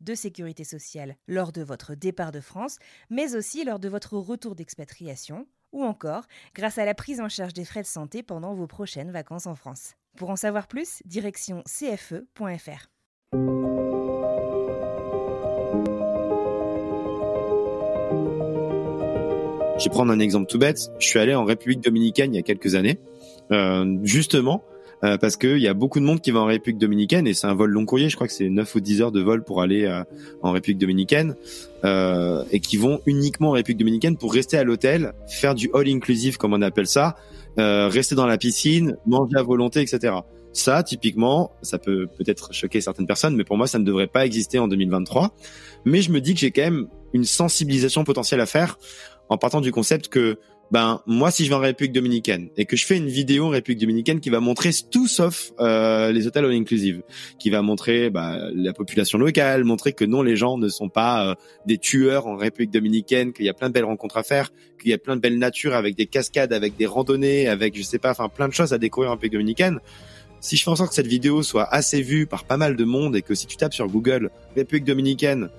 de 0.00 0.14
sécurité 0.14 0.64
sociale 0.64 1.16
lors 1.28 1.52
de 1.52 1.62
votre 1.62 1.94
départ 1.94 2.32
de 2.32 2.40
France, 2.40 2.78
mais 3.10 3.34
aussi 3.34 3.64
lors 3.64 3.78
de 3.78 3.88
votre 3.88 4.16
retour 4.16 4.54
d'expatriation, 4.54 5.46
ou 5.72 5.84
encore 5.84 6.24
grâce 6.54 6.78
à 6.78 6.84
la 6.84 6.94
prise 6.94 7.20
en 7.20 7.28
charge 7.28 7.52
des 7.52 7.64
frais 7.64 7.82
de 7.82 7.86
santé 7.86 8.22
pendant 8.22 8.54
vos 8.54 8.66
prochaines 8.66 9.10
vacances 9.10 9.46
en 9.46 9.54
France. 9.54 9.94
Pour 10.16 10.30
en 10.30 10.36
savoir 10.36 10.66
plus, 10.66 11.02
direction 11.04 11.62
cfe.fr. 11.66 12.88
Je 19.78 19.84
vais 19.84 19.90
prendre 19.90 20.12
un 20.12 20.18
exemple 20.18 20.46
tout 20.46 20.58
bête. 20.58 20.90
Je 20.98 21.06
suis 21.06 21.18
allé 21.18 21.34
en 21.34 21.44
République 21.44 21.80
dominicaine 21.80 22.34
il 22.34 22.36
y 22.36 22.40
a 22.40 22.42
quelques 22.42 22.74
années, 22.74 22.98
euh, 23.50 23.98
justement 24.02 24.62
euh, 25.02 25.16
parce 25.16 25.36
qu'il 25.36 25.58
y 25.58 25.68
a 25.68 25.74
beaucoup 25.74 25.98
de 26.00 26.04
monde 26.04 26.20
qui 26.20 26.30
va 26.30 26.40
en 26.40 26.46
République 26.46 26.78
dominicaine 26.78 27.26
et 27.26 27.34
c'est 27.34 27.46
un 27.46 27.54
vol 27.54 27.70
long 27.70 27.86
courrier. 27.86 28.08
Je 28.08 28.16
crois 28.16 28.26
que 28.26 28.32
c'est 28.32 28.48
9 28.48 28.74
ou 28.74 28.80
10 28.80 29.02
heures 29.02 29.12
de 29.12 29.20
vol 29.20 29.42
pour 29.42 29.62
aller 29.62 29.84
euh, 29.84 30.02
en 30.42 30.52
République 30.52 30.78
dominicaine 30.78 31.36
euh, 31.84 32.44
et 32.50 32.60
qui 32.60 32.76
vont 32.76 33.00
uniquement 33.06 33.50
en 33.50 33.52
République 33.52 33.78
dominicaine 33.78 34.16
pour 34.16 34.32
rester 34.34 34.58
à 34.58 34.64
l'hôtel, 34.64 35.12
faire 35.26 35.54
du 35.54 35.70
all 35.74 35.88
inclusive 35.88 36.36
comme 36.36 36.52
on 36.52 36.62
appelle 36.62 36.86
ça, 36.86 37.16
euh, 37.58 37.88
rester 37.88 38.14
dans 38.14 38.26
la 38.26 38.38
piscine, 38.38 38.96
manger 39.06 39.36
à 39.36 39.42
volonté, 39.42 39.80
etc. 39.80 40.14
Ça, 40.52 40.82
typiquement, 40.82 41.52
ça 41.62 41.78
peut 41.78 42.06
peut-être 42.18 42.52
choquer 42.52 42.80
certaines 42.80 43.06
personnes, 43.06 43.36
mais 43.36 43.44
pour 43.44 43.56
moi, 43.56 43.66
ça 43.66 43.78
ne 43.78 43.84
devrait 43.84 44.08
pas 44.08 44.26
exister 44.26 44.58
en 44.58 44.68
2023. 44.68 45.34
Mais 45.84 46.02
je 46.02 46.10
me 46.10 46.20
dis 46.20 46.34
que 46.34 46.40
j'ai 46.40 46.50
quand 46.50 46.62
même 46.62 46.88
une 47.12 47.24
sensibilisation 47.24 48.04
potentielle 48.04 48.40
à 48.40 48.46
faire 48.46 48.78
en 49.28 49.38
partant 49.38 49.60
du 49.60 49.72
concept 49.72 50.08
que 50.08 50.38
ben 50.70 51.02
moi 51.06 51.30
si 51.30 51.44
je 51.44 51.50
vais 51.50 51.56
en 51.56 51.60
République 51.60 51.92
dominicaine 51.92 52.48
et 52.56 52.64
que 52.64 52.76
je 52.76 52.86
fais 52.86 52.96
une 52.96 53.08
vidéo 53.08 53.46
en 53.46 53.48
République 53.48 53.80
dominicaine 53.80 54.20
qui 54.20 54.30
va 54.30 54.40
montrer 54.40 54.70
tout 54.90 55.08
sauf 55.08 55.52
euh, 55.58 56.12
les 56.12 56.26
hôtels 56.26 56.44
all 56.44 56.52
inclusive, 56.52 57.02
qui 57.38 57.50
va 57.50 57.62
montrer 57.62 58.10
bah, 58.10 58.38
la 58.54 58.72
population 58.72 59.18
locale, 59.18 59.64
montrer 59.64 59.92
que 59.92 60.04
non 60.04 60.22
les 60.22 60.36
gens 60.36 60.58
ne 60.58 60.68
sont 60.68 60.88
pas 60.88 61.30
euh, 61.30 61.34
des 61.66 61.78
tueurs 61.78 62.26
en 62.26 62.36
République 62.36 62.70
dominicaine, 62.70 63.32
qu'il 63.32 63.44
y 63.44 63.48
a 63.48 63.54
plein 63.54 63.68
de 63.68 63.74
belles 63.74 63.84
rencontres 63.84 64.16
à 64.16 64.22
faire, 64.22 64.52
qu'il 64.80 64.90
y 64.90 64.94
a 64.94 64.98
plein 64.98 65.16
de 65.16 65.20
belles 65.20 65.38
natures 65.38 65.74
avec 65.74 65.96
des 65.96 66.06
cascades, 66.06 66.52
avec 66.52 66.76
des 66.76 66.86
randonnées, 66.86 67.48
avec 67.48 67.76
je 67.76 67.82
sais 67.82 67.98
pas, 67.98 68.10
enfin 68.10 68.28
plein 68.28 68.48
de 68.48 68.54
choses 68.54 68.72
à 68.72 68.78
découvrir 68.78 69.10
en 69.10 69.14
République 69.14 69.32
dominicaine. 69.32 69.80
Si 70.42 70.56
je 70.56 70.62
fais 70.62 70.70
en 70.70 70.76
sorte 70.76 70.90
que 70.90 70.94
cette 70.94 71.06
vidéo 71.06 71.42
soit 71.42 71.68
assez 71.70 72.00
vue 72.00 72.26
par 72.26 72.44
pas 72.44 72.56
mal 72.56 72.74
de 72.74 72.84
monde 72.84 73.14
et 73.14 73.22
que 73.22 73.34
si 73.34 73.46
tu 73.46 73.56
tapes 73.58 73.74
sur 73.74 73.88
Google 73.88 74.30
République 74.56 74.84
dominicaine 74.84 75.50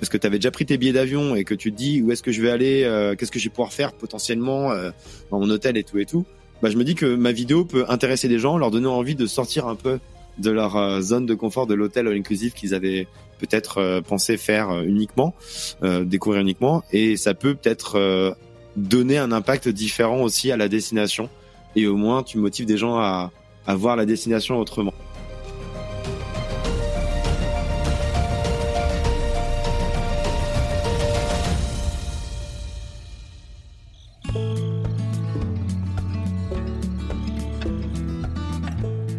parce 0.00 0.10
que 0.10 0.16
tu 0.16 0.26
avais 0.26 0.38
déjà 0.38 0.50
pris 0.50 0.66
tes 0.66 0.78
billets 0.78 0.92
d'avion 0.92 1.34
et 1.34 1.44
que 1.44 1.54
tu 1.54 1.72
te 1.72 1.76
dis 1.76 2.02
où 2.02 2.10
est-ce 2.12 2.22
que 2.22 2.32
je 2.32 2.42
vais 2.42 2.50
aller, 2.50 2.84
euh, 2.84 3.14
qu'est-ce 3.14 3.30
que 3.30 3.38
je 3.38 3.44
vais 3.44 3.50
pouvoir 3.50 3.72
faire 3.72 3.92
potentiellement 3.92 4.72
euh, 4.72 4.90
dans 5.30 5.40
mon 5.40 5.48
hôtel 5.50 5.76
et 5.76 5.84
tout 5.84 5.98
et 5.98 6.06
tout, 6.06 6.24
bah, 6.62 6.70
je 6.70 6.76
me 6.76 6.84
dis 6.84 6.94
que 6.94 7.14
ma 7.14 7.32
vidéo 7.32 7.64
peut 7.64 7.84
intéresser 7.88 8.28
des 8.28 8.38
gens, 8.38 8.58
leur 8.58 8.70
donner 8.70 8.86
envie 8.86 9.14
de 9.14 9.26
sortir 9.26 9.66
un 9.66 9.76
peu 9.76 9.98
de 10.38 10.50
leur 10.50 10.76
euh, 10.76 11.00
zone 11.00 11.26
de 11.26 11.34
confort 11.34 11.66
de 11.66 11.74
l'hôtel 11.74 12.08
inclusive 12.08 12.52
qu'ils 12.52 12.74
avaient 12.74 13.08
peut-être 13.38 14.00
pensé 14.08 14.38
faire 14.38 14.82
uniquement, 14.82 15.34
découvrir 15.82 16.40
uniquement, 16.40 16.82
et 16.90 17.18
ça 17.18 17.34
peut 17.34 17.54
peut-être 17.54 18.34
donner 18.76 19.18
un 19.18 19.30
impact 19.30 19.68
différent 19.68 20.22
aussi 20.22 20.50
à 20.50 20.56
la 20.56 20.68
destination, 20.68 21.28
et 21.74 21.86
au 21.86 21.96
moins 21.96 22.22
tu 22.22 22.38
motives 22.38 22.64
des 22.64 22.78
gens 22.78 22.96
à, 22.96 23.30
à 23.66 23.74
voir 23.74 23.94
la 23.94 24.06
destination 24.06 24.58
autrement. 24.58 24.94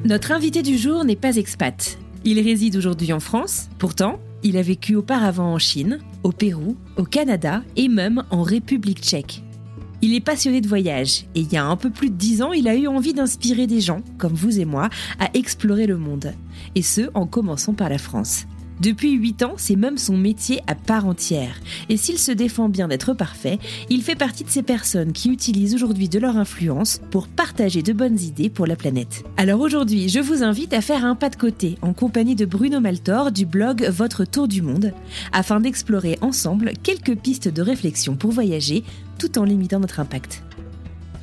Notre 0.08 0.32
invité 0.32 0.62
du 0.62 0.78
jour 0.78 1.04
n'est 1.04 1.18
pas 1.18 1.36
expat. 1.36 2.00
Il 2.24 2.40
réside 2.40 2.78
aujourd'hui 2.78 3.12
en 3.12 3.20
France. 3.20 3.68
Pourtant, 3.78 4.22
il 4.42 4.56
a 4.56 4.62
vécu 4.62 4.96
auparavant 4.96 5.54
en 5.54 5.60
Chine, 5.60 6.00
au 6.24 6.32
Pérou, 6.32 6.78
au 6.96 7.04
Canada 7.04 7.62
et 7.76 7.90
même 7.90 8.24
en 8.30 8.42
République 8.42 9.02
tchèque. 9.02 9.44
Il 10.02 10.16
est 10.16 10.22
passionné 10.22 10.62
de 10.62 10.68
voyage 10.70 11.26
et 11.36 11.42
il 11.42 11.52
y 11.52 11.58
a 11.58 11.66
un 11.66 11.76
peu 11.76 11.90
plus 11.90 12.10
de 12.10 12.16
dix 12.16 12.42
ans, 12.42 12.54
il 12.54 12.70
a 12.70 12.76
eu 12.78 12.88
envie 12.88 13.14
d'inspirer 13.14 13.68
des 13.68 13.82
gens, 13.82 14.02
comme 14.18 14.34
vous 14.34 14.62
et 14.62 14.64
moi, 14.64 14.88
à 15.20 15.30
explorer 15.34 15.88
le 15.88 15.98
monde. 15.98 16.32
Et 16.76 16.84
ce, 16.84 17.10
en 17.14 17.28
commençant 17.28 17.74
par 17.74 17.90
la 17.90 17.98
France. 17.98 18.46
Depuis 18.80 19.14
8 19.14 19.44
ans, 19.44 19.54
c'est 19.58 19.76
même 19.76 19.98
son 19.98 20.16
métier 20.16 20.62
à 20.68 20.76
part 20.76 21.08
entière. 21.08 21.60
Et 21.90 21.98
s'il 21.98 22.20
se 22.20 22.32
défend 22.32 22.70
bien 22.70 22.88
d'être 22.88 23.14
parfait, 23.14 23.58
il 23.90 24.04
fait 24.04 24.16
partie 24.16 24.44
de 24.44 24.50
ces 24.50 24.62
personnes 24.62 25.14
qui 25.14 25.30
utilisent 25.30 25.74
aujourd'hui 25.74 26.10
de 26.10 26.20
leur 26.20 26.38
influence 26.38 27.02
pour 27.10 27.28
partager 27.28 27.82
de 27.82 27.94
bonnes 27.94 28.20
idées 28.20 28.50
pour 28.50 28.68
la 28.68 28.76
planète. 28.76 29.24
Alors 29.38 29.62
aujourd'hui, 29.62 30.10
je 30.10 30.20
vous 30.20 30.44
invite 30.44 30.74
à 30.74 30.82
faire 30.82 31.06
un 31.06 31.16
pas 31.16 31.30
de 31.30 31.36
côté 31.36 31.78
en 31.82 31.94
compagnie 31.94 32.36
de 32.36 32.46
Bruno 32.46 32.80
Maltor 32.80 33.32
du 33.32 33.48
blog 33.48 33.88
Votre 33.90 34.26
Tour 34.26 34.48
du 34.48 34.62
Monde, 34.62 34.94
afin 35.32 35.60
d'explorer 35.60 36.20
ensemble 36.22 36.74
quelques 36.84 37.16
pistes 37.16 37.48
de 37.48 37.62
réflexion 37.64 38.16
pour 38.16 38.32
voyager 38.32 38.84
tout 39.18 39.40
en 39.40 39.44
limitant 39.44 39.80
notre 39.80 40.00
impact. 40.00 40.44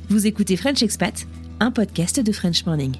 Vous 0.09 0.27
écoutez 0.27 0.57
French 0.57 0.83
Expat, 0.83 1.25
un 1.61 1.71
podcast 1.71 2.19
de 2.19 2.31
French 2.33 2.65
Morning. 2.65 2.95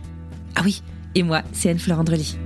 Ah 0.55 0.61
oui, 0.63 0.81
et 1.13 1.23
moi, 1.23 1.43
c'est 1.51 1.69
Anne-Fleur 1.69 1.99
Andrely. 1.99 2.37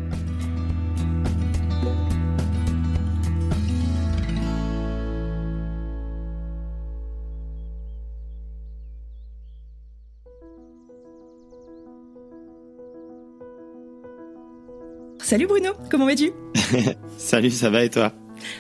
Salut 15.30 15.46
Bruno, 15.46 15.74
comment 15.92 16.08
vas-tu? 16.08 16.32
Salut, 17.20 17.52
ça 17.52 17.70
va 17.70 17.84
et 17.84 17.90
toi? 17.92 18.14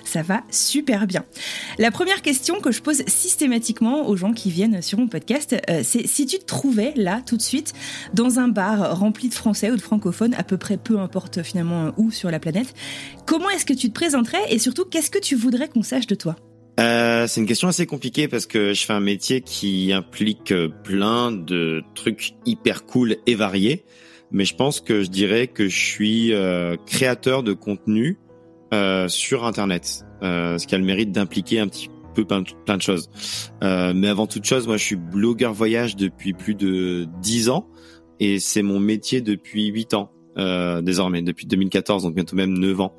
Ça 0.04 0.22
va 0.22 0.44
super 0.52 1.08
bien. 1.08 1.26
La 1.80 1.90
première 1.90 2.22
question 2.22 2.62
que 2.62 2.72
je 2.72 2.84
pose 2.84 3.02
systématiquement 3.08 4.08
aux 4.08 4.16
gens 4.16 4.34
qui 4.34 4.52
viennent 4.52 4.84
sur 4.84 5.00
mon 5.00 5.08
podcast, 5.08 5.56
euh, 5.68 5.82
c'est 5.84 6.06
si 6.06 6.28
tu 6.28 6.38
te 6.38 6.46
trouvais 6.46 6.94
là 6.96 7.24
tout 7.26 7.38
de 7.38 7.42
suite 7.42 7.74
dans 8.14 8.38
un 8.38 8.50
bar 8.50 9.00
rempli 9.00 9.30
de 9.30 9.34
français 9.34 9.72
ou 9.72 9.78
de 9.78 9.82
francophones, 9.82 10.36
à 10.36 10.44
peu 10.44 10.58
près 10.58 10.78
peu 10.78 11.00
importe 11.00 11.42
finalement 11.42 11.92
où 11.98 12.12
sur 12.12 12.30
la 12.30 12.40
planète, 12.40 12.76
comment 13.26 13.50
est-ce 13.50 13.66
que 13.66 13.74
tu 13.74 13.88
te 13.88 13.94
présenterais 13.96 14.54
et 14.54 14.60
surtout 14.60 14.86
qu'est-ce 14.86 15.10
que 15.10 15.18
tu 15.18 15.34
voudrais 15.34 15.70
qu'on 15.70 15.82
sache 15.82 16.06
de 16.06 16.14
toi? 16.14 16.36
Euh, 16.80 17.26
c'est 17.26 17.42
une 17.42 17.48
question 17.48 17.68
assez 17.68 17.88
compliquée 17.88 18.28
parce 18.28 18.46
que 18.46 18.76
je 18.76 18.86
fais 18.86 18.94
un 18.94 19.00
métier 19.00 19.42
qui 19.42 19.92
implique 19.92 20.54
plein 20.84 21.32
de 21.32 21.82
trucs 21.96 22.36
hyper 22.46 22.86
cool 22.86 23.16
et 23.26 23.34
variés 23.34 23.86
mais 24.32 24.46
je 24.46 24.56
pense 24.56 24.80
que 24.82 25.04
je 25.04 25.10
dirais 25.10 25.48
que 25.48 25.68
je 25.68 25.78
suis 25.78 26.34
euh, 26.34 26.76
créateur 26.86 27.44
de 27.44 27.54
contenu 27.54 28.18
euh, 28.74 29.08
sur 29.08 29.46
Internet, 29.46 30.06
euh, 30.22 30.58
ce 30.58 30.68
qui 30.68 30.76
a 30.76 30.78
le 30.78 30.84
mérite 30.84 31.12
d'impliquer 31.12 31.60
un 31.60 31.68
petit 31.68 31.90
peu 32.14 32.26
plein, 32.26 32.42
de 32.42 32.82
choses. 32.82 33.10
Euh, 33.64 33.94
mais 33.96 34.08
avant 34.08 34.28
toute 34.28 34.46
chose, 34.46 34.68
moi, 34.68 34.78
je 34.78 34.84
suis 34.84 34.96
blogueur 34.96 35.54
voyage 35.54 35.96
depuis 35.96 36.34
plus 36.34 36.56
de 36.56 37.08
dix 37.22 37.50
ans 37.50 37.68
et 38.20 38.40
c'est 38.40 38.62
mon 38.62 38.80
métier 38.80 39.22
depuis 39.22 39.68
huit 39.68 39.94
ans 39.94 40.12
euh, 40.38 40.82
désormais, 40.82 41.22
depuis 41.22 41.48
2014, 41.48 42.04
donc 42.04 42.16
bientôt 42.16 42.36
même 42.36 42.58
neuf 42.58 42.80
ans. 42.80 42.94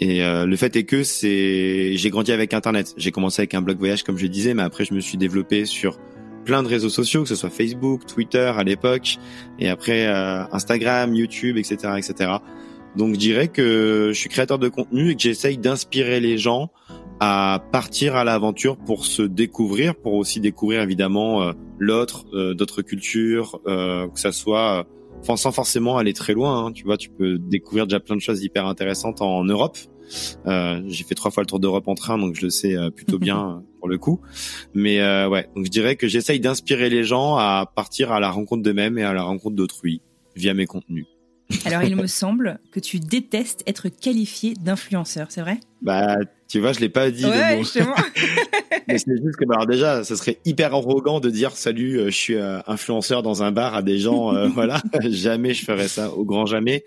Et 0.00 0.22
euh, 0.22 0.46
le 0.46 0.56
fait 0.56 0.76
est 0.76 0.84
que 0.84 1.02
c'est, 1.02 1.96
j'ai 1.96 2.10
grandi 2.10 2.30
avec 2.30 2.54
Internet. 2.54 2.94
J'ai 2.96 3.10
commencé 3.10 3.42
avec 3.42 3.54
un 3.54 3.62
blog 3.62 3.78
voyage, 3.78 4.04
comme 4.04 4.16
je 4.16 4.26
disais, 4.26 4.54
mais 4.54 4.62
après 4.62 4.84
je 4.84 4.94
me 4.94 5.00
suis 5.00 5.18
développé 5.18 5.64
sur 5.64 5.98
plein 6.48 6.62
de 6.62 6.68
réseaux 6.68 6.88
sociaux, 6.88 7.24
que 7.24 7.28
ce 7.28 7.34
soit 7.34 7.50
Facebook, 7.50 8.06
Twitter 8.06 8.50
à 8.56 8.64
l'époque, 8.64 9.18
et 9.58 9.68
après 9.68 10.06
euh, 10.06 10.44
Instagram, 10.50 11.14
YouTube, 11.14 11.58
etc., 11.58 11.92
etc. 11.98 12.30
Donc 12.96 13.12
je 13.12 13.18
dirais 13.18 13.48
que 13.48 14.12
je 14.14 14.18
suis 14.18 14.30
créateur 14.30 14.58
de 14.58 14.70
contenu 14.70 15.10
et 15.10 15.14
que 15.14 15.20
j'essaye 15.20 15.58
d'inspirer 15.58 16.20
les 16.20 16.38
gens 16.38 16.70
à 17.20 17.62
partir 17.70 18.16
à 18.16 18.24
l'aventure 18.24 18.78
pour 18.78 19.04
se 19.04 19.20
découvrir, 19.20 19.94
pour 19.94 20.14
aussi 20.14 20.40
découvrir 20.40 20.80
évidemment 20.80 21.42
euh, 21.42 21.52
l'autre, 21.78 22.24
euh, 22.32 22.54
d'autres 22.54 22.80
cultures, 22.80 23.60
que 23.66 24.08
ça 24.18 24.32
soit, 24.32 24.86
enfin 25.20 25.36
sans 25.36 25.52
forcément 25.52 25.98
aller 25.98 26.14
très 26.14 26.32
loin. 26.32 26.64
Hein, 26.64 26.72
tu 26.72 26.84
vois, 26.84 26.96
tu 26.96 27.10
peux 27.10 27.36
découvrir 27.36 27.86
déjà 27.86 28.00
plein 28.00 28.16
de 28.16 28.22
choses 28.22 28.42
hyper 28.42 28.64
intéressantes 28.64 29.20
en, 29.20 29.44
Europe. 29.44 29.76
J'ai 30.46 31.04
fait 31.04 31.14
trois 31.14 31.30
fois 31.30 31.42
le 31.42 31.46
tour 31.46 31.60
d'Europe 31.60 31.88
en 31.88 31.94
train, 31.94 32.16
donc 32.16 32.36
je 32.36 32.46
le 32.46 32.50
sais 32.50 32.74
plutôt 32.96 33.18
bien 33.18 33.62
pour 33.78 33.88
le 33.88 33.98
coup. 33.98 34.20
Mais 34.74 34.98
ouais, 35.26 35.48
donc 35.54 35.64
je 35.64 35.70
dirais 35.70 35.96
que 35.96 36.08
j'essaye 36.08 36.40
d'inspirer 36.40 36.90
les 36.90 37.04
gens 37.04 37.36
à 37.36 37.70
partir 37.74 38.12
à 38.12 38.20
la 38.20 38.30
rencontre 38.30 38.62
d'eux-mêmes 38.62 38.98
et 38.98 39.04
à 39.04 39.12
la 39.12 39.22
rencontre 39.22 39.56
d'autrui 39.56 40.02
via 40.36 40.54
mes 40.54 40.66
contenus. 40.66 41.06
Alors, 41.64 41.82
il 41.82 41.96
me 41.96 42.06
semble 42.06 42.60
que 42.72 42.80
tu 42.80 43.00
détestes 43.00 43.62
être 43.66 43.88
qualifié 43.88 44.54
d'influenceur, 44.54 45.28
c'est 45.30 45.40
vrai? 45.40 45.60
Bah, 45.82 46.16
tu 46.48 46.60
vois, 46.60 46.72
je 46.72 46.80
l'ai 46.80 46.88
pas 46.88 47.10
dit. 47.10 47.24
Ouais, 47.24 47.62
Mais 48.88 48.98
c'est 48.98 49.16
juste 49.22 49.36
que, 49.36 49.44
bah, 49.44 49.54
alors 49.56 49.66
déjà, 49.66 50.04
ça 50.04 50.16
serait 50.16 50.38
hyper 50.44 50.74
arrogant 50.74 51.20
de 51.20 51.30
dire 51.30 51.52
salut, 51.52 51.98
euh, 51.98 52.04
je 52.06 52.16
suis 52.16 52.34
euh, 52.34 52.60
influenceur 52.66 53.22
dans 53.22 53.42
un 53.42 53.52
bar 53.52 53.74
à 53.74 53.82
des 53.82 53.98
gens, 53.98 54.34
euh, 54.34 54.48
voilà. 54.54 54.80
jamais 55.04 55.54
je 55.54 55.64
ferais 55.64 55.88
ça, 55.88 56.10
au 56.12 56.24
grand 56.24 56.46
jamais. 56.46 56.84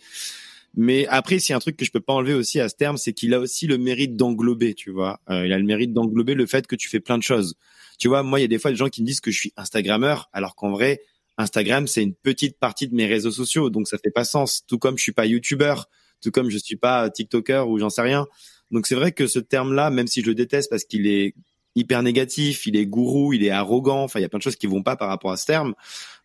Mais 0.75 1.05
après, 1.07 1.39
c'est 1.39 1.53
un 1.53 1.59
truc 1.59 1.75
que 1.75 1.85
je 1.85 1.91
peux 1.91 1.99
pas 1.99 2.13
enlever 2.13 2.33
aussi 2.33 2.59
à 2.59 2.69
ce 2.69 2.75
terme, 2.75 2.97
c'est 2.97 3.13
qu'il 3.13 3.33
a 3.33 3.39
aussi 3.39 3.67
le 3.67 3.77
mérite 3.77 4.15
d'englober, 4.15 4.73
tu 4.73 4.91
vois. 4.91 5.19
il 5.29 5.51
a 5.51 5.57
le 5.57 5.65
mérite 5.65 5.93
d'englober 5.93 6.33
le 6.33 6.45
fait 6.45 6.65
que 6.65 6.75
tu 6.75 6.87
fais 6.87 6.99
plein 7.01 7.17
de 7.17 7.23
choses. 7.23 7.55
Tu 7.99 8.07
vois, 8.07 8.23
moi, 8.23 8.39
il 8.39 8.43
y 8.43 8.45
a 8.45 8.47
des 8.47 8.57
fois 8.57 8.71
des 8.71 8.77
gens 8.77 8.89
qui 8.89 9.01
me 9.01 9.07
disent 9.07 9.19
que 9.19 9.31
je 9.31 9.37
suis 9.37 9.53
Instagrammeur, 9.57 10.29
alors 10.33 10.55
qu'en 10.55 10.71
vrai, 10.71 11.01
Instagram, 11.37 11.87
c'est 11.87 12.03
une 12.03 12.13
petite 12.13 12.57
partie 12.57 12.87
de 12.87 12.95
mes 12.95 13.05
réseaux 13.05 13.31
sociaux, 13.31 13.69
donc 13.69 13.87
ça 13.87 13.97
fait 13.97 14.11
pas 14.11 14.23
sens. 14.23 14.63
Tout 14.67 14.77
comme 14.77 14.97
je 14.97 15.03
suis 15.03 15.11
pas 15.11 15.25
YouTuber, 15.25 15.75
tout 16.21 16.31
comme 16.31 16.49
je 16.49 16.57
suis 16.57 16.77
pas 16.77 17.09
TikToker 17.09 17.67
ou 17.67 17.79
j'en 17.79 17.89
sais 17.89 18.01
rien. 18.01 18.27
Donc 18.71 18.87
c'est 18.87 18.95
vrai 18.95 19.11
que 19.11 19.27
ce 19.27 19.39
terme-là, 19.39 19.89
même 19.89 20.07
si 20.07 20.21
je 20.21 20.27
le 20.27 20.35
déteste 20.35 20.69
parce 20.69 20.83
qu'il 20.85 21.07
est 21.07 21.35
hyper 21.75 22.03
négatif, 22.03 22.65
il 22.65 22.75
est 22.75 22.85
gourou, 22.85 23.33
il 23.33 23.43
est 23.43 23.49
arrogant, 23.49 24.03
enfin 24.03 24.19
il 24.19 24.23
y 24.23 24.25
a 24.25 24.29
plein 24.29 24.39
de 24.39 24.43
choses 24.43 24.55
qui 24.55 24.67
vont 24.67 24.83
pas 24.83 24.95
par 24.95 25.07
rapport 25.07 25.31
à 25.31 25.37
ce 25.37 25.45
terme. 25.45 25.73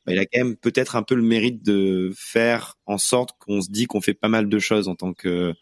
Bah, 0.07 0.13
il 0.13 0.19
a 0.21 0.27
quand 0.27 0.39
même 0.39 0.57
peut-être 0.57 0.97
un 0.97 1.03
peu 1.03 1.15
le 1.17 1.23
mérite 1.23 1.65
de 1.65 2.13
faire 2.17 2.77
en 2.87 2.99
sorte 2.99 3.31
qu'on 3.41 3.61
se 3.61 3.71
dit 3.71 3.87
qu'on 3.87 4.01
fait 4.01 4.15
pas 4.15 4.29
mal 4.29 4.49
de 4.49 4.59
choses 4.59 4.89
en 4.89 4.95
tant 4.95 5.13
que 5.13 5.53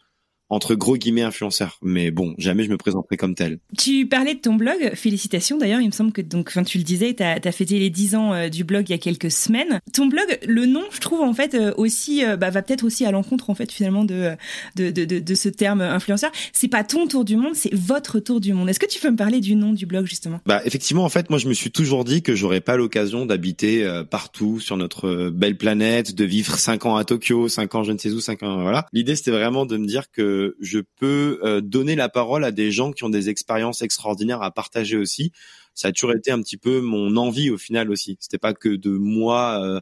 entre 0.49 0.75
gros 0.75 0.97
guillemets 0.97 1.23
influenceur. 1.23 1.79
Mais 1.81 2.11
bon, 2.11 2.35
jamais 2.37 2.63
je 2.63 2.69
me 2.69 2.77
présenterai 2.77 3.17
comme 3.17 3.35
tel. 3.35 3.59
Tu 3.77 4.07
parlais 4.07 4.35
de 4.35 4.39
ton 4.39 4.55
blog, 4.55 4.91
félicitations 4.93 5.57
d'ailleurs, 5.57 5.81
il 5.81 5.87
me 5.87 5.91
semble 5.91 6.11
que 6.11 6.21
donc 6.21 6.49
enfin 6.49 6.63
tu 6.63 6.77
le 6.77 6.83
disais, 6.83 7.13
tu 7.13 7.23
as, 7.23 7.51
fêté 7.51 7.79
les 7.79 7.89
10 7.89 8.15
ans 8.15 8.33
euh, 8.33 8.49
du 8.49 8.63
blog 8.63 8.85
il 8.89 8.91
y 8.91 8.95
a 8.95 8.97
quelques 8.97 9.31
semaines. 9.31 9.79
Ton 9.93 10.07
blog, 10.07 10.39
le 10.45 10.65
nom, 10.65 10.83
je 10.91 10.99
trouve 10.99 11.21
en 11.21 11.33
fait 11.33 11.55
euh, 11.55 11.73
aussi 11.77 12.23
euh, 12.25 12.37
bah, 12.37 12.49
va 12.49 12.61
peut-être 12.61 12.83
aussi 12.83 13.05
à 13.05 13.11
l'encontre 13.11 13.49
en 13.49 13.55
fait 13.55 13.71
finalement 13.71 14.03
de 14.03 14.35
de, 14.75 14.91
de, 14.91 15.05
de, 15.05 15.35
ce 15.35 15.49
terme 15.49 15.81
influenceur. 15.81 16.31
C'est 16.53 16.67
pas 16.67 16.83
ton 16.83 17.07
tour 17.07 17.25
du 17.25 17.37
monde, 17.37 17.55
c'est 17.55 17.73
votre 17.73 18.19
tour 18.19 18.39
du 18.39 18.53
monde. 18.53 18.69
Est-ce 18.69 18.79
que 18.79 18.85
tu 18.85 18.99
peux 18.99 19.09
me 19.09 19.15
parler 19.15 19.39
du 19.39 19.55
nom 19.55 19.73
du 19.73 19.85
blog 19.85 20.05
justement? 20.05 20.39
Bah 20.45 20.61
effectivement 20.65 21.05
en 21.05 21.09
fait, 21.09 21.29
moi 21.29 21.39
je 21.39 21.47
me 21.47 21.53
suis 21.53 21.71
toujours 21.71 22.03
dit 22.03 22.21
que 22.21 22.35
j'aurais 22.35 22.61
pas 22.61 22.77
l'occasion 22.77 23.25
d'habiter 23.25 23.87
partout 24.09 24.59
sur 24.59 24.77
notre 24.77 25.29
belle 25.29 25.57
planète, 25.57 26.15
de 26.15 26.25
vivre 26.25 26.57
5 26.57 26.85
ans 26.85 26.95
à 26.95 27.05
Tokyo, 27.05 27.47
5 27.47 27.75
ans 27.75 27.83
je 27.83 27.91
ne 27.91 27.97
sais 27.97 28.11
où, 28.11 28.19
5 28.19 28.43
ans 28.43 28.61
voilà. 28.61 28.87
L'idée 28.93 29.15
c'était 29.15 29.31
vraiment 29.31 29.65
de 29.65 29.77
me 29.77 29.85
dire 29.85 30.11
que 30.11 30.34
je 30.59 30.79
peux 30.79 31.39
euh, 31.43 31.61
donner 31.61 31.95
la 31.95 32.09
parole 32.09 32.43
à 32.43 32.51
des 32.51 32.71
gens 32.71 32.91
qui 32.91 33.03
ont 33.03 33.09
des 33.09 33.29
expériences 33.29 33.81
extraordinaires 33.81 34.41
à 34.41 34.51
partager 34.51 34.97
aussi. 34.97 35.31
Ça 35.73 35.89
a 35.89 35.91
toujours 35.91 36.13
été 36.13 36.31
un 36.31 36.41
petit 36.41 36.57
peu 36.57 36.81
mon 36.81 37.17
envie 37.17 37.49
au 37.49 37.57
final 37.57 37.91
aussi. 37.91 38.17
C'était 38.19 38.37
pas 38.37 38.53
que 38.53 38.69
de 38.69 38.91
moi. 38.91 39.61
Euh, 39.63 39.79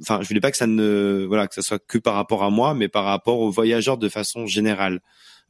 enfin, 0.00 0.20
je 0.22 0.28
voulais 0.28 0.40
pas 0.40 0.50
que 0.50 0.56
ça 0.56 0.66
ne 0.66 1.24
voilà 1.26 1.46
que 1.48 1.54
ça 1.54 1.62
soit 1.62 1.78
que 1.78 1.98
par 1.98 2.14
rapport 2.14 2.42
à 2.42 2.50
moi, 2.50 2.74
mais 2.74 2.88
par 2.88 3.04
rapport 3.04 3.40
aux 3.40 3.50
voyageurs 3.50 3.98
de 3.98 4.08
façon 4.08 4.46
générale. 4.46 5.00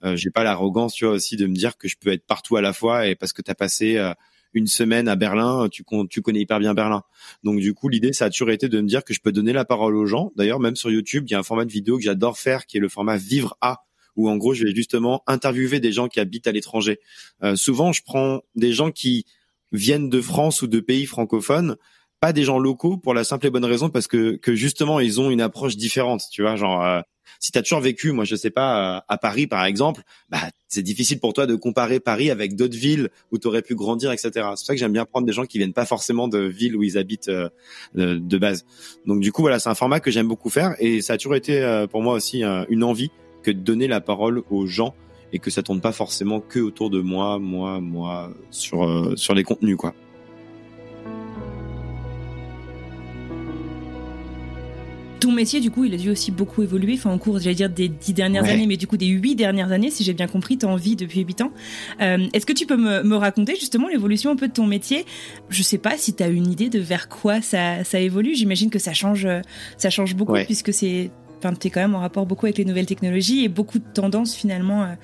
Euh, 0.05 0.15
j'ai 0.15 0.31
pas 0.31 0.45
l'arrogance, 0.45 0.95
tu 0.95 1.07
vois, 1.07 1.15
aussi 1.15 1.37
de 1.37 1.47
me 1.47 1.55
dire 1.55 1.79
que 1.79 1.89
je 1.89 1.97
peux 1.99 2.13
être 2.13 2.27
partout 2.27 2.57
à 2.57 2.61
la 2.61 2.73
fois 2.73 3.07
et 3.07 3.15
parce 3.15 3.33
que 3.33 3.43
tu 3.43 3.51
as 3.51 3.55
passé 3.55 3.99
une 4.57 4.67
semaine 4.67 5.07
à 5.07 5.17
Berlin, 5.17 5.69
tu, 5.71 5.85
tu 6.09 6.23
connais 6.23 6.41
hyper 6.41 6.59
bien 6.59 6.75
Berlin. 6.75 7.03
Donc 7.45 7.61
du 7.61 7.75
coup, 7.75 7.89
l'idée, 7.89 8.13
ça 8.13 8.27
a 8.27 8.31
toujours 8.31 8.51
été 8.51 8.69
de 8.69 8.81
me 8.81 8.89
dire 8.89 9.05
que 9.05 9.13
je 9.13 9.21
peux 9.21 9.33
donner 9.33 9.53
la 9.53 9.65
parole 9.65 9.95
aux 9.95 10.07
gens. 10.07 10.33
D'ailleurs, 10.37 10.61
même 10.61 10.77
sur 10.77 10.91
YouTube, 10.91 11.25
il 11.29 11.33
y 11.33 11.35
a 11.35 11.39
un 11.39 11.43
format 11.43 11.67
de 11.67 11.73
vidéo 11.73 11.99
que 11.99 12.05
j'adore 12.05 12.39
faire, 12.39 12.67
qui 12.67 12.79
est 12.79 12.81
le 12.81 12.89
format 12.89 13.19
Vivre 13.19 13.57
à 13.61 13.86
où 14.17 14.29
en 14.29 14.37
gros 14.37 14.55
je 14.55 14.65
vais 14.65 14.75
justement 14.75 15.23
interviewer 15.27 15.81
des 15.81 15.93
gens 15.93 16.09
qui 16.09 16.21
habitent 16.21 16.47
à 16.47 16.53
l'étranger. 16.53 16.99
Euh, 17.43 17.57
souvent, 17.57 17.93
je 17.93 18.03
prends 18.03 18.41
des 18.55 18.73
gens 18.73 18.91
qui 18.91 19.27
viennent 19.73 20.09
de 20.09 20.21
France 20.21 20.63
ou 20.63 20.67
de 20.67 20.81
pays 20.81 21.07
francophones, 21.07 21.77
pas 22.21 22.33
des 22.33 22.45
gens 22.45 22.59
locaux 22.59 22.97
pour 22.97 23.15
la 23.15 23.25
simple 23.25 23.47
et 23.47 23.51
bonne 23.51 23.65
raison 23.65 23.91
parce 23.91 24.07
que 24.07 24.37
que 24.37 24.55
justement 24.55 25.01
ils 25.01 25.21
ont 25.21 25.31
une 25.31 25.41
approche 25.41 25.77
différente. 25.77 26.23
Tu 26.31 26.43
vois, 26.43 26.57
genre 26.57 26.83
euh, 26.83 27.01
si 27.41 27.53
tu 27.53 27.59
as 27.59 27.63
toujours 27.63 27.81
vécu, 27.81 28.13
moi 28.13 28.25
je 28.25 28.37
sais 28.37 28.51
pas, 28.51 28.97
euh, 28.97 29.01
à 29.09 29.19
Paris 29.19 29.47
par 29.47 29.65
exemple, 29.65 30.03
bah 30.31 30.39
c'est 30.69 30.83
difficile 30.83 31.21
pour 31.21 31.35
toi 31.35 31.47
de 31.47 31.55
comparer 31.57 32.01
Paris 32.01 32.31
avec 32.31 32.57
d'autres 32.57 32.77
villes 32.77 33.11
où 33.33 33.39
tu 33.39 33.47
aurais 33.49 33.61
pu 33.61 33.75
grandir, 33.75 34.13
etc. 34.13 34.31
C'est 34.33 34.41
pour 34.41 34.59
ça 34.59 34.75
que 34.75 34.81
j'aime 34.81 34.93
bien 34.93 35.05
prendre 35.05 35.27
des 35.27 35.33
gens 35.33 35.45
qui 35.45 35.59
viennent 35.59 35.75
pas 35.75 35.85
forcément 35.85 36.27
de 36.29 36.39
villes 36.39 36.77
où 36.77 36.83
ils 36.83 36.97
habitent 36.97 37.31
de 37.95 38.39
base. 38.39 38.65
Donc 39.05 39.21
du 39.21 39.31
coup 39.31 39.43
voilà, 39.43 39.59
c'est 39.59 39.69
un 39.69 39.75
format 39.75 40.01
que 40.01 40.11
j'aime 40.11 40.29
beaucoup 40.29 40.51
faire 40.51 40.75
et 40.79 41.03
ça 41.03 41.15
a 41.15 41.17
toujours 41.19 41.37
été 41.37 41.85
pour 41.91 42.03
moi 42.03 42.15
aussi 42.15 42.43
une 42.69 42.83
envie 42.83 43.11
que 43.47 43.53
de 43.53 43.61
donner 43.61 43.87
la 43.87 44.01
parole 44.01 44.43
aux 44.51 44.67
gens 44.67 44.95
et 45.33 45.39
que 45.39 45.51
ça 45.51 45.63
tourne 45.63 45.81
pas 45.81 45.93
forcément 45.93 46.41
que 46.41 46.59
autour 46.59 46.91
de 46.91 47.01
moi, 47.01 47.39
moi, 47.39 47.81
moi, 47.81 48.33
sur, 48.51 48.85
euh, 48.85 49.15
sur 49.15 49.35
les 49.35 49.45
contenus, 49.45 49.77
quoi. 49.77 49.95
Ton 55.21 55.31
métier, 55.31 55.61
du 55.61 55.71
coup, 55.71 55.85
il 55.85 55.95
a 55.95 55.97
dû 55.97 56.11
aussi 56.11 56.33
beaucoup 56.33 56.63
évoluer, 56.63 56.95
enfin, 56.95 57.11
en 57.11 57.19
cours, 57.19 57.39
j'allais 57.39 57.55
dire 57.55 57.71
des 57.71 57.89
dix 57.89 58.13
dernières 58.13 58.45
années, 58.45 58.67
mais 58.67 58.77
du 58.77 58.87
coup, 58.89 58.97
des 58.97 59.07
huit 59.07 59.37
dernières 59.37 59.71
années, 59.71 59.91
si 59.91 60.03
j'ai 60.03 60.13
bien 60.13 60.27
compris, 60.27 60.59
tu 60.59 60.67
en 60.67 60.77
vis 60.77 60.97
depuis 60.97 61.21
huit 61.21 61.41
ans. 61.41 61.53
Euh, 62.01 62.27
est-ce 62.33 62.47
que 62.47 62.53
tu 62.53 62.67
peux 62.67 62.77
me, 62.77 63.17
raconter 63.17 63.55
justement 63.55 63.89
l'évolution 63.89 64.31
un 64.31 64.37
peu 64.37 64.49
de 64.49 64.53
ton 64.53 64.67
métier? 64.67 65.07
Je 65.51 65.63
sais 65.63 65.79
pas 65.79 65.97
si 65.97 66.15
tu 66.15 66.23
as 66.23 66.29
une 66.29 66.51
idée 66.51 66.69
de 66.69 66.81
vers 66.81 67.09
quoi 67.09 67.41
ça, 67.41 67.85
ça 67.85 68.01
évolue. 68.01 68.35
J'imagine 68.35 68.71
que 68.71 68.81
ça 68.81 68.93
change, 68.93 69.27
ça 69.79 69.91
change 69.91 70.17
beaucoup 70.17 70.35
puisque 70.47 70.73
c'est 70.73 71.11
enfin, 71.49 71.69
quand 71.71 71.81
même 71.81 71.95
en 71.95 72.01
rapport 72.01 72.27
beaucoup 72.27 72.47
avec 72.47 72.59
les 72.59 72.65
nouvelles 72.65 72.87
technologies 72.87 73.45
et 73.45 73.49
beaucoup 73.49 73.79
de 73.79 73.85
tendances 73.93 74.35
finalement 74.35 74.85
euh, 74.85 74.95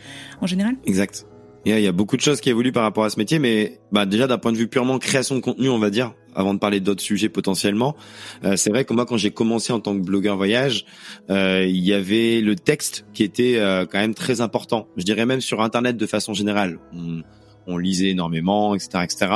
en 0.41 0.47
général. 0.47 0.77
Exact. 0.85 1.27
Il 1.65 1.79
y, 1.79 1.87
a 1.87 1.93
beaucoup 1.93 2.17
de 2.17 2.23
choses 2.23 2.41
qui 2.41 2.51
évoluent 2.51 2.73
par 2.73 2.83
rapport 2.83 3.05
à 3.05 3.11
ce 3.11 3.21
métier, 3.21 3.39
mais 3.39 3.79
bah, 3.93 4.05
déjà 4.05 4.27
d'un 4.27 4.39
point 4.39 4.51
de 4.51 4.57
vue 4.57 4.67
purement 4.67 4.99
création 4.99 5.37
de 5.37 5.41
contenu, 5.41 5.69
on 5.69 5.79
va 5.79 5.91
dire, 5.91 6.13
avant 6.35 6.55
de 6.55 6.59
parler 6.59 6.81
d'autres 6.81 7.03
sujets 7.03 7.29
potentiellement, 7.29 7.95
euh, 8.43 8.57
c'est 8.57 8.71
vrai 8.71 8.85
que 8.85 8.93
moi 8.93 9.07
quand 9.07 9.17
j'ai 9.17 9.31
commencé 9.31 9.73
en 9.73 9.79
tant 9.79 9.95
que 9.95 10.05
blogueur 10.05 10.37
voyage, 10.37 10.87
euh, 11.31 11.65
il 11.65 11.79
y 11.79 11.93
avait 11.93 12.41
le 12.41 12.57
texte 12.57 13.07
qui 13.15 13.23
était 13.23 13.61
quand 13.89 13.99
même 13.99 14.15
très 14.15 14.41
important. 14.41 14.89
Je 14.97 15.05
dirais 15.05 15.25
même 15.25 15.41
sur 15.41 15.63
Internet 15.63 15.97
de 15.97 16.07
façon 16.07 16.35
générale. 16.35 16.81
On, 16.93 17.23
on 17.69 17.79
lisait 17.79 18.09
énormément, 18.09 18.75
etc., 18.75 19.05
etc. 19.05 19.33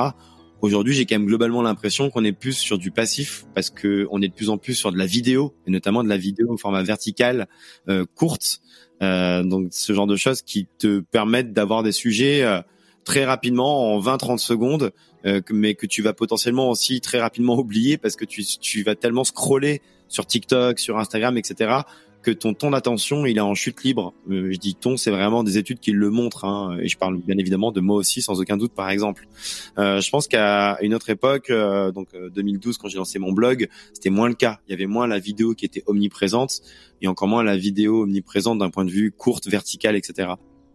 Aujourd'hui, 0.63 0.95
j'ai 0.95 1.05
quand 1.05 1.17
même 1.17 1.27
globalement 1.27 1.61
l'impression 1.61 2.11
qu'on 2.11 2.25
est 2.25 2.33
plus 2.33 2.55
sur 2.55 2.79
du 2.79 2.91
passif 2.91 3.45
parce 3.55 3.69
que 3.71 4.09
on 4.11 4.23
est 4.23 4.29
de 4.29 4.33
plus 4.33 4.49
en 4.49 4.57
plus 4.57 4.75
sur 4.75 4.91
de 4.91 4.97
la 4.97 5.07
vidéo 5.07 5.55
et 5.67 5.71
notamment 5.71 6.03
de 6.03 6.09
la 6.09 6.17
vidéo 6.17 6.53
au 6.53 6.57
format 6.57 6.83
vertical 6.83 7.47
euh, 7.89 8.07
courte. 8.15 8.61
Euh, 9.03 9.43
donc 9.43 9.69
ce 9.73 9.93
genre 9.93 10.07
de 10.07 10.17
choses 10.17 10.41
qui 10.41 10.67
te 10.79 11.01
permettent 11.01 11.53
d'avoir 11.53 11.83
des 11.83 11.93
sujets 11.93 12.43
euh, 12.43 12.63
très 13.05 13.27
rapidement 13.27 13.95
en 13.95 14.01
20-30 14.01 14.39
secondes, 14.39 14.93
euh, 15.27 15.43
mais 15.51 15.75
que 15.75 15.87
tu 15.87 16.01
vas 16.01 16.15
potentiellement 16.15 16.71
aussi 16.71 17.03
très 17.03 17.21
rapidement 17.21 17.57
oublier 17.59 17.99
parce 17.99 18.17
que 18.17 18.25
tu, 18.25 18.43
tu 18.45 18.83
vas 18.83 18.95
tellement 18.95 19.25
scroller 19.25 19.83
sur 20.09 20.25
TikTok, 20.25 20.79
sur 20.79 20.99
Instagram, 20.99 21.37
etc 21.37 21.81
que 22.27 22.33
ton 22.33 22.55
ton 22.55 22.73
d'attention 22.73 23.25
il 23.25 23.37
est 23.37 23.41
en 23.41 23.55
chute 23.55 23.85
libre. 23.85 24.13
Euh, 24.29 24.51
je 24.53 24.59
dis 24.59 24.75
ton, 24.75 24.97
c'est 24.97 25.13
vraiment 25.13 25.45
des 25.45 25.59
études 25.59 25.79
qui 25.79 25.93
le 25.93 26.11
montrent, 26.11 26.45
hein, 26.45 26.77
et 26.83 26.89
je 26.89 26.99
parle 26.99 27.19
bien 27.19 27.39
évidemment 27.39 27.71
de 27.71 27.81
moi 27.81 27.97
aussi 27.97 28.21
sans 28.21 28.41
aucun 28.41 28.57
doute 28.57 28.73
par 28.75 28.91
exemple. 28.91 29.29
Euh, 29.79 30.01
je 30.01 30.11
pense 30.11 30.27
qu'à 30.27 30.77
une 30.83 30.93
autre 30.93 31.09
époque, 31.09 31.51
euh, 31.51 31.93
donc 31.93 32.09
2012 32.35 32.79
quand 32.79 32.89
j'ai 32.89 32.99
lancé 32.99 33.21
mon 33.21 33.31
blog, 33.31 33.69
c'était 33.93 34.11
moins 34.11 34.29
le 34.29 34.35
cas. 34.35 34.59
Il 34.67 34.73
y 34.73 34.75
avait 34.75 34.87
moins 34.87 35.07
la 35.07 35.21
vidéo 35.21 35.55
qui 35.55 35.65
était 35.65 35.85
omniprésente 35.87 36.63
et 37.01 37.07
encore 37.07 37.29
moins 37.29 37.45
la 37.45 37.57
vidéo 37.57 38.03
omniprésente 38.03 38.59
d'un 38.59 38.71
point 38.71 38.85
de 38.85 38.91
vue 38.91 39.13
courte, 39.13 39.47
verticale, 39.47 39.95
etc. 39.95 40.31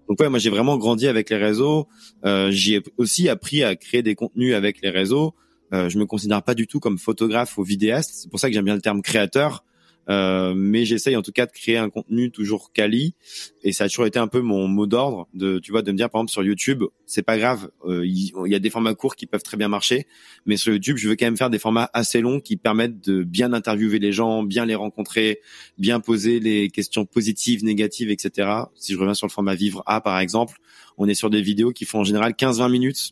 Donc 0.08 0.22
ouais, 0.22 0.30
moi 0.30 0.40
j'ai 0.40 0.50
vraiment 0.50 0.78
grandi 0.78 1.08
avec 1.08 1.30
les 1.30 1.38
réseaux. 1.38 1.90
j'ai 2.24 2.82
aussi 2.98 3.28
appris 3.28 3.62
à 3.64 3.76
créer 3.76 4.04
des 4.04 4.16
contenus 4.16 4.56
avec 4.56 4.82
les 4.82 4.90
réseaux. 4.90 5.34
je 5.74 5.98
me 5.98 6.06
considère 6.06 6.44
pas 6.44 6.56
du 6.56 6.66
tout 6.66 6.80
comme 6.80 6.98
photographe 6.98 7.58
ou 7.58 7.64
vidéaste. 7.64 8.12
C'est 8.14 8.30
pour 8.30 8.40
ça 8.40 8.48
que 8.48 8.54
j'aime 8.54 8.66
bien 8.66 8.76
le 8.76 8.82
terme 8.82 9.02
créateur 9.02 9.66
euh, 10.10 10.54
mais 10.56 10.86
j'essaye 10.86 11.16
en 11.16 11.22
tout 11.22 11.32
cas 11.32 11.46
de 11.46 11.52
créer 11.52 11.78
un 11.78 11.90
contenu 11.90 12.32
toujours 12.32 12.72
quali. 12.74 13.16
Et 13.64 13.72
ça 13.72 13.86
a 13.86 13.90
toujours 13.90 14.06
été 14.06 14.20
un 14.20 14.28
peu 14.28 14.42
mon 14.42 14.68
mot 14.68 14.88
d'ordre 14.88 15.28
de 15.34 15.60
tu 15.60 15.72
vois 15.72 15.82
de 15.82 15.92
me 15.92 15.98
dire 15.98 16.10
par 16.10 16.20
exemple 16.20 16.32
sur 16.32 16.44
YouTube 16.44 16.84
c'est 17.06 17.22
pas 17.22 17.38
grave 17.38 17.70
euh, 17.86 18.06
il, 18.06 18.32
y 18.48 18.56
a 18.56 18.60
des 18.60 18.70
formats 18.70 18.96
courts 18.96 19.16
qui 19.16 19.26
peuvent 19.26 19.44
très 19.44 19.58
bien 19.58 19.68
marcher. 19.68 20.08
Mais 20.46 20.58
sur 20.58 20.74
YouTube 20.74 20.98
je 20.98 21.10
veux 21.10 21.16
quand 21.16 21.26
même 21.26 21.38
faire 21.38 21.50
des 21.50 21.60
formats 21.60 21.90
assez 21.94 22.22
longs 22.22 22.40
qui 22.40 22.58
permettent 22.58 23.02
de 23.02 23.24
bien 23.24 23.54
interviewer 23.54 24.00
les 24.00 24.12
gens 24.12 24.44
bien 24.44 24.66
les 24.66 24.76
rencontrer 24.76 25.42
bien 25.78 26.00
poser 26.00 26.40
les 26.40 26.70
questions 26.70 27.06
positives 27.06 27.64
négatives 27.64 28.10
etc 28.10 28.50
si 28.76 28.94
je 28.94 28.98
reviens 28.98 29.14
sur 29.14 29.28
le 29.28 29.32
format 29.32 29.56
vivre 29.56 29.84
A 29.86 30.02
par 30.02 30.20
exemple 30.20 30.58
on 30.98 31.08
est 31.08 31.16
sur 31.16 31.30
des 31.30 31.42
vidéos 31.42 31.72
qui 31.72 31.86
font 31.86 32.00
en 32.00 32.04
général 32.04 32.34
15-20 32.34 32.72
minutes. 32.72 33.12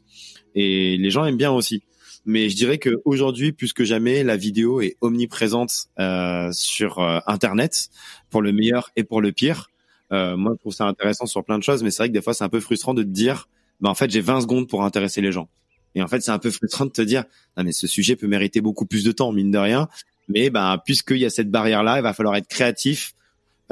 Et 0.55 0.97
les 0.97 1.09
gens 1.09 1.25
aiment 1.25 1.37
bien 1.37 1.51
aussi 1.51 1.81
mais 2.29 2.47
je 2.47 2.55
dirais 2.55 2.77
que 2.77 3.01
aujourd'hui, 3.05 3.51
plus 3.51 3.73
que 3.73 3.83
jamais, 3.83 4.23
la 4.23 4.37
vidéo 4.37 4.81
est 4.81 4.97
omniprésente 5.01 5.87
euh, 5.99 6.49
sur 6.51 6.99
euh, 6.99 7.19
Internet 7.25 7.89
pour 8.29 8.43
le 8.43 8.51
meilleur 8.51 8.91
et 8.95 9.03
pour 9.03 9.19
le 9.19 9.31
pire. 9.31 9.71
Euh, 10.11 10.37
moi, 10.37 10.53
je 10.53 10.59
trouve 10.59 10.73
ça 10.73 10.85
intéressant 10.85 11.25
sur 11.25 11.43
plein 11.43 11.57
de 11.57 11.63
choses, 11.63 11.81
mais 11.81 11.89
c'est 11.89 12.03
vrai 12.03 12.09
que 12.09 12.13
des 12.13 12.21
fois, 12.21 12.35
c'est 12.35 12.43
un 12.43 12.49
peu 12.49 12.59
frustrant 12.59 12.93
de 12.93 13.01
te 13.01 13.07
dire 13.07 13.47
bah 13.79 13.89
en 13.89 13.95
fait 13.95 14.11
j'ai 14.11 14.21
20 14.21 14.41
secondes 14.41 14.67
pour 14.67 14.83
intéresser 14.83 15.21
les 15.21 15.31
gens. 15.31 15.49
Et 15.95 16.03
en 16.03 16.07
fait 16.07 16.21
c'est 16.21 16.31
un 16.31 16.37
peu 16.37 16.51
frustrant 16.51 16.85
de 16.85 16.91
te 16.91 17.01
dire 17.01 17.23
non 17.57 17.63
mais 17.63 17.71
ce 17.71 17.87
sujet 17.87 18.15
peut 18.15 18.27
mériter 18.27 18.61
beaucoup 18.61 18.85
plus 18.85 19.03
de 19.03 19.11
temps 19.11 19.31
mine 19.31 19.51
de 19.51 19.57
rien. 19.57 19.87
Mais 20.27 20.49
ben 20.49 20.77
puisqu'il 20.85 21.17
y 21.17 21.25
a 21.25 21.29
cette 21.29 21.49
barrière 21.49 21.81
là, 21.83 21.97
il 21.97 22.03
va 22.03 22.13
falloir 22.13 22.35
être 22.35 22.47
créatif 22.47 23.13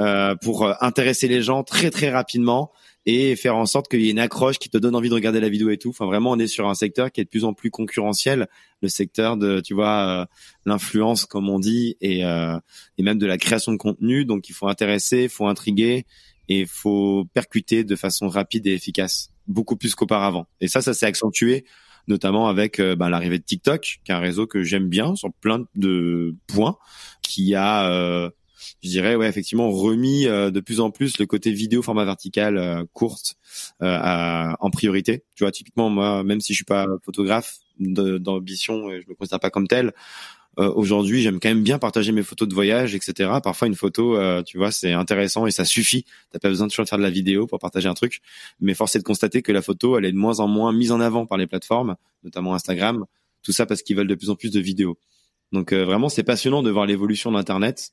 euh, 0.00 0.34
pour 0.36 0.64
euh, 0.64 0.72
intéresser 0.80 1.28
les 1.28 1.42
gens 1.42 1.62
très 1.62 1.90
très 1.90 2.10
rapidement 2.10 2.72
et 3.10 3.36
faire 3.36 3.56
en 3.56 3.64
sorte 3.64 3.88
qu'il 3.88 4.02
y 4.02 4.08
ait 4.08 4.10
une 4.10 4.18
accroche 4.18 4.58
qui 4.58 4.68
te 4.68 4.76
donne 4.76 4.94
envie 4.94 5.08
de 5.08 5.14
regarder 5.14 5.40
la 5.40 5.48
vidéo 5.48 5.70
et 5.70 5.78
tout. 5.78 5.88
Enfin, 5.88 6.04
vraiment, 6.04 6.32
on 6.32 6.38
est 6.38 6.46
sur 6.46 6.68
un 6.68 6.74
secteur 6.74 7.10
qui 7.10 7.22
est 7.22 7.24
de 7.24 7.30
plus 7.30 7.46
en 7.46 7.54
plus 7.54 7.70
concurrentiel, 7.70 8.48
le 8.82 8.88
secteur 8.88 9.38
de, 9.38 9.60
tu 9.60 9.72
vois, 9.72 10.06
euh, 10.06 10.26
l'influence, 10.66 11.24
comme 11.24 11.48
on 11.48 11.58
dit, 11.58 11.96
et, 12.02 12.26
euh, 12.26 12.58
et 12.98 13.02
même 13.02 13.16
de 13.16 13.24
la 13.24 13.38
création 13.38 13.72
de 13.72 13.78
contenu. 13.78 14.26
Donc, 14.26 14.50
il 14.50 14.52
faut 14.52 14.68
intéresser, 14.68 15.22
il 15.22 15.28
faut 15.30 15.46
intriguer 15.46 16.04
et 16.50 16.60
il 16.60 16.66
faut 16.66 17.24
percuter 17.32 17.82
de 17.82 17.96
façon 17.96 18.28
rapide 18.28 18.66
et 18.66 18.74
efficace, 18.74 19.30
beaucoup 19.46 19.76
plus 19.76 19.94
qu'auparavant. 19.94 20.46
Et 20.60 20.68
ça, 20.68 20.82
ça 20.82 20.92
s'est 20.92 21.06
accentué 21.06 21.64
notamment 22.08 22.48
avec 22.48 22.78
euh, 22.78 22.94
ben, 22.94 23.08
l'arrivée 23.08 23.38
de 23.38 23.44
TikTok, 23.44 24.00
qui 24.04 24.12
est 24.12 24.14
un 24.14 24.18
réseau 24.18 24.46
que 24.46 24.62
j'aime 24.62 24.88
bien 24.88 25.14
sur 25.14 25.30
plein 25.32 25.64
de 25.74 26.34
points, 26.46 26.76
qui 27.22 27.54
a 27.54 28.30
je 28.82 28.88
dirais 28.88 29.14
ouais 29.14 29.28
effectivement 29.28 29.70
remis 29.70 30.26
euh, 30.26 30.50
de 30.50 30.60
plus 30.60 30.80
en 30.80 30.90
plus 30.90 31.18
le 31.18 31.26
côté 31.26 31.52
vidéo 31.52 31.82
format 31.82 32.04
vertical 32.04 32.56
euh, 32.56 32.84
courte 32.92 33.36
euh, 33.82 34.52
en 34.60 34.70
priorité. 34.70 35.24
Tu 35.34 35.44
vois 35.44 35.52
typiquement 35.52 35.90
moi 35.90 36.22
même 36.24 36.40
si 36.40 36.52
je 36.52 36.58
suis 36.58 36.64
pas 36.64 36.86
photographe 37.04 37.58
d'ambition 37.78 38.90
et 38.90 39.00
je 39.02 39.08
me 39.08 39.14
considère 39.14 39.38
pas 39.38 39.50
comme 39.50 39.68
tel, 39.68 39.92
aujourd'hui 40.56 41.22
j'aime 41.22 41.38
quand 41.38 41.48
même 41.48 41.62
bien 41.62 41.78
partager 41.78 42.10
mes 42.10 42.24
photos 42.24 42.48
de 42.48 42.54
voyage 42.54 42.96
etc. 42.96 43.30
Parfois 43.40 43.68
une 43.68 43.76
photo 43.76 44.18
tu 44.42 44.58
vois 44.58 44.72
c'est 44.72 44.92
intéressant 44.92 45.46
et 45.46 45.52
ça 45.52 45.64
suffit. 45.64 46.04
T'as 46.32 46.40
pas 46.40 46.48
besoin 46.48 46.66
de 46.66 46.72
toujours 46.72 46.88
faire 46.88 46.98
de 46.98 47.04
la 47.04 47.10
vidéo 47.10 47.46
pour 47.46 47.60
partager 47.60 47.88
un 47.88 47.94
truc. 47.94 48.20
Mais 48.60 48.74
force 48.74 48.96
est 48.96 48.98
de 48.98 49.04
constater 49.04 49.42
que 49.42 49.52
la 49.52 49.62
photo 49.62 49.96
elle 49.96 50.06
est 50.06 50.12
de 50.12 50.16
moins 50.16 50.40
en 50.40 50.48
moins 50.48 50.72
mise 50.72 50.90
en 50.90 50.98
avant 50.98 51.24
par 51.24 51.38
les 51.38 51.46
plateformes, 51.46 51.94
notamment 52.24 52.54
Instagram. 52.54 53.04
Tout 53.44 53.52
ça 53.52 53.64
parce 53.64 53.82
qu'ils 53.82 53.96
veulent 53.96 54.08
de 54.08 54.16
plus 54.16 54.30
en 54.30 54.34
plus 54.34 54.50
de 54.50 54.58
vidéos. 54.58 54.98
Donc 55.52 55.72
vraiment 55.72 56.08
c'est 56.08 56.24
passionnant 56.24 56.62
de 56.62 56.70
voir 56.70 56.86
l'évolution 56.86 57.32
d'Internet 57.32 57.92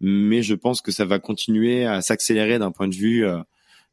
mais 0.00 0.42
je 0.42 0.54
pense 0.54 0.80
que 0.80 0.92
ça 0.92 1.04
va 1.04 1.18
continuer 1.18 1.84
à 1.84 2.02
s'accélérer 2.02 2.58
d'un 2.58 2.70
point 2.70 2.88
de 2.88 2.94
vue 2.94 3.26
euh, 3.26 3.38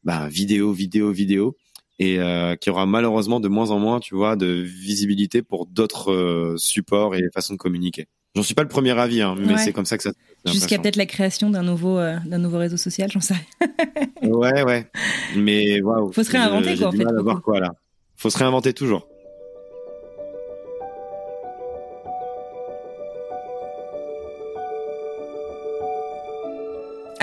bah, 0.02 0.28
vidéo, 0.28 0.72
vidéo, 0.72 1.10
vidéo, 1.12 1.56
et 1.98 2.18
euh, 2.18 2.56
qui 2.56 2.70
aura 2.70 2.86
malheureusement 2.86 3.40
de 3.40 3.48
moins 3.48 3.70
en 3.70 3.78
moins, 3.78 4.00
tu 4.00 4.14
vois, 4.14 4.36
de 4.36 4.46
visibilité 4.46 5.42
pour 5.42 5.66
d'autres 5.66 6.12
euh, 6.12 6.56
supports 6.56 7.14
et 7.14 7.22
façons 7.32 7.54
de 7.54 7.58
communiquer. 7.58 8.06
J'en 8.34 8.42
suis 8.42 8.54
pas 8.54 8.62
le 8.62 8.68
premier 8.68 8.98
avis, 8.98 9.22
hein, 9.22 9.36
mais 9.38 9.56
c'est 9.58 9.72
comme 9.72 9.84
ça 9.84 9.96
que 9.96 10.02
ça. 10.02 10.12
Jusqu'à 10.44 10.78
peut-être 10.80 10.96
la 10.96 11.06
création 11.06 11.50
d'un 11.50 11.62
nouveau 11.62 11.98
d'un 11.98 12.38
nouveau 12.38 12.58
réseau 12.58 12.76
social, 12.76 13.08
j'en 13.08 13.20
sais. 13.20 13.36
ouais, 14.22 14.62
ouais, 14.64 14.90
mais 15.36 15.80
waouh. 15.80 16.12
Faut 16.12 16.24
se 16.24 16.32
réinventer 16.32 16.76
quoi, 16.76 16.88
en 16.88 16.90
fait. 16.90 17.40
quoi 17.44 17.60
là. 17.60 17.70
Faut 18.16 18.30
se 18.30 18.38
réinventer 18.38 18.72
toujours. 18.72 19.06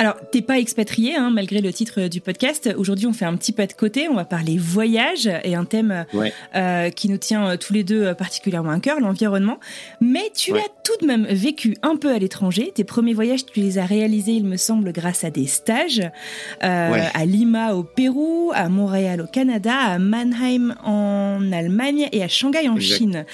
Alors, 0.02 0.16
t'es 0.32 0.42
pas 0.42 0.58
expatrié, 0.58 1.16
hein, 1.16 1.30
malgré 1.30 1.62
le 1.62 1.72
titre 1.72 2.08
du 2.08 2.22
podcast. 2.22 2.74
Aujourd'hui, 2.76 3.06
on 3.06 3.14
fait 3.14 3.26
un 3.26 3.36
petit 3.36 3.52
pas 3.52 3.68
de 3.68 3.74
côté. 3.74 4.10
On 4.10 4.16
va 4.16 4.26
parler 4.26 4.58
voyage 4.58 5.30
et 5.44 5.54
un 5.54 5.64
thème 5.64 6.08
euh, 6.56 6.90
qui 6.90 7.08
nous 7.08 7.20
tient 7.20 7.50
euh, 7.50 7.56
tous 7.56 7.72
les 7.72 7.84
deux 7.84 8.06
euh, 8.06 8.16
particulièrement 8.16 8.72
à 8.72 8.80
cœur, 8.80 9.00
l'environnement. 9.00 9.60
Mais 10.00 10.32
tu 10.36 10.58
as 10.58 10.70
tout 10.84 10.98
de 11.02 11.06
même 11.06 11.26
vécu 11.26 11.76
un 11.82 11.96
peu 11.96 12.12
à 12.12 12.20
l'étranger. 12.20 12.72
Tes 12.74 12.84
premiers 12.84 13.14
voyages, 13.14 13.46
tu 13.46 13.60
les 13.60 13.78
as 13.78 13.86
réalisés, 13.86 14.34
il 14.34 14.46
me 14.46 14.58
semble, 14.58 14.92
grâce 14.92 15.24
à 15.24 15.30
des 15.30 15.48
stages 15.48 16.02
à 16.62 17.26
Lima 17.26 17.76
au 17.76 17.84
Pérou, 17.84 18.52
à 18.54 18.70
Montréal 18.70 19.22
au 19.22 19.28
Canada, 19.28 19.76
à 19.76 20.00
Mannheim 20.00 20.76
en 20.84 21.52
Allemagne 21.52 22.10
et 22.12 22.24
à 22.24 22.28
Shanghai 22.28 22.68
en 22.70 22.80
Chine. 22.80 23.26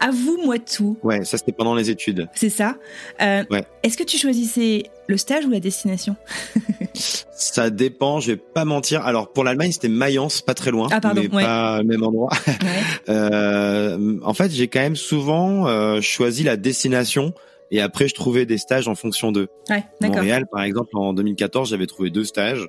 Avoue-moi 0.00 0.58
tout. 0.58 0.96
Ouais, 1.02 1.24
ça 1.24 1.36
c'était 1.36 1.52
pendant 1.52 1.74
les 1.74 1.90
études. 1.90 2.26
C'est 2.34 2.48
ça. 2.48 2.76
Euh, 3.20 3.44
Est-ce 3.82 3.98
que 3.98 4.02
tu 4.02 4.16
choisissais 4.16 4.84
le 5.06 5.16
stage 5.18 5.44
ou 5.44 5.50
la 5.50 5.60
destination? 5.60 6.16
Ça 6.94 7.70
dépend, 7.70 8.20
je 8.20 8.32
vais 8.32 8.36
pas 8.36 8.64
mentir. 8.64 9.04
Alors 9.06 9.32
pour 9.32 9.44
l'Allemagne, 9.44 9.72
c'était 9.72 9.88
Mayence, 9.88 10.42
pas 10.42 10.54
très 10.54 10.70
loin, 10.70 10.88
ah, 10.90 11.00
pardon, 11.00 11.22
mais 11.22 11.28
pas 11.28 11.82
même 11.82 12.02
endroit. 12.02 12.30
euh, 13.08 14.18
en 14.22 14.34
fait, 14.34 14.50
j'ai 14.50 14.68
quand 14.68 14.80
même 14.80 14.96
souvent 14.96 15.66
euh, 15.66 16.00
choisi 16.00 16.42
la 16.42 16.56
destination 16.56 17.32
et 17.70 17.80
après 17.80 18.08
je 18.08 18.14
trouvais 18.14 18.46
des 18.46 18.58
stages 18.58 18.88
en 18.88 18.94
fonction 18.94 19.32
d'eux. 19.32 19.48
Ouais, 19.68 19.84
Montréal, 20.00 20.46
par 20.50 20.62
exemple, 20.62 20.90
en 20.94 21.12
2014, 21.12 21.70
j'avais 21.70 21.86
trouvé 21.86 22.10
deux 22.10 22.24
stages 22.24 22.68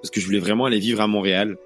parce 0.00 0.10
que 0.10 0.20
je 0.20 0.26
voulais 0.26 0.38
vraiment 0.38 0.64
aller 0.64 0.78
vivre 0.78 1.00
à 1.00 1.06
Montréal. 1.06 1.56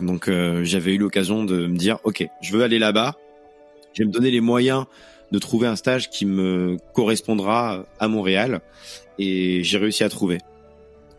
Donc 0.00 0.28
euh, 0.28 0.64
j'avais 0.64 0.94
eu 0.94 0.98
l'occasion 0.98 1.44
de 1.44 1.66
me 1.66 1.76
dire, 1.76 1.98
ok, 2.04 2.26
je 2.40 2.52
veux 2.52 2.62
aller 2.62 2.78
là-bas 2.78 3.16
je 3.92 4.02
vais 4.02 4.06
me 4.06 4.12
donner 4.12 4.30
les 4.30 4.40
moyens 4.40 4.84
de 5.32 5.38
trouver 5.38 5.66
un 5.66 5.76
stage 5.76 6.10
qui 6.10 6.26
me 6.26 6.76
correspondra 6.94 7.84
à 7.98 8.08
Montréal 8.08 8.60
et 9.18 9.62
j'ai 9.62 9.78
réussi 9.78 10.02
à 10.04 10.08
trouver. 10.08 10.38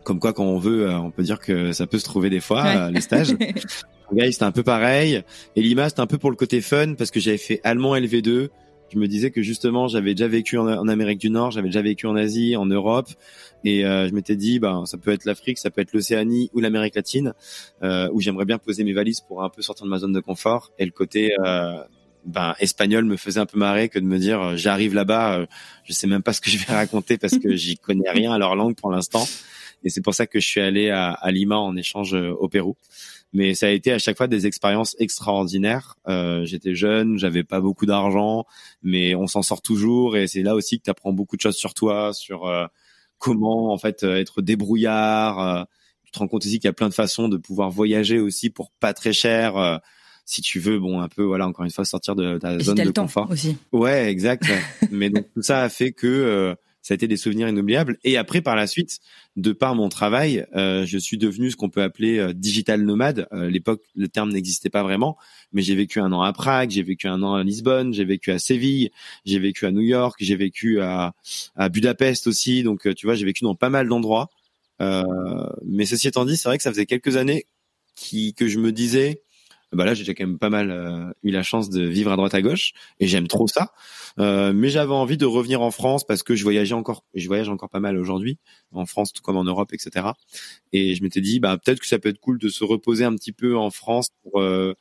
Comme 0.04 0.18
quoi, 0.18 0.32
quand 0.32 0.44
on 0.44 0.58
veut, 0.58 0.88
euh, 0.88 0.98
on 0.98 1.10
peut 1.10 1.22
dire 1.22 1.38
que 1.38 1.72
ça 1.72 1.86
peut 1.86 1.98
se 1.98 2.04
trouver 2.04 2.30
des 2.30 2.40
fois 2.40 2.64
euh, 2.66 2.90
les 2.90 3.00
stages. 3.00 3.28
Shanghai 4.10 4.32
c'était 4.32 4.44
un 4.44 4.52
peu 4.52 4.62
pareil 4.62 5.22
et 5.56 5.62
Lima 5.62 5.88
c'était 5.88 6.00
un 6.00 6.06
peu 6.06 6.18
pour 6.18 6.30
le 6.30 6.36
côté 6.36 6.60
fun 6.60 6.94
parce 6.94 7.10
que 7.10 7.20
j'avais 7.20 7.38
fait 7.38 7.60
allemand 7.64 7.96
LV2. 7.96 8.48
Je 8.92 8.98
me 8.98 9.08
disais 9.08 9.30
que 9.30 9.40
justement 9.40 9.88
j'avais 9.88 10.14
déjà 10.14 10.28
vécu 10.28 10.58
en, 10.58 10.86
Amérique 10.88 11.18
du 11.18 11.30
Nord, 11.30 11.50
j'avais 11.50 11.68
déjà 11.68 11.80
vécu 11.80 12.06
en 12.06 12.14
Asie, 12.14 12.56
en 12.56 12.66
Europe 12.66 13.08
et 13.64 13.86
euh, 13.86 14.06
je 14.08 14.12
m'étais 14.12 14.36
dit 14.36 14.58
ben 14.58 14.84
ça 14.84 14.98
peut 14.98 15.12
être 15.12 15.24
l'Afrique, 15.24 15.56
ça 15.56 15.70
peut 15.70 15.80
être 15.80 15.94
l'Océanie 15.94 16.50
ou 16.52 16.60
l'Amérique 16.60 16.94
latine 16.94 17.32
où 17.82 18.20
j'aimerais 18.20 18.44
bien 18.44 18.58
poser 18.58 18.84
mes 18.84 18.92
valises 18.92 19.20
pour 19.20 19.42
un 19.42 19.48
peu 19.48 19.62
sortir 19.62 19.86
de 19.86 19.90
ma 19.90 19.98
zone 19.98 20.12
de 20.12 20.20
confort 20.20 20.72
et 20.78 20.84
le 20.84 20.90
côté 20.90 21.34
ben 22.24 22.54
espagnol 22.60 23.04
me 23.04 23.16
faisait 23.16 23.40
un 23.40 23.46
peu 23.46 23.58
marrer 23.58 23.88
que 23.88 23.98
de 23.98 24.04
me 24.04 24.18
dire 24.18 24.40
euh, 24.40 24.56
j'arrive 24.56 24.94
là-bas, 24.94 25.38
euh, 25.38 25.46
je 25.84 25.92
sais 25.92 26.06
même 26.06 26.22
pas 26.22 26.32
ce 26.32 26.40
que 26.40 26.50
je 26.50 26.58
vais 26.58 26.72
raconter 26.72 27.18
parce 27.18 27.38
que 27.38 27.54
j'y 27.56 27.76
connais 27.76 28.10
rien 28.10 28.32
à 28.32 28.38
leur 28.38 28.56
langue 28.56 28.76
pour 28.76 28.90
l'instant. 28.90 29.26
Et 29.82 29.90
c'est 29.90 30.00
pour 30.00 30.14
ça 30.14 30.26
que 30.26 30.40
je 30.40 30.46
suis 30.46 30.60
allé 30.60 30.90
à, 30.90 31.10
à, 31.12 31.30
Lima 31.30 31.56
en 31.56 31.76
échange 31.76 32.14
euh, 32.14 32.32
au 32.32 32.48
Pérou. 32.48 32.76
Mais 33.32 33.54
ça 33.54 33.66
a 33.66 33.70
été 33.70 33.92
à 33.92 33.98
chaque 33.98 34.16
fois 34.16 34.28
des 34.28 34.46
expériences 34.46 34.94
extraordinaires. 34.98 35.96
Euh, 36.08 36.44
J'étais 36.44 36.74
jeune, 36.74 37.18
j'avais 37.18 37.44
pas 37.44 37.60
beaucoup 37.60 37.86
d'argent, 37.86 38.44
mais 38.82 39.14
on 39.14 39.26
s'en 39.26 39.42
sort 39.42 39.62
toujours. 39.62 40.16
Et 40.16 40.26
c'est 40.26 40.42
là 40.42 40.54
aussi 40.54 40.78
que 40.78 40.84
tu 40.84 40.90
apprends 40.90 41.12
beaucoup 41.12 41.36
de 41.36 41.40
choses 41.40 41.56
sur 41.56 41.74
toi, 41.74 42.12
sur 42.12 42.50
comment 43.18 43.72
en 43.72 43.78
fait 43.78 44.02
être 44.02 44.42
débrouillard. 44.42 45.66
tu 46.04 46.12
te 46.12 46.18
rends 46.18 46.28
compte 46.28 46.44
aussi 46.44 46.58
qu'il 46.58 46.66
y 46.66 46.68
a 46.68 46.74
plein 46.74 46.90
de 46.90 46.94
façons 46.94 47.28
de 47.28 47.38
pouvoir 47.38 47.70
voyager 47.70 48.18
aussi 48.18 48.50
pour 48.50 48.70
pas 48.72 48.92
très 48.92 49.14
cher 49.14 49.80
si 50.24 50.42
tu 50.42 50.60
veux, 50.60 50.78
bon, 50.78 51.00
un 51.00 51.08
peu, 51.08 51.22
voilà, 51.22 51.46
encore 51.46 51.64
une 51.64 51.70
fois, 51.70 51.84
sortir 51.84 52.14
de 52.14 52.38
ta 52.38 52.58
zone 52.58 52.76
de 52.76 52.90
confort. 52.90 53.30
Aussi. 53.30 53.56
Ouais, 53.72 54.10
exact. 54.10 54.44
Mais 54.90 55.10
donc 55.10 55.26
tout 55.34 55.42
ça 55.42 55.62
a 55.62 55.68
fait 55.68 55.92
que 55.92 56.06
euh, 56.06 56.54
ça 56.82 56.94
a 56.94 56.96
été 56.96 57.06
des 57.08 57.16
souvenirs 57.16 57.48
inoubliables. 57.48 57.96
Et 58.04 58.16
après, 58.16 58.40
par 58.40 58.56
la 58.56 58.66
suite, 58.66 58.98
de 59.36 59.52
par 59.52 59.74
mon 59.74 59.88
travail, 59.88 60.46
euh, 60.54 60.84
je 60.84 60.98
suis 60.98 61.16
devenu 61.16 61.50
ce 61.50 61.56
qu'on 61.56 61.70
peut 61.70 61.82
appeler 61.82 62.18
euh, 62.18 62.32
digital 62.32 62.82
nomade. 62.82 63.28
À 63.30 63.46
l'époque, 63.46 63.82
le 63.94 64.08
terme 64.08 64.32
n'existait 64.32 64.68
pas 64.68 64.82
vraiment, 64.82 65.16
mais 65.52 65.62
j'ai 65.62 65.74
vécu 65.74 66.00
un 66.00 66.12
an 66.12 66.22
à 66.22 66.32
Prague, 66.32 66.70
j'ai 66.70 66.82
vécu 66.82 67.06
un 67.06 67.22
an 67.22 67.34
à 67.34 67.44
Lisbonne, 67.44 67.94
j'ai 67.94 68.04
vécu 68.04 68.32
à 68.32 68.38
Séville, 68.38 68.90
j'ai 69.24 69.38
vécu 69.38 69.64
à 69.64 69.70
New 69.70 69.80
York, 69.80 70.16
j'ai 70.20 70.36
vécu 70.36 70.80
à, 70.80 71.14
à 71.56 71.68
Budapest 71.68 72.26
aussi. 72.26 72.62
Donc, 72.62 72.92
tu 72.94 73.06
vois, 73.06 73.14
j'ai 73.14 73.24
vécu 73.24 73.44
dans 73.44 73.54
pas 73.54 73.70
mal 73.70 73.88
d'endroits. 73.88 74.28
mais 74.80 75.86
ceci 75.86 76.08
étant 76.08 76.24
dit, 76.24 76.36
c'est 76.36 76.48
vrai 76.48 76.56
que 76.56 76.64
ça 76.64 76.70
faisait 76.70 76.86
quelques 76.86 77.16
années 77.16 77.46
qui, 77.94 78.34
que 78.34 78.48
je 78.48 78.58
me 78.58 78.72
disais, 78.72 79.22
bah 79.76 79.84
là 79.84 79.94
j'ai 79.94 80.14
quand 80.14 80.26
même 80.26 80.38
pas 80.38 80.50
mal 80.50 80.70
euh, 80.70 81.10
eu 81.22 81.30
la 81.30 81.42
chance 81.42 81.70
de 81.70 81.82
vivre 81.82 82.12
à 82.12 82.16
droite 82.16 82.34
à 82.34 82.42
gauche 82.42 82.72
et 83.00 83.06
j'aime 83.06 83.26
trop 83.26 83.46
ça. 83.48 83.72
Euh, 84.18 84.52
mais 84.52 84.68
j'avais 84.68 84.92
envie 84.92 85.16
de 85.16 85.24
revenir 85.24 85.62
en 85.62 85.70
France 85.70 86.04
parce 86.04 86.22
que 86.22 86.34
je 86.34 86.42
voyageais 86.42 86.74
encore, 86.74 87.04
je 87.14 87.26
voyage 87.26 87.48
encore 87.48 87.70
pas 87.70 87.80
mal 87.80 87.96
aujourd'hui 87.96 88.38
en 88.72 88.84
France 88.86 89.12
tout 89.12 89.22
comme 89.22 89.36
en 89.36 89.44
Europe, 89.44 89.72
etc. 89.72 90.08
Et 90.72 90.94
je 90.94 91.02
m'étais 91.02 91.20
dit 91.20 91.40
bah 91.40 91.56
peut-être 91.56 91.80
que 91.80 91.86
ça 91.86 91.98
peut 91.98 92.10
être 92.10 92.20
cool 92.20 92.38
de 92.38 92.48
se 92.48 92.64
reposer 92.64 93.04
un 93.04 93.14
petit 93.14 93.32
peu 93.32 93.56
en 93.56 93.70
France 93.70 94.08
pour 94.22 94.40
euh, 94.40 94.74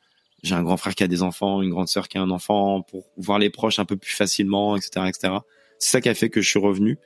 j'ai 0.44 0.56
un 0.56 0.64
grand 0.64 0.78
frère 0.78 0.96
qui 0.96 1.04
a 1.04 1.08
des 1.08 1.24
enfants, 1.24 1.62
une 1.62 1.70
grande 1.70 1.88
sœur 1.88 2.08
qui 2.08 2.18
a 2.18 2.22
un 2.22 2.32
enfant, 2.32 2.82
pour 2.82 3.06
voir 3.16 3.40
les 3.40 3.50
proches 3.50 3.80
un 3.80 3.86
peu 3.86 3.96
plus 3.96 4.14
facilement, 4.14 4.76
etc., 4.76 5.06
etc. 5.08 5.34
C'est 5.78 5.92
ça 5.92 6.02
qui 6.02 6.10
a 6.10 6.16
fait 6.16 6.30
que 6.30 6.42
je 6.42 6.50
suis 6.50 6.60
revenu, 6.60 6.98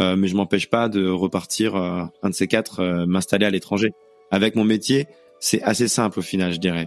euh, 0.00 0.14
mais 0.16 0.28
je 0.28 0.36
m'empêche 0.36 0.70
pas 0.70 0.88
de 0.88 1.08
repartir 1.08 1.74
un 1.74 2.10
de 2.22 2.34
ces 2.34 2.46
quatre, 2.46 3.04
m'installer 3.06 3.46
à 3.46 3.50
l'étranger. 3.50 3.90
Avec 4.30 4.54
mon 4.54 4.64
métier, 4.64 5.08
c'est 5.40 5.62
assez 5.62 5.88
simple 5.88 6.20
au 6.20 6.22
final, 6.22 6.52
je 6.52 6.58
dirais. 6.58 6.86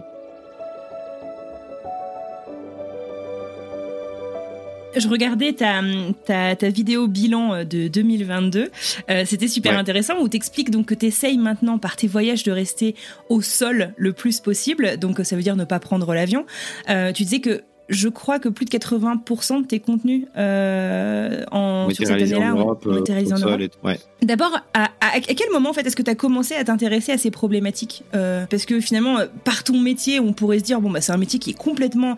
Je 4.96 5.08
regardais 5.08 5.52
ta, 5.52 5.80
ta, 6.24 6.56
ta, 6.56 6.68
vidéo 6.68 7.06
bilan 7.08 7.54
euh, 7.54 7.64
de 7.64 7.88
2022. 7.88 8.70
Euh, 9.10 9.22
C'était 9.26 9.48
super 9.48 9.78
intéressant 9.78 10.20
où 10.20 10.28
tu 10.28 10.36
expliques 10.36 10.70
donc 10.70 10.86
que 10.86 10.94
tu 10.94 11.06
essayes 11.06 11.38
maintenant 11.38 11.78
par 11.78 11.96
tes 11.96 12.06
voyages 12.06 12.42
de 12.42 12.52
rester 12.52 12.94
au 13.28 13.42
sol 13.42 13.92
le 13.96 14.12
plus 14.12 14.40
possible. 14.40 14.98
Donc 14.98 15.20
ça 15.24 15.36
veut 15.36 15.42
dire 15.42 15.56
ne 15.56 15.64
pas 15.64 15.78
prendre 15.78 16.14
l'avion. 16.14 16.46
Euh, 16.88 17.12
tu 17.12 17.24
disais 17.24 17.40
que 17.40 17.62
je 17.88 18.08
crois 18.08 18.38
que 18.38 18.48
plus 18.48 18.66
de 18.66 18.70
80% 18.70 19.62
de 19.62 19.66
tes 19.66 19.80
contenus 19.80 20.26
euh, 20.36 21.44
en, 21.50 21.88
sur 21.90 22.06
cette 22.06 22.16
année-là 22.16 22.54
ont 22.54 22.74
été 22.98 23.12
réalisés 23.12 23.34
en 23.34 23.38
Europe. 23.38 23.60
Ouais. 23.82 23.98
D'abord, 24.22 24.58
à, 24.74 24.90
à, 25.00 25.20
quel 25.20 25.50
moment 25.50 25.70
en 25.70 25.72
fait 25.72 25.86
est-ce 25.86 25.96
que 25.96 26.02
tu 26.02 26.10
as 26.10 26.14
commencé 26.14 26.54
à 26.54 26.64
t'intéresser 26.64 27.12
à 27.12 27.18
ces 27.18 27.30
problématiques 27.30 28.04
euh, 28.14 28.44
Parce 28.50 28.66
que 28.66 28.80
finalement, 28.80 29.18
par 29.44 29.64
ton 29.64 29.78
métier, 29.78 30.20
on 30.20 30.32
pourrait 30.32 30.58
se 30.58 30.64
dire 30.64 30.80
bon 30.80 30.90
bah 30.90 31.00
c'est 31.00 31.12
un 31.12 31.18
métier 31.18 31.38
qui 31.38 31.50
est 31.50 31.58
complètement 31.58 32.16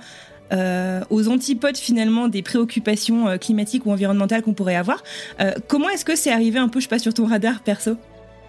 euh, 0.52 1.00
aux 1.10 1.28
antipodes 1.28 1.76
finalement 1.76 2.28
des 2.28 2.42
préoccupations 2.42 3.28
euh, 3.28 3.36
climatiques 3.36 3.86
ou 3.86 3.92
environnementales 3.92 4.42
qu'on 4.42 4.54
pourrait 4.54 4.76
avoir. 4.76 5.02
Euh, 5.40 5.52
comment 5.68 5.88
est-ce 5.88 6.04
que 6.04 6.16
c'est 6.16 6.32
arrivé 6.32 6.58
un 6.58 6.68
peu, 6.68 6.80
je 6.80 6.84
sais 6.84 6.88
pas, 6.88 6.98
sur 6.98 7.14
ton 7.14 7.26
radar 7.26 7.60
perso? 7.60 7.96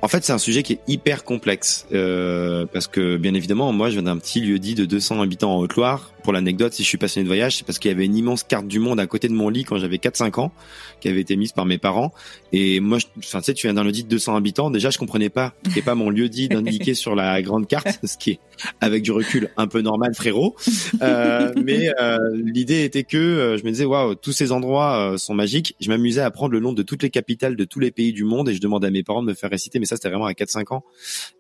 En 0.02 0.08
fait, 0.08 0.24
c'est 0.24 0.34
un 0.34 0.38
sujet 0.38 0.64
qui 0.64 0.74
est 0.74 0.80
hyper 0.88 1.24
complexe 1.24 1.86
euh, 1.94 2.66
parce 2.72 2.88
que, 2.88 3.18
bien 3.18 3.34
évidemment, 3.34 3.72
moi, 3.72 3.90
je 3.90 3.94
viens 3.94 4.04
d'un 4.04 4.18
petit 4.18 4.42
lieu 4.42 4.58
dit 4.58 4.74
de 4.74 4.86
200 4.86 5.22
habitants 5.22 5.56
en 5.56 5.60
Haute-Loire. 5.60 6.12
Pour 6.24 6.34
l'anecdote, 6.34 6.74
si 6.74 6.84
je 6.84 6.88
suis 6.88 6.98
passionné 6.98 7.24
de 7.24 7.30
voyage, 7.30 7.58
c'est 7.58 7.66
parce 7.66 7.80
qu'il 7.80 7.90
y 7.90 7.94
avait 7.94 8.06
une 8.06 8.16
immense 8.16 8.44
carte 8.44 8.68
du 8.68 8.80
monde 8.80 9.00
à 9.00 9.08
côté 9.08 9.28
de 9.28 9.34
mon 9.34 9.50
lit 9.50 9.64
quand 9.64 9.78
j'avais 9.78 9.98
4-5 9.98 10.40
ans, 10.40 10.52
qui 11.00 11.08
avait 11.08 11.22
été 11.22 11.36
mise 11.36 11.52
par 11.52 11.66
mes 11.66 11.78
parents. 11.78 12.14
Et 12.52 12.80
moi, 12.80 13.00
enfin, 13.18 13.40
tu 13.40 13.46
sais, 13.46 13.54
tu 13.54 13.68
viens 13.68 13.74
d'un 13.74 13.84
lieu 13.84 13.92
dit 13.92 14.04
de 14.04 14.10
200 14.10 14.36
habitants. 14.36 14.70
Déjà, 14.70 14.90
je 14.90 14.98
comprenais 14.98 15.30
pas 15.30 15.54
qu'il 15.74 15.82
pas 15.84 15.96
mon 15.96 16.10
lieu 16.10 16.30
dit 16.30 16.48
d'indiquer 16.48 16.94
sur 16.94 17.16
la 17.16 17.42
grande 17.42 17.68
carte, 17.68 18.00
ce 18.04 18.18
qui 18.18 18.32
est, 18.32 18.40
avec 18.82 19.04
du 19.04 19.12
recul, 19.12 19.50
un 19.58 19.68
peu 19.68 19.82
normal, 19.82 20.14
frérot. 20.14 20.56
Euh, 21.02 21.52
mais 21.64 21.92
euh, 22.00 22.18
l'idée 22.34 22.84
était 22.84 23.04
que 23.04 23.18
euh, 23.18 23.58
je 23.58 23.64
me 23.64 23.72
disais, 23.72 23.86
waouh, 23.86 24.16
tous 24.16 24.32
ces 24.32 24.52
endroits 24.52 25.14
euh, 25.14 25.18
sont 25.18 25.34
magiques. 25.34 25.76
Je 25.80 25.90
m'amusais 25.90 26.22
à 26.22 26.30
prendre 26.30 26.54
le 26.54 26.60
nom 26.60 26.74
de 26.74 26.84
toutes 26.84 27.04
les 27.04 27.10
capitales 27.10 27.56
de 27.56 27.64
tous 27.64 27.80
les 27.80 27.92
pays 27.92 28.14
du 28.14 28.24
monde 28.24 28.50
et 28.50 28.54
je 28.54 28.62
demandais 28.62 28.88
à 28.88 28.92
mes 28.92 29.04
parents 29.04 29.24
de 29.24 29.28
me 29.28 29.34
faire 29.34 29.50
réciter. 29.50 29.80
Mais 29.80 29.86
ça, 29.92 29.98
c'était 29.98 30.10
vraiment 30.10 30.26
à 30.26 30.34
4-5 30.34 30.74
ans. 30.74 30.84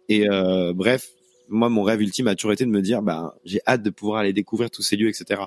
Et 0.10 0.27
bref, 0.74 1.10
moi, 1.51 1.70
mon 1.70 1.84
rêve 1.84 2.01
ultime 2.01 2.27
a 2.27 2.36
toujours 2.36 2.53
été 2.53 2.65
de 2.65 2.70
me 2.70 2.81
dire, 2.81 3.01
bah, 3.01 3.36
j'ai 3.43 3.60
hâte 3.67 3.84
de 3.84 3.89
pouvoir 3.89 4.20
aller 4.22 4.34
découvrir 4.34 4.72
tous 4.72 4.81
ces 4.81 4.96
lieux, 4.96 5.10
etc. 5.10 5.41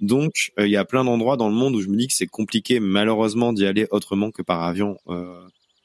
Donc, 0.00 0.52
euh, 0.58 0.66
il 0.66 0.72
y 0.72 0.76
a 0.76 0.84
plein 0.84 1.04
d'endroits 1.04 1.36
dans 1.36 1.48
le 1.48 1.54
monde 1.54 1.76
où 1.76 1.80
je 1.80 1.88
me 1.88 1.96
dis 1.96 2.08
que 2.08 2.12
c'est 2.12 2.26
compliqué, 2.26 2.80
malheureusement, 2.80 3.52
d'y 3.52 3.64
aller 3.64 3.86
autrement 3.90 4.30
que 4.30 4.42
par 4.42 4.62
avion. 4.62 4.98
Euh, 5.08 5.40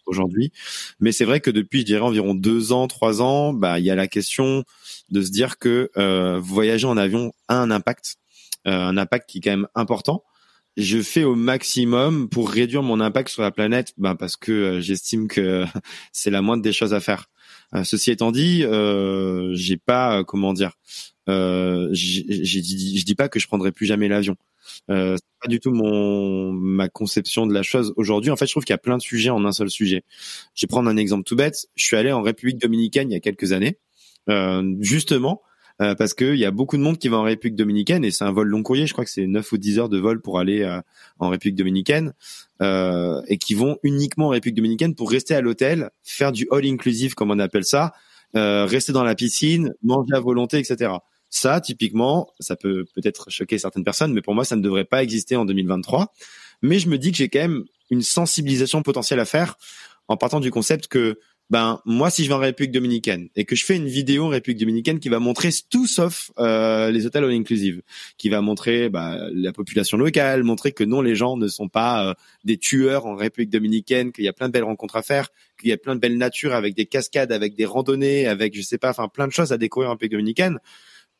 aujourd'hui. 0.05 0.51
Mais 0.99 1.11
c'est 1.11 1.23
vrai 1.23 1.39
que 1.39 1.51
depuis, 1.51 1.81
je 1.81 1.85
dirais 1.85 2.01
environ 2.01 2.33
deux 2.33 2.71
ans, 2.71 2.87
trois 2.87 3.21
ans, 3.21 3.53
bah 3.53 3.77
il 3.77 3.85
y 3.85 3.91
a 3.91 3.95
la 3.95 4.07
question 4.07 4.63
de 5.11 5.21
se 5.21 5.29
dire 5.29 5.59
que 5.59 5.91
euh, 5.97 6.39
voyager 6.41 6.87
en 6.87 6.97
avion 6.97 7.31
a 7.47 7.57
un 7.57 7.69
impact, 7.69 8.15
euh, 8.65 8.71
un 8.71 8.97
impact 8.97 9.29
qui 9.29 9.37
est 9.37 9.41
quand 9.41 9.51
même 9.51 9.67
important. 9.75 10.23
Je 10.77 11.01
fais 11.01 11.23
au 11.23 11.35
maximum 11.35 12.29
pour 12.29 12.49
réduire 12.49 12.83
mon 12.83 12.99
impact 13.01 13.29
sur 13.29 13.41
la 13.41 13.51
planète, 13.51 13.93
bah 13.97 14.15
parce 14.17 14.37
que 14.37 14.51
euh, 14.51 14.81
j'estime 14.81 15.27
que 15.27 15.65
c'est 16.13 16.29
la 16.29 16.41
moindre 16.41 16.63
des 16.63 16.71
choses 16.71 16.93
à 16.93 16.99
faire. 16.99 17.25
Euh, 17.75 17.83
ceci 17.83 18.11
étant 18.11 18.31
dit, 18.31 18.63
euh, 18.63 19.53
j'ai 19.53 19.77
pas 19.77 20.19
euh, 20.19 20.23
comment 20.23 20.53
dire, 20.53 20.73
euh, 21.27 21.89
j'ai 21.91 22.23
dit, 22.61 22.97
je 22.97 23.05
dis 23.05 23.15
pas 23.15 23.29
que 23.29 23.39
je 23.39 23.47
prendrai 23.47 23.71
plus 23.71 23.85
jamais 23.85 24.07
l'avion. 24.07 24.35
Euh, 24.89 25.15
c'est 25.17 25.41
pas 25.41 25.47
du 25.47 25.59
tout 25.59 25.71
mon 25.71 26.53
ma 26.53 26.87
conception 26.89 27.45
de 27.47 27.53
la 27.53 27.63
chose 27.63 27.93
aujourd'hui. 27.97 28.31
En 28.31 28.35
fait, 28.35 28.45
je 28.45 28.51
trouve 28.51 28.63
qu'il 28.63 28.73
y 28.73 28.75
a 28.75 28.79
plein 28.79 28.97
de 28.97 29.01
sujets 29.01 29.29
en 29.29 29.45
un 29.45 29.51
seul 29.51 29.69
sujet. 29.69 30.03
Je 30.55 30.65
vais 30.65 30.67
prendre 30.67 30.89
un 30.89 30.97
exemple 30.97 31.23
tout 31.23 31.35
bête. 31.35 31.67
Je 31.75 31.85
suis 31.85 31.97
allé 31.97 32.11
en 32.11 32.21
République 32.21 32.57
dominicaine 32.57 33.11
il 33.11 33.13
y 33.13 33.17
a 33.17 33.19
quelques 33.19 33.51
années, 33.51 33.77
euh, 34.29 34.63
justement 34.79 35.41
euh, 35.81 35.95
parce 35.95 36.13
qu'il 36.13 36.35
y 36.35 36.45
a 36.45 36.51
beaucoup 36.51 36.75
de 36.75 36.81
monde 36.81 36.97
qui 36.97 37.07
va 37.07 37.17
en 37.17 37.23
République 37.23 37.55
dominicaine 37.55 38.03
et 38.03 38.11
c'est 38.11 38.25
un 38.25 38.31
vol 38.31 38.47
long 38.47 38.63
courrier. 38.63 38.85
Je 38.85 38.93
crois 38.93 39.05
que 39.05 39.11
c'est 39.11 39.27
9 39.27 39.51
ou 39.51 39.57
10 39.57 39.79
heures 39.79 39.89
de 39.89 39.97
vol 39.97 40.21
pour 40.21 40.39
aller 40.39 40.61
euh, 40.61 40.81
en 41.19 41.29
République 41.29 41.55
dominicaine 41.55 42.13
euh, 42.61 43.21
et 43.27 43.37
qui 43.37 43.53
vont 43.53 43.77
uniquement 43.83 44.27
en 44.27 44.29
République 44.29 44.57
dominicaine 44.57 44.93
pour 44.93 45.09
rester 45.09 45.35
à 45.35 45.41
l'hôtel, 45.41 45.89
faire 46.03 46.31
du 46.31 46.47
all 46.51 46.65
inclusive 46.65 47.15
comme 47.15 47.31
on 47.31 47.39
appelle 47.39 47.65
ça, 47.65 47.93
rester 48.33 48.91
dans 48.91 49.03
la 49.03 49.15
piscine, 49.15 49.73
manger 49.81 50.13
à 50.13 50.19
volonté, 50.19 50.59
etc. 50.59 50.91
Ça, 51.29 51.61
typiquement, 51.61 52.29
ça 52.39 52.55
peut 52.55 52.85
peut-être 52.95 53.29
choquer 53.29 53.57
certaines 53.57 53.83
personnes, 53.83 54.13
mais 54.13 54.21
pour 54.21 54.35
moi, 54.35 54.43
ça 54.45 54.55
ne 54.55 54.61
devrait 54.61 54.85
pas 54.85 55.01
exister 55.01 55.35
en 55.35 55.45
2023. 55.45 56.13
Mais 56.61 56.79
je 56.79 56.89
me 56.89 56.97
dis 56.97 57.11
que 57.11 57.17
j'ai 57.17 57.29
quand 57.29 57.39
même 57.39 57.63
une 57.89 58.01
sensibilisation 58.01 58.83
potentielle 58.83 59.19
à 59.19 59.25
faire 59.25 59.55
en 60.07 60.17
partant 60.17 60.39
du 60.39 60.51
concept 60.51 60.87
que 60.87 61.19
ben 61.49 61.81
moi 61.85 62.09
si 62.09 62.23
je 62.23 62.29
vais 62.29 62.35
en 62.35 62.39
République 62.39 62.71
dominicaine 62.71 63.29
et 63.35 63.43
que 63.45 63.55
je 63.55 63.65
fais 63.65 63.75
une 63.75 63.87
vidéo 63.87 64.25
en 64.25 64.29
République 64.29 64.59
dominicaine 64.59 64.99
qui 64.99 65.09
va 65.09 65.19
montrer 65.19 65.49
tout 65.69 65.87
sauf 65.87 66.31
euh, 66.37 66.91
les 66.91 67.05
hôtels 67.05 67.23
all 67.23 67.31
inclusive, 67.31 67.81
qui 68.17 68.29
va 68.29 68.41
montrer 68.41 68.89
bah, 68.89 69.17
la 69.33 69.51
population 69.51 69.97
locale, 69.97 70.43
montrer 70.43 70.71
que 70.71 70.83
non 70.83 71.01
les 71.01 71.15
gens 71.15 71.37
ne 71.37 71.47
sont 71.47 71.67
pas 71.67 72.09
euh, 72.09 72.13
des 72.43 72.57
tueurs 72.57 73.07
en 73.07 73.15
République 73.15 73.49
dominicaine, 73.49 74.11
qu'il 74.11 74.25
y 74.25 74.27
a 74.27 74.33
plein 74.33 74.47
de 74.47 74.53
belles 74.53 74.63
rencontres 74.63 74.95
à 74.95 75.01
faire, 75.01 75.29
qu'il 75.59 75.69
y 75.69 75.73
a 75.73 75.77
plein 75.77 75.95
de 75.95 75.99
belles 75.99 76.17
natures 76.17 76.53
avec 76.53 76.75
des 76.75 76.85
cascades, 76.85 77.31
avec 77.31 77.55
des 77.55 77.65
randonnées, 77.65 78.27
avec 78.27 78.55
je 78.55 78.61
sais 78.61 78.77
pas, 78.77 78.91
enfin 78.91 79.07
plein 79.07 79.27
de 79.27 79.33
choses 79.33 79.51
à 79.51 79.57
découvrir 79.57 79.89
en 79.89 79.93
République 79.93 80.11
dominicaine. 80.11 80.59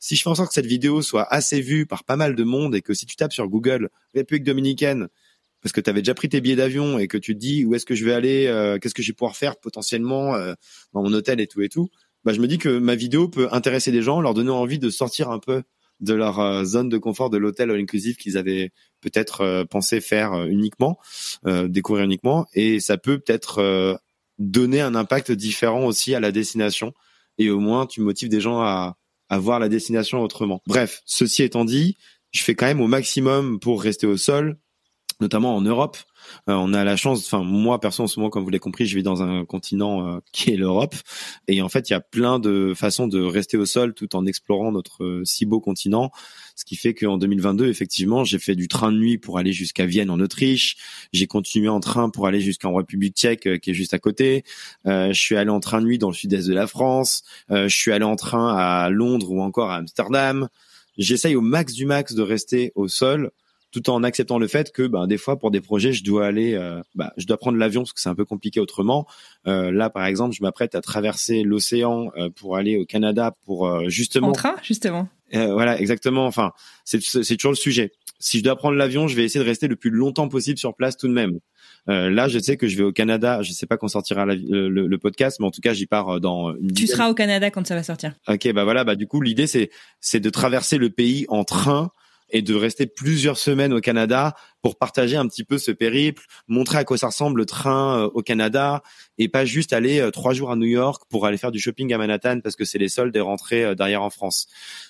Si 0.01 0.15
je 0.15 0.23
fais 0.23 0.29
en 0.29 0.35
sorte 0.35 0.49
que 0.49 0.53
cette 0.53 0.65
vidéo 0.65 1.01
soit 1.01 1.27
assez 1.33 1.59
vue 1.59 1.85
par 1.85 2.05
pas 2.05 2.15
mal 2.15 2.35
de 2.35 2.43
monde 2.43 2.73
et 2.73 2.81
que 2.81 2.93
si 2.93 3.05
tu 3.05 3.17
tapes 3.17 3.33
sur 3.33 3.49
Google 3.49 3.89
République 4.13 4.45
dominicaine 4.45 5.09
parce 5.61 5.73
que 5.73 5.81
tu 5.81 5.89
avais 5.89 6.01
déjà 6.01 6.13
pris 6.13 6.29
tes 6.29 6.41
billets 6.41 6.55
d'avion 6.55 6.99
et 6.99 7.07
que 7.07 7.17
tu 7.17 7.33
te 7.33 7.39
dis 7.39 7.65
où 7.65 7.75
est-ce 7.75 7.85
que 7.85 7.95
je 7.95 8.05
vais 8.05 8.13
aller, 8.13 8.47
euh, 8.47 8.77
qu'est-ce 8.79 8.93
que 8.93 9.01
je 9.01 9.09
vais 9.09 9.15
pouvoir 9.15 9.35
faire 9.35 9.57
potentiellement 9.57 10.35
euh, 10.35 10.53
dans 10.93 11.03
mon 11.03 11.13
hôtel 11.13 11.39
et 11.39 11.47
tout 11.47 11.61
et 11.61 11.69
tout, 11.69 11.89
bah 12.23 12.33
je 12.33 12.39
me 12.39 12.47
dis 12.47 12.57
que 12.57 12.77
ma 12.79 12.95
vidéo 12.95 13.27
peut 13.27 13.47
intéresser 13.51 13.91
des 13.91 14.01
gens, 14.01 14.21
leur 14.21 14.33
donner 14.33 14.51
envie 14.51 14.79
de 14.79 14.89
sortir 14.89 15.29
un 15.29 15.39
peu 15.39 15.63
de 15.99 16.13
leur 16.13 16.39
euh, 16.39 16.63
zone 16.63 16.89
de 16.89 16.97
confort 16.97 17.29
de 17.29 17.37
l'hôtel 17.37 17.71
all 17.71 17.79
inclusive 17.79 18.15
qu'ils 18.15 18.37
avaient 18.37 18.71
peut-être 19.01 19.65
pensé 19.69 20.01
faire 20.01 20.45
uniquement, 20.45 20.99
découvrir 21.45 22.03
uniquement, 22.03 22.45
et 22.53 22.81
ça 22.81 22.97
peut 22.97 23.17
peut-être 23.17 23.97
donner 24.37 24.81
un 24.81 24.93
impact 24.93 25.31
différent 25.31 25.85
aussi 25.85 26.13
à 26.13 26.19
la 26.19 26.33
destination, 26.33 26.93
et 27.37 27.49
au 27.49 27.59
moins 27.61 27.85
tu 27.85 28.01
motives 28.01 28.27
des 28.27 28.41
gens 28.41 28.59
à, 28.59 28.97
à 29.29 29.39
voir 29.39 29.59
la 29.59 29.69
destination 29.69 30.21
autrement. 30.21 30.61
Bref, 30.67 31.01
ceci 31.05 31.43
étant 31.43 31.63
dit, 31.63 31.95
je 32.31 32.43
fais 32.43 32.55
quand 32.55 32.65
même 32.65 32.81
au 32.81 32.87
maximum 32.87 33.59
pour 33.59 33.81
rester 33.81 34.07
au 34.07 34.17
sol, 34.17 34.57
notamment 35.19 35.55
en 35.55 35.61
Europe. 35.61 35.97
Euh, 36.47 36.53
on 36.53 36.73
a 36.73 36.83
la 36.83 36.95
chance, 36.95 37.25
enfin 37.25 37.43
moi 37.43 37.79
perso 37.79 38.03
en 38.03 38.07
ce 38.07 38.19
moment, 38.19 38.29
comme 38.29 38.43
vous 38.43 38.49
l'avez 38.49 38.59
compris, 38.59 38.85
je 38.85 38.95
vis 38.95 39.03
dans 39.03 39.21
un 39.21 39.45
continent 39.45 40.07
euh, 40.07 40.19
qui 40.31 40.51
est 40.51 40.57
l'Europe, 40.57 40.95
et 41.47 41.61
en 41.61 41.69
fait 41.69 41.89
il 41.89 41.93
y 41.93 41.95
a 41.95 41.99
plein 41.99 42.39
de 42.39 42.73
façons 42.75 43.07
de 43.07 43.21
rester 43.21 43.57
au 43.57 43.65
sol 43.65 43.93
tout 43.93 44.15
en 44.15 44.25
explorant 44.25 44.71
notre 44.71 45.03
euh, 45.03 45.25
si 45.25 45.45
beau 45.45 45.59
continent. 45.59 46.11
Ce 46.55 46.65
qui 46.65 46.75
fait 46.75 46.93
qu'en 46.93 47.17
2022, 47.17 47.69
effectivement, 47.69 48.25
j'ai 48.25 48.37
fait 48.37 48.55
du 48.55 48.67
train 48.67 48.91
de 48.91 48.97
nuit 48.97 49.17
pour 49.17 49.37
aller 49.37 49.53
jusqu'à 49.53 49.85
Vienne 49.85 50.09
en 50.09 50.19
Autriche. 50.19 50.75
J'ai 51.13 51.25
continué 51.25 51.69
en 51.69 51.79
train 51.79 52.09
pour 52.09 52.27
aller 52.27 52.41
jusqu'en 52.41 52.73
République 52.73 53.15
Tchèque, 53.15 53.61
qui 53.61 53.69
est 53.71 53.73
juste 53.73 53.93
à 53.93 53.99
côté. 53.99 54.43
je 54.83 55.13
suis 55.13 55.37
allé 55.37 55.51
en 55.51 55.61
train 55.61 55.79
de 55.79 55.85
nuit 55.85 55.99
dans 55.99 56.09
le 56.09 56.13
sud-est 56.13 56.49
de 56.49 56.53
la 56.53 56.67
France. 56.67 57.23
je 57.49 57.69
suis 57.69 57.93
allé 57.93 58.03
en 58.03 58.17
train 58.17 58.57
à 58.57 58.89
Londres 58.89 59.31
ou 59.31 59.41
encore 59.41 59.71
à 59.71 59.77
Amsterdam. 59.77 60.49
J'essaye 60.97 61.37
au 61.37 61.41
max 61.41 61.71
du 61.71 61.85
max 61.85 62.13
de 62.13 62.21
rester 62.21 62.73
au 62.75 62.89
sol 62.89 63.31
tout 63.71 63.89
en 63.89 64.03
acceptant 64.03 64.39
le 64.39 64.47
fait 64.47 64.71
que 64.71 64.87
ben, 64.87 65.07
des 65.07 65.17
fois 65.17 65.37
pour 65.37 65.51
des 65.51 65.61
projets 65.61 65.93
je 65.93 66.03
dois 66.03 66.25
aller 66.25 66.53
euh, 66.53 66.81
bah, 66.95 67.13
je 67.17 67.25
dois 67.25 67.37
prendre 67.37 67.57
l'avion 67.57 67.81
parce 67.81 67.93
que 67.93 68.01
c'est 68.01 68.09
un 68.09 68.15
peu 68.15 68.25
compliqué 68.25 68.59
autrement. 68.59 69.05
Euh, 69.47 69.71
là 69.71 69.89
par 69.89 70.05
exemple 70.05 70.35
je 70.35 70.41
m'apprête 70.41 70.75
à 70.75 70.81
traverser 70.81 71.43
l'océan 71.43 72.11
euh, 72.17 72.29
pour 72.29 72.57
aller 72.57 72.77
au 72.77 72.85
Canada 72.85 73.35
pour 73.45 73.67
euh, 73.67 73.87
justement 73.89 74.29
en 74.29 74.33
train 74.33 74.55
justement. 74.63 75.07
Voilà 75.31 75.79
exactement. 75.79 76.25
Enfin 76.25 76.53
c'est 76.83 77.01
c'est 77.01 77.37
toujours 77.37 77.51
le 77.51 77.57
sujet. 77.57 77.91
Si 78.19 78.39
je 78.39 78.43
dois 78.43 78.55
prendre 78.55 78.75
l'avion 78.75 79.07
je 79.07 79.15
vais 79.15 79.23
essayer 79.23 79.43
de 79.43 79.47
rester 79.47 79.67
le 79.67 79.75
plus 79.75 79.91
longtemps 79.91 80.27
possible 80.27 80.57
sur 80.57 80.75
place 80.75 80.97
tout 80.97 81.07
de 81.07 81.13
même. 81.13 81.39
Là 81.85 82.27
je 82.27 82.39
sais 82.39 82.57
que 82.57 82.67
je 82.67 82.77
vais 82.77 82.83
au 82.83 82.91
Canada. 82.91 83.43
Je 83.43 83.51
sais 83.51 83.67
pas 83.67 83.77
quand 83.77 83.87
sortira 83.87 84.25
le, 84.25 84.69
le, 84.69 84.97
podcast 84.97 85.37
mais 85.39 85.45
en 85.45 85.51
tout 85.51 85.61
cas 85.61 85.73
j'y 85.73 85.85
pars 85.85 86.19
dans 86.19 86.55
une 86.55 86.73
tu 86.73 86.87
seras 86.87 87.09
au 87.09 87.13
Canada 87.13 87.51
quand 87.51 87.65
ça 87.67 87.75
va 87.75 87.83
sortir. 87.83 88.15
Ok 88.27 88.51
bah 88.53 88.63
voilà 88.63 88.83
bah 88.83 88.95
du 88.95 89.05
coup 89.05 89.21
l'idée 89.21 89.45
c'est 89.45 89.69
c'est 89.99 90.19
de 90.19 90.29
traverser 90.31 90.77
le 90.79 90.89
pays 90.89 91.25
en 91.29 91.43
train 91.43 91.91
et 92.31 92.41
de 92.41 92.55
rester 92.55 92.85
plusieurs 92.85 93.37
semaines 93.37 93.73
au 93.73 93.81
Canada 93.81 94.35
pour 94.61 94.77
partager 94.77 95.15
un 95.15 95.27
petit 95.27 95.43
peu 95.43 95.57
ce 95.57 95.71
périple, 95.71 96.25
montrer 96.47 96.77
à 96.77 96.83
quoi 96.83 96.97
ça 96.97 97.07
ressemble 97.07 97.39
le 97.39 97.45
train 97.45 98.03
euh, 98.03 98.09
au 98.13 98.21
Canada 98.21 98.83
et 99.17 99.29
pas 99.29 99.45
juste 99.45 99.73
aller 99.73 99.99
euh, 99.99 100.11
trois 100.11 100.33
jours 100.33 100.51
à 100.51 100.55
New 100.55 100.67
York 100.67 101.03
pour 101.09 101.25
aller 101.25 101.37
faire 101.37 101.51
du 101.51 101.59
shopping 101.59 101.93
à 101.93 101.97
Manhattan 101.97 102.41
parce 102.41 102.55
que 102.55 102.65
c'est 102.65 102.77
les 102.77 102.89
soldes 102.89 103.15
et 103.15 103.21
rentrer 103.21 103.63
euh, 103.63 103.75
derrière 103.75 104.03
en 104.03 104.09
France. 104.09 104.47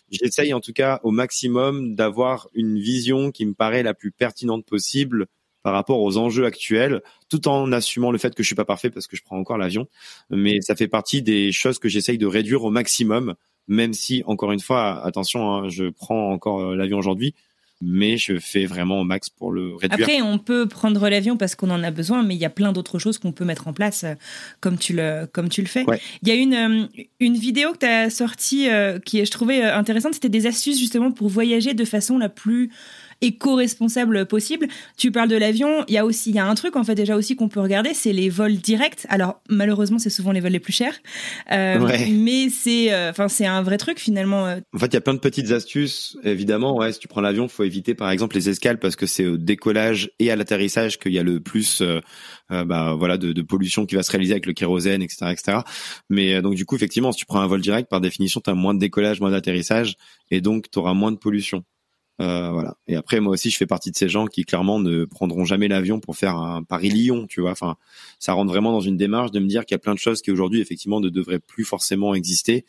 J'essaye 0.10 0.54
en 0.54 0.60
tout 0.60 0.74
cas 0.74 1.00
au 1.04 1.12
maximum 1.12 1.96
d'avoir 1.96 2.50
une 2.54 2.80
vision 2.80 3.32
qui 3.32 3.46
me 3.46 3.54
paraît 3.54 3.84
la 3.84 3.94
plus 3.94 4.12
pertinente 4.12 4.66
possible 4.66 5.28
par 5.62 5.74
rapport 5.74 6.02
aux 6.02 6.18
enjeux 6.18 6.46
actuels, 6.46 7.02
tout 7.30 7.48
en 7.48 7.72
assumant 7.72 8.12
le 8.12 8.18
fait 8.18 8.34
que 8.34 8.44
je 8.44 8.48
suis 8.48 8.56
pas 8.56 8.66
parfait 8.66 8.90
parce 8.90 9.08
que 9.08 9.18
je 9.18 9.24
prends 9.24 9.38
encore 9.38 9.58
l'avion. 9.58 9.88
Mais 10.30 10.62
ça 10.62 10.76
fait 10.76 10.88
partie 10.88 11.22
des 11.22 11.52
choses 11.52 11.80
que 11.80 11.90
j'essaye 11.90 12.18
de 12.18 12.26
réduire 12.26 12.64
au 12.64 12.72
maximum 12.72 13.36
même 13.70 13.94
si, 13.94 14.24
encore 14.26 14.52
une 14.52 14.60
fois, 14.60 15.06
attention, 15.06 15.54
hein, 15.54 15.70
je 15.70 15.86
prends 15.86 16.34
encore 16.34 16.60
euh, 16.60 16.76
l'avion 16.76 16.98
aujourd'hui, 16.98 17.36
mais 17.82 18.18
je 18.18 18.40
fais 18.40 18.66
vraiment 18.66 19.00
au 19.00 19.04
max 19.06 19.30
pour 19.30 19.52
le 19.52 19.76
réduire. 19.76 20.02
Après, 20.02 20.22
on 20.22 20.38
peut 20.40 20.68
prendre 20.68 21.08
l'avion 21.08 21.38
parce 21.38 21.56
qu'on 21.56 21.70
en 21.70 21.82
a 21.84 21.92
besoin, 21.92 22.24
mais 22.24 22.36
il 22.36 22.42
y 22.42 22.46
a 22.46 22.50
plein 22.50 22.74
d'autres 22.74 23.00
choses 23.00 23.20
qu'on 23.20 23.32
peut 23.32 23.46
mettre 23.46 23.68
en 23.68 23.74
place 23.74 24.04
euh, 24.04 24.16
comme 24.60 24.78
tu 24.78 24.94
le, 24.94 25.28
comme 25.32 25.48
tu 25.48 25.62
le 25.62 25.68
fais. 25.68 25.86
Il 26.24 26.28
y 26.28 26.32
a 26.32 26.36
une, 26.36 26.54
euh, 26.56 26.88
une 27.20 27.36
vidéo 27.36 27.72
que 27.72 27.78
tu 27.78 27.86
as 27.86 28.10
sortie 28.10 28.68
qui, 29.06 29.24
je 29.24 29.32
trouvais 29.32 29.62
intéressante, 29.62 30.16
c'était 30.16 30.30
des 30.30 30.48
astuces 30.48 30.80
justement 30.80 31.12
pour 31.12 31.30
voyager 31.30 31.74
de 31.76 31.86
façon 31.86 32.18
la 32.18 32.28
plus 32.28 32.72
éco-responsable 33.22 34.26
possible. 34.26 34.68
Tu 34.98 35.12
parles 35.12 35.30
de 35.30 35.36
l'avion, 35.36 35.84
il 35.88 35.94
y 35.94 35.98
a 35.98 36.06
aussi 36.06 36.30
il 36.30 36.36
y 36.36 36.40
a 36.40 36.46
un 36.46 36.56
truc 36.56 36.76
en 36.76 36.84
fait 36.84 36.96
déjà 36.96 37.16
aussi 37.16 37.36
qu'on 37.36 37.50
peut 37.50 37.60
regarder, 37.60 37.94
c'est 37.94 38.14
les 38.14 38.30
vols 38.30 38.58
directs. 38.58 39.06
Alors 39.10 39.42
malheureusement, 39.50 40.00
c'est 40.00 40.10
souvent 40.10 40.32
les 40.32 40.40
vols 40.40 40.52
les 40.52 40.60
plus 40.60 40.74
chers, 40.74 40.96
euh, 41.52 41.80
mais 42.12 42.50
c'est 42.50 42.94
euh, 42.94 43.10
enfin 43.10 43.28
c'est 43.28 43.46
un 43.46 43.62
vrai 43.62 43.78
truc 43.78 44.00
finalement. 44.00 44.48
Euh. 44.48 44.60
En 44.74 44.80
fait, 44.80 44.88
il 44.88 44.94
y 44.94 44.98
a 44.98 45.02
plein 45.02 45.14
de 45.14 45.20
petites 45.20 45.52
astuces. 45.52 46.18
Évidemment, 46.24 46.78
ouais, 46.78 46.92
si 46.94 47.00
tu 47.00 47.08
prends 47.08 47.22
l'avion, 47.22 47.48
faut 47.48 47.64
éviter 47.64 47.94
par 47.94 48.10
exemple 48.10 48.36
les 48.36 48.50
escales 48.50 48.80
parce 48.80 48.96
que 48.96 49.06
c'est 49.06 49.26
au 49.26 49.38
décollage 49.38 50.12
et 50.20 50.32
à 50.32 50.36
l'atterrissage 50.36 51.00
qu'il 51.00 51.14
y 51.14 51.20
a 51.20 51.24
le 51.24 51.40
plus 51.40 51.84
bah 52.50 52.96
voilà 52.98 53.18
de, 53.18 53.32
de, 53.32 53.42
pollution 53.44 53.86
qui 53.86 53.96
va 53.96 54.02
se 54.02 54.12
réaliser 54.12 54.34
avec 54.34 54.48
le 54.48 54.54
kérosène, 54.54 55.04
etc., 55.04 55.28
etc. 55.32 55.58
Mais 56.10 56.42
donc 56.42 56.56
du 56.56 56.66
coup, 56.66 56.76
effectivement, 56.76 57.12
si 57.12 57.20
tu 57.20 57.26
prends 57.26 57.42
un 57.42 57.48
vol 57.48 57.62
direct, 57.62 57.90
par 57.90 58.02
définition, 58.02 58.42
tu 58.44 58.50
as 58.50 58.56
moins 58.56 58.74
de 58.74 58.80
décollage, 58.80 59.20
moins 59.20 59.32
d'atterrissage, 59.32 59.96
et 60.32 60.42
donc 60.42 60.72
tu 60.72 60.80
auras 60.80 60.94
moins 60.94 61.12
de 61.12 61.18
pollution. 61.18 61.64
Euh, 62.22 62.52
voilà. 62.52 62.76
Et 62.88 62.96
après, 62.96 63.20
moi 63.20 63.34
aussi, 63.34 63.50
je 63.50 63.58
fais 63.58 63.66
partie 63.66 63.92
de 63.92 63.96
ces 63.96 64.10
gens 64.10 64.26
qui 64.26 64.44
clairement 64.44 64.80
ne 64.80 65.06
prendront 65.06 65.46
jamais 65.46 65.68
l'avion 65.68 66.00
pour 66.00 66.18
faire 66.18 66.36
un 66.36 66.64
Paris-Lyon, 66.64 67.28
tu 67.28 67.42
vois. 67.42 67.52
Enfin, 67.52 67.78
ça 68.20 68.34
rentre 68.34 68.52
vraiment 68.52 68.72
dans 68.72 68.82
une 68.82 68.98
démarche 68.98 69.32
de 69.32 69.40
me 69.40 69.48
dire 69.48 69.66
qu'il 69.66 69.74
y 69.74 69.78
a 69.78 69.80
plein 69.80 69.94
de 69.94 70.00
choses 70.00 70.22
qui 70.22 70.32
aujourd'hui, 70.32 70.60
effectivement, 70.60 71.00
ne 71.00 71.10
devraient 71.10 71.40
plus 71.40 71.64
forcément 71.64 72.14
exister. 72.14 72.66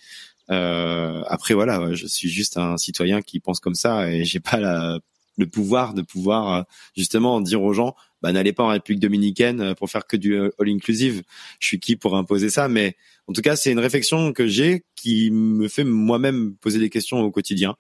Euh, 0.51 1.23
après, 1.27 1.55
voilà, 1.55 1.95
je 1.95 2.07
suis 2.07 2.29
juste 2.29 2.57
un 2.57 2.77
citoyen 2.77 3.23
qui 3.23 3.41
pense 3.41 3.61
comme 3.61 3.75
ça 3.75 4.13
et 4.13 4.25
j'ai 4.25 4.41
pas 4.41 4.59
la, 4.59 4.99
le 5.37 5.47
pouvoir 5.47 5.95
de 5.95 6.03
pouvoir 6.03 6.55
euh, 6.55 6.63
justement 6.97 7.41
dire 7.41 7.63
aux 7.63 7.73
gens, 7.73 7.95
bah, 8.23 8.33
n'allez 8.33 8.53
pas 8.53 8.65
en 8.65 8.69
République 8.69 9.01
dominicaine 9.01 9.75
pour 9.77 9.91
faire 9.91 10.07
que 10.07 10.17
du 10.17 10.37
all 10.37 10.69
inclusive. 10.69 11.23
Je 11.59 11.67
suis 11.67 11.81
qui 11.81 11.97
pour 11.97 12.17
imposer 12.17 12.51
ça? 12.51 12.69
Mais 12.69 12.97
en 13.27 13.33
tout 13.33 13.43
cas, 13.43 13.57
c'est 13.57 13.73
une 13.73 13.79
réflexion 13.81 14.33
que 14.33 14.47
j'ai 14.47 14.85
qui 14.95 15.31
me 15.31 15.67
fait 15.69 15.85
moi-même 15.85 16.55
poser 16.61 16.79
des 16.79 16.91
questions 16.91 17.21
au 17.21 17.31
quotidien. 17.31 17.77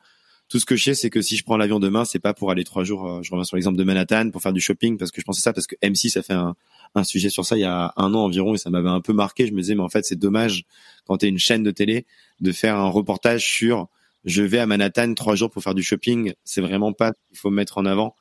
Tout 0.51 0.59
ce 0.59 0.67
que 0.67 0.75
je 0.75 0.83
sais, 0.83 0.95
c'est 0.95 1.11
que 1.11 1.23
si 1.23 1.37
je 1.37 1.45
prends 1.45 1.57
l'avion 1.57 1.79
demain, 1.79 2.05
c'est 2.05 2.19
pas 2.19 2.35
pour 2.35 2.51
aller 2.51 2.65
trois 2.65 2.83
jours. 2.83 3.09
Euh, 3.09 3.23
je 3.23 3.31
reviens 3.31 3.45
sur 3.45 3.57
l'exemple 3.57 3.79
de 3.79 3.85
Manhattan 3.85 4.31
pour 4.31 4.43
faire 4.43 4.53
du 4.53 4.61
shopping 4.61 4.99
parce 4.99 5.13
que 5.13 5.21
je 5.21 5.25
pensais 5.25 5.41
ça 5.41 5.53
parce 5.53 5.69
que 5.69 5.77
M6 5.77 6.19
a 6.19 6.23
fait 6.23 6.35
un, 6.35 6.57
sujet 7.05 7.31
sur 7.31 7.47
ça 7.47 7.57
il 7.57 7.61
y 7.61 7.65
a 7.65 7.93
un 7.97 8.15
an 8.15 8.25
environ 8.25 8.55
et 8.55 8.59
ça 8.59 8.69
m'avait 8.69 8.89
un 8.89 9.01
peu 9.01 9.13
marqué. 9.13 9.47
Je 9.47 9.53
me 9.53 9.61
disais 9.61 9.77
mais 9.77 9.83
en 9.83 9.89
fait 9.89 10.05
c'est 10.05 10.19
dommage 10.19 10.65
quand 11.07 11.19
tu 11.19 11.27
es 11.27 11.29
une 11.29 11.39
chaîne 11.39 11.63
de 11.63 11.71
télé 11.71 12.05
de 12.41 12.51
faire 12.51 12.77
un 12.77 12.89
reportage 12.89 13.47
sur 13.47 13.87
je 14.25 14.43
vais 14.43 14.59
à 14.59 14.67
Manhattan 14.67 15.15
trois 15.15 15.37
jours 15.37 15.51
pour 15.51 15.63
faire 15.63 15.75
du 15.75 15.85
shopping. 15.85 16.33
C'est 16.43 16.61
vraiment 16.61 16.93
pas 16.93 17.13
ce 17.13 17.29
qu'il 17.29 17.39
faut 17.39 17.51
mettre 17.51 17.79
en 17.79 17.87
avant. 17.87 18.17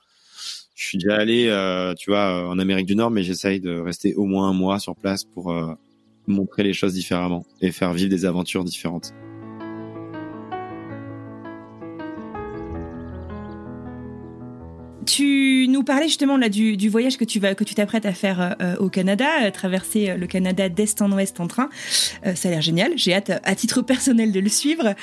Je 0.76 0.86
suis 0.86 0.98
déjà 1.00 1.16
allé, 1.16 1.48
euh, 1.48 1.96
tu 1.96 2.12
vois, 2.12 2.48
en 2.48 2.60
Amérique 2.60 2.86
du 2.86 2.96
Nord, 2.96 3.10
mais 3.10 3.24
j'essaye 3.24 3.60
de 3.60 3.78
rester 3.80 4.14
au 4.14 4.26
moins 4.26 4.48
un 4.48 4.54
mois 4.54 4.80
sur 4.80 4.96
place 4.96 5.26
pour 5.26 5.52
euh, 5.52 5.74
montrer 6.28 6.62
les 6.62 6.74
choses 6.74 6.94
différemment 6.94 7.46
et 7.60 7.72
faire 7.72 7.92
vivre 7.92 8.10
des 8.10 8.24
aventures 8.24 8.64
différentes. 8.64 9.14
Tu 15.10 15.66
nous 15.70 15.82
parlais 15.82 16.06
justement 16.06 16.38
là 16.38 16.50
du, 16.50 16.88
voyage 16.88 17.18
que 17.18 17.26
tu 17.26 17.40
vas 17.40 17.56
que 17.56 17.64
tu 17.64 17.74
t'apprêtes 17.74 18.06
à 18.06 18.14
faire 18.14 18.56
euh, 18.62 18.76
au 18.78 18.90
Canada, 18.90 19.50
traverser 19.52 20.12
euh, 20.12 20.18
le 20.18 20.28
Canada 20.28 20.70
d'est 20.70 21.02
en 21.02 21.12
ouest 21.12 21.40
en 21.40 21.48
train. 21.48 21.70
Euh, 22.28 22.36
ça 22.36 22.50
a 22.50 22.52
l'air 22.52 22.62
génial. 22.62 22.94
J'ai 22.96 23.16
hâte, 23.16 23.32
à 23.44 23.56
titre 23.56 23.82
personnel, 23.82 24.32
de 24.32 24.40
le 24.40 24.50
suivre. 24.50 24.94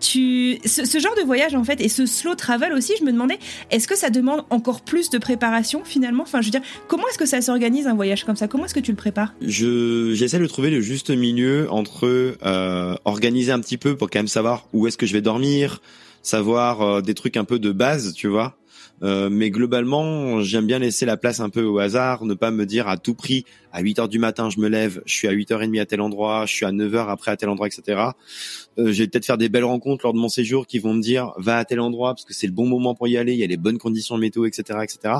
tu, 0.00 0.58
ce, 0.66 0.98
genre 0.98 1.14
de 1.16 1.22
voyage 1.24 1.54
en 1.54 1.64
fait 1.64 1.80
et 1.80 1.88
ce 1.88 2.04
slow 2.04 2.34
travel 2.34 2.74
aussi, 2.74 2.92
je 2.98 3.04
me 3.04 3.10
demandais, 3.10 3.38
est-ce 3.70 3.88
que 3.88 3.96
ça 3.96 4.10
demande 4.10 4.44
encore 4.50 4.82
plus 4.82 5.08
de 5.08 5.16
préparation 5.16 5.82
finalement? 5.82 6.24
Enfin, 6.24 6.42
je 6.42 6.48
veux 6.48 6.52
dire, 6.52 6.62
comment 6.86 7.08
est-ce 7.08 7.18
que 7.18 7.26
ça 7.26 7.40
s'organise 7.40 7.86
un 7.86 7.94
voyage 7.94 8.24
comme 8.24 8.36
ça? 8.36 8.48
Comment 8.48 8.66
est-ce 8.66 8.74
que 8.74 8.80
tu 8.80 8.90
le 8.90 8.98
prépares? 8.98 9.32
Je 9.40 10.12
j'essaie 10.12 10.38
de 10.38 10.46
trouver 10.46 10.68
le 10.68 10.82
juste 10.82 11.08
milieu 11.08 11.72
entre 11.72 12.36
organiser 13.06 13.50
un 13.50 13.60
petit 13.60 13.78
peu 13.78 13.96
pour 13.96 14.10
quand 14.10 14.18
même 14.18 14.28
savoir 14.28 14.68
où 14.74 14.86
est-ce 14.86 14.98
que 14.98 15.06
je 15.06 15.14
vais 15.14 15.22
dormir, 15.22 15.80
savoir 16.22 17.02
des 17.02 17.14
trucs 17.14 17.38
un 17.38 17.44
peu 17.44 17.58
de 17.58 17.72
base, 17.72 18.12
tu 18.12 18.28
vois 18.28 18.59
euh, 19.02 19.30
mais 19.30 19.50
globalement, 19.50 20.42
j'aime 20.42 20.66
bien 20.66 20.78
laisser 20.78 21.06
la 21.06 21.16
place 21.16 21.40
un 21.40 21.48
peu 21.48 21.62
au 21.62 21.78
hasard, 21.78 22.24
ne 22.24 22.34
pas 22.34 22.50
me 22.50 22.66
dire 22.66 22.88
à 22.88 22.98
tout 22.98 23.14
prix 23.14 23.44
à 23.72 23.80
8 23.80 23.98
heures 24.00 24.08
du 24.08 24.18
matin 24.18 24.50
je 24.50 24.60
me 24.60 24.68
lève, 24.68 25.02
je 25.06 25.14
suis 25.14 25.28
à 25.28 25.32
8h30 25.32 25.80
à 25.80 25.86
tel 25.86 26.00
endroit, 26.00 26.44
je 26.46 26.52
suis 26.52 26.66
à 26.66 26.72
9 26.72 26.94
heures 26.94 27.08
après 27.08 27.30
à 27.30 27.36
tel 27.36 27.48
endroit, 27.48 27.66
etc. 27.66 28.00
Euh, 28.78 28.92
je 28.92 29.02
vais 29.02 29.06
peut-être 29.08 29.24
faire 29.24 29.38
des 29.38 29.48
belles 29.48 29.64
rencontres 29.64 30.04
lors 30.04 30.12
de 30.12 30.18
mon 30.18 30.28
séjour 30.28 30.66
qui 30.66 30.78
vont 30.78 30.94
me 30.94 31.02
dire 31.02 31.32
va 31.38 31.58
à 31.58 31.64
tel 31.64 31.80
endroit 31.80 32.14
parce 32.14 32.24
que 32.24 32.34
c'est 32.34 32.46
le 32.46 32.52
bon 32.52 32.66
moment 32.66 32.94
pour 32.94 33.08
y 33.08 33.16
aller, 33.16 33.32
il 33.32 33.38
y 33.38 33.44
a 33.44 33.46
les 33.46 33.56
bonnes 33.56 33.78
conditions 33.78 34.16
météo, 34.16 34.46
etc., 34.46 34.80
etc. 34.82 35.14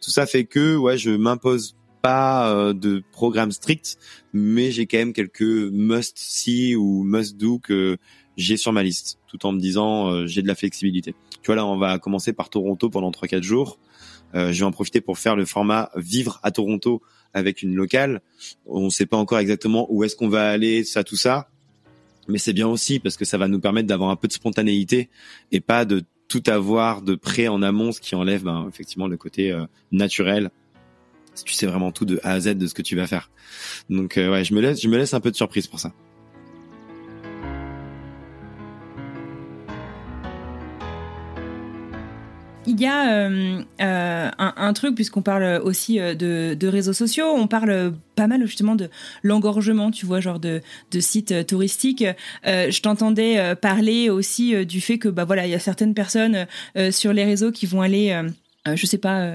Tout 0.00 0.10
ça 0.10 0.26
fait 0.26 0.44
que 0.44 0.76
ouais, 0.76 0.98
je 0.98 1.10
m'impose 1.10 1.74
pas 2.02 2.52
euh, 2.52 2.72
de 2.72 3.02
programme 3.12 3.50
strict, 3.50 3.98
mais 4.32 4.70
j'ai 4.70 4.86
quand 4.86 4.98
même 4.98 5.12
quelques 5.12 5.42
must 5.42 6.16
see 6.16 6.76
ou 6.76 7.02
must 7.02 7.36
do 7.36 7.58
que 7.58 7.96
j'ai 8.36 8.56
sur 8.56 8.72
ma 8.72 8.82
liste, 8.82 9.18
tout 9.26 9.44
en 9.46 9.52
me 9.52 9.58
disant 9.58 10.10
euh, 10.10 10.26
j'ai 10.26 10.42
de 10.42 10.46
la 10.46 10.54
flexibilité. 10.54 11.14
Tu 11.46 11.52
vois 11.52 11.62
là, 11.62 11.64
on 11.64 11.78
va 11.78 12.00
commencer 12.00 12.32
par 12.32 12.50
Toronto 12.50 12.90
pendant 12.90 13.12
3-4 13.12 13.40
jours. 13.40 13.78
Euh, 14.34 14.50
je 14.50 14.58
vais 14.58 14.64
en 14.64 14.72
profiter 14.72 15.00
pour 15.00 15.16
faire 15.16 15.36
le 15.36 15.44
format 15.44 15.90
vivre 15.94 16.40
à 16.42 16.50
Toronto 16.50 17.02
avec 17.34 17.62
une 17.62 17.72
locale. 17.72 18.20
On 18.66 18.86
ne 18.86 18.90
sait 18.90 19.06
pas 19.06 19.16
encore 19.16 19.38
exactement 19.38 19.86
où 19.88 20.02
est-ce 20.02 20.16
qu'on 20.16 20.28
va 20.28 20.50
aller, 20.50 20.82
ça, 20.82 21.04
tout 21.04 21.14
ça. 21.14 21.48
Mais 22.26 22.38
c'est 22.38 22.52
bien 22.52 22.66
aussi 22.66 22.98
parce 22.98 23.16
que 23.16 23.24
ça 23.24 23.38
va 23.38 23.46
nous 23.46 23.60
permettre 23.60 23.86
d'avoir 23.86 24.10
un 24.10 24.16
peu 24.16 24.26
de 24.26 24.32
spontanéité 24.32 25.08
et 25.52 25.60
pas 25.60 25.84
de 25.84 26.02
tout 26.26 26.42
avoir 26.48 27.00
de 27.00 27.14
près 27.14 27.46
en 27.46 27.62
amont, 27.62 27.92
ce 27.92 28.00
qui 28.00 28.16
enlève 28.16 28.42
ben, 28.42 28.66
effectivement 28.68 29.06
le 29.06 29.16
côté 29.16 29.52
euh, 29.52 29.66
naturel. 29.92 30.50
Tu 31.44 31.54
sais 31.54 31.66
vraiment 31.66 31.92
tout 31.92 32.06
de 32.06 32.18
A 32.24 32.32
à 32.32 32.40
Z 32.40 32.56
de 32.56 32.66
ce 32.66 32.74
que 32.74 32.82
tu 32.82 32.96
vas 32.96 33.06
faire. 33.06 33.30
Donc 33.88 34.18
euh, 34.18 34.32
ouais, 34.32 34.42
je 34.42 34.52
me 34.52 34.60
laisse, 34.60 34.82
je 34.82 34.88
me 34.88 34.98
laisse 34.98 35.14
un 35.14 35.20
peu 35.20 35.30
de 35.30 35.36
surprise 35.36 35.68
pour 35.68 35.78
ça. 35.78 35.92
Il 42.66 42.80
y 42.80 42.86
a 42.86 43.10
euh, 43.10 43.62
euh, 43.80 44.30
un, 44.38 44.72
truc, 44.72 44.94
puisqu'on 44.94 45.22
parle 45.22 45.60
aussi 45.62 46.00
euh, 46.00 46.14
de, 46.14 46.66
réseaux 46.66 46.92
sociaux, 46.92 47.26
on 47.34 47.46
parle 47.46 47.94
pas 48.16 48.26
mal 48.26 48.44
justement 48.46 48.74
de 48.74 48.90
l'engorgement, 49.22 49.90
tu 49.90 50.06
vois, 50.06 50.20
genre 50.20 50.40
de, 50.40 50.60
sites 50.98 51.46
touristiques. 51.46 52.04
je 52.44 52.80
t'entendais 52.80 53.54
parler 53.56 54.10
aussi 54.10 54.66
du 54.66 54.80
fait 54.80 54.98
que, 54.98 55.08
bah 55.08 55.24
voilà, 55.24 55.46
il 55.46 55.50
y 55.50 55.54
a 55.54 55.58
certaines 55.58 55.94
personnes 55.94 56.46
sur 56.90 57.12
les 57.12 57.24
réseaux 57.24 57.52
qui 57.52 57.66
vont 57.66 57.82
aller 57.82 58.18
je 58.74 58.86
sais 58.86 58.98
pas, 58.98 59.32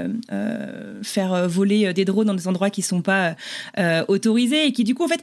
faire 1.04 1.48
voler 1.48 1.94
des 1.94 2.06
drones 2.06 2.28
dans 2.28 2.34
des 2.34 2.48
endroits 2.48 2.70
qui 2.70 2.82
sont 2.82 3.02
pas 3.02 3.36
autorisés 4.08 4.66
et 4.68 4.72
qui 4.72 4.84
du 4.84 4.96
coup 4.96 5.04
en 5.04 5.08
fait 5.08 5.22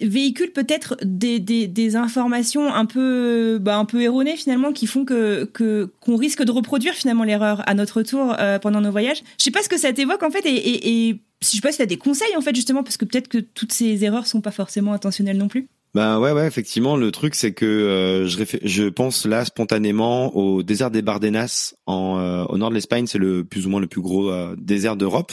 véhicule 0.00 0.50
peut-être 0.52 0.96
des, 1.04 1.38
des, 1.38 1.96
informations 1.96 2.72
un 2.72 2.86
peu, 2.86 3.58
bah, 3.60 3.76
un 3.76 3.84
peu 3.84 4.00
erronées 4.02 4.36
finalement 4.36 4.72
qui 4.72 4.86
font 4.86 5.04
que 5.04 5.44
qu'on 6.00 6.16
risque 6.16 6.42
de 6.42 6.50
reproduire 6.50 6.94
finalement 6.94 7.24
l'erreur 7.24 7.62
à 7.68 7.74
notre 7.74 8.02
tour 8.02 8.34
euh, 8.38 8.58
pendant 8.58 8.80
nos 8.80 8.90
voyages. 8.90 9.22
Je 9.38 9.44
sais 9.44 9.50
pas 9.50 9.62
ce 9.62 9.68
que 9.68 9.78
ça 9.78 9.92
t'évoque 9.92 10.22
en 10.22 10.30
fait 10.30 10.46
et, 10.46 10.54
et, 10.54 11.08
et 11.08 11.20
je 11.42 11.48
sais 11.48 11.60
pas 11.60 11.72
si 11.72 11.78
tu 11.78 11.82
as 11.82 11.86
des 11.86 11.98
conseils 11.98 12.36
en 12.36 12.40
fait 12.40 12.54
justement 12.54 12.82
parce 12.82 12.96
que 12.96 13.04
peut-être 13.04 13.28
que 13.28 13.38
toutes 13.38 13.72
ces 13.72 14.04
erreurs 14.04 14.26
sont 14.26 14.40
pas 14.40 14.50
forcément 14.50 14.92
intentionnelles 14.92 15.38
non 15.38 15.48
plus. 15.48 15.68
Bah 15.92 16.20
ouais 16.20 16.30
ouais 16.30 16.46
effectivement 16.46 16.96
le 16.96 17.10
truc 17.10 17.34
c'est 17.34 17.52
que 17.52 17.66
euh, 17.66 18.26
je, 18.28 18.44
je 18.62 18.84
pense 18.84 19.26
là 19.26 19.44
spontanément 19.44 20.36
au 20.36 20.62
désert 20.62 20.92
des 20.92 21.02
Bardenas 21.02 21.74
en, 21.86 22.20
euh, 22.20 22.44
au 22.44 22.58
nord 22.58 22.70
de 22.70 22.76
l'Espagne 22.76 23.08
c'est 23.08 23.18
le 23.18 23.44
plus 23.44 23.66
ou 23.66 23.70
moins 23.70 23.80
le 23.80 23.88
plus 23.88 24.00
gros 24.00 24.32
désert 24.54 24.96
d'Europe 24.96 25.32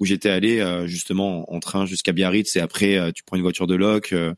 où 0.00 0.04
j'étais 0.04 0.30
allé 0.30 0.60
euh, 0.60 0.86
justement 0.86 1.52
en 1.52 1.60
train 1.60 1.86
jusqu'à 1.86 2.12
Biarritz 2.12 2.56
et 2.56 2.60
après 2.60 2.96
euh, 2.96 3.12
tu 3.12 3.22
prends 3.24 3.36
une 3.36 3.42
voiture 3.42 3.66
de 3.66 3.74
loc 3.74 4.12
euh, 4.12 4.34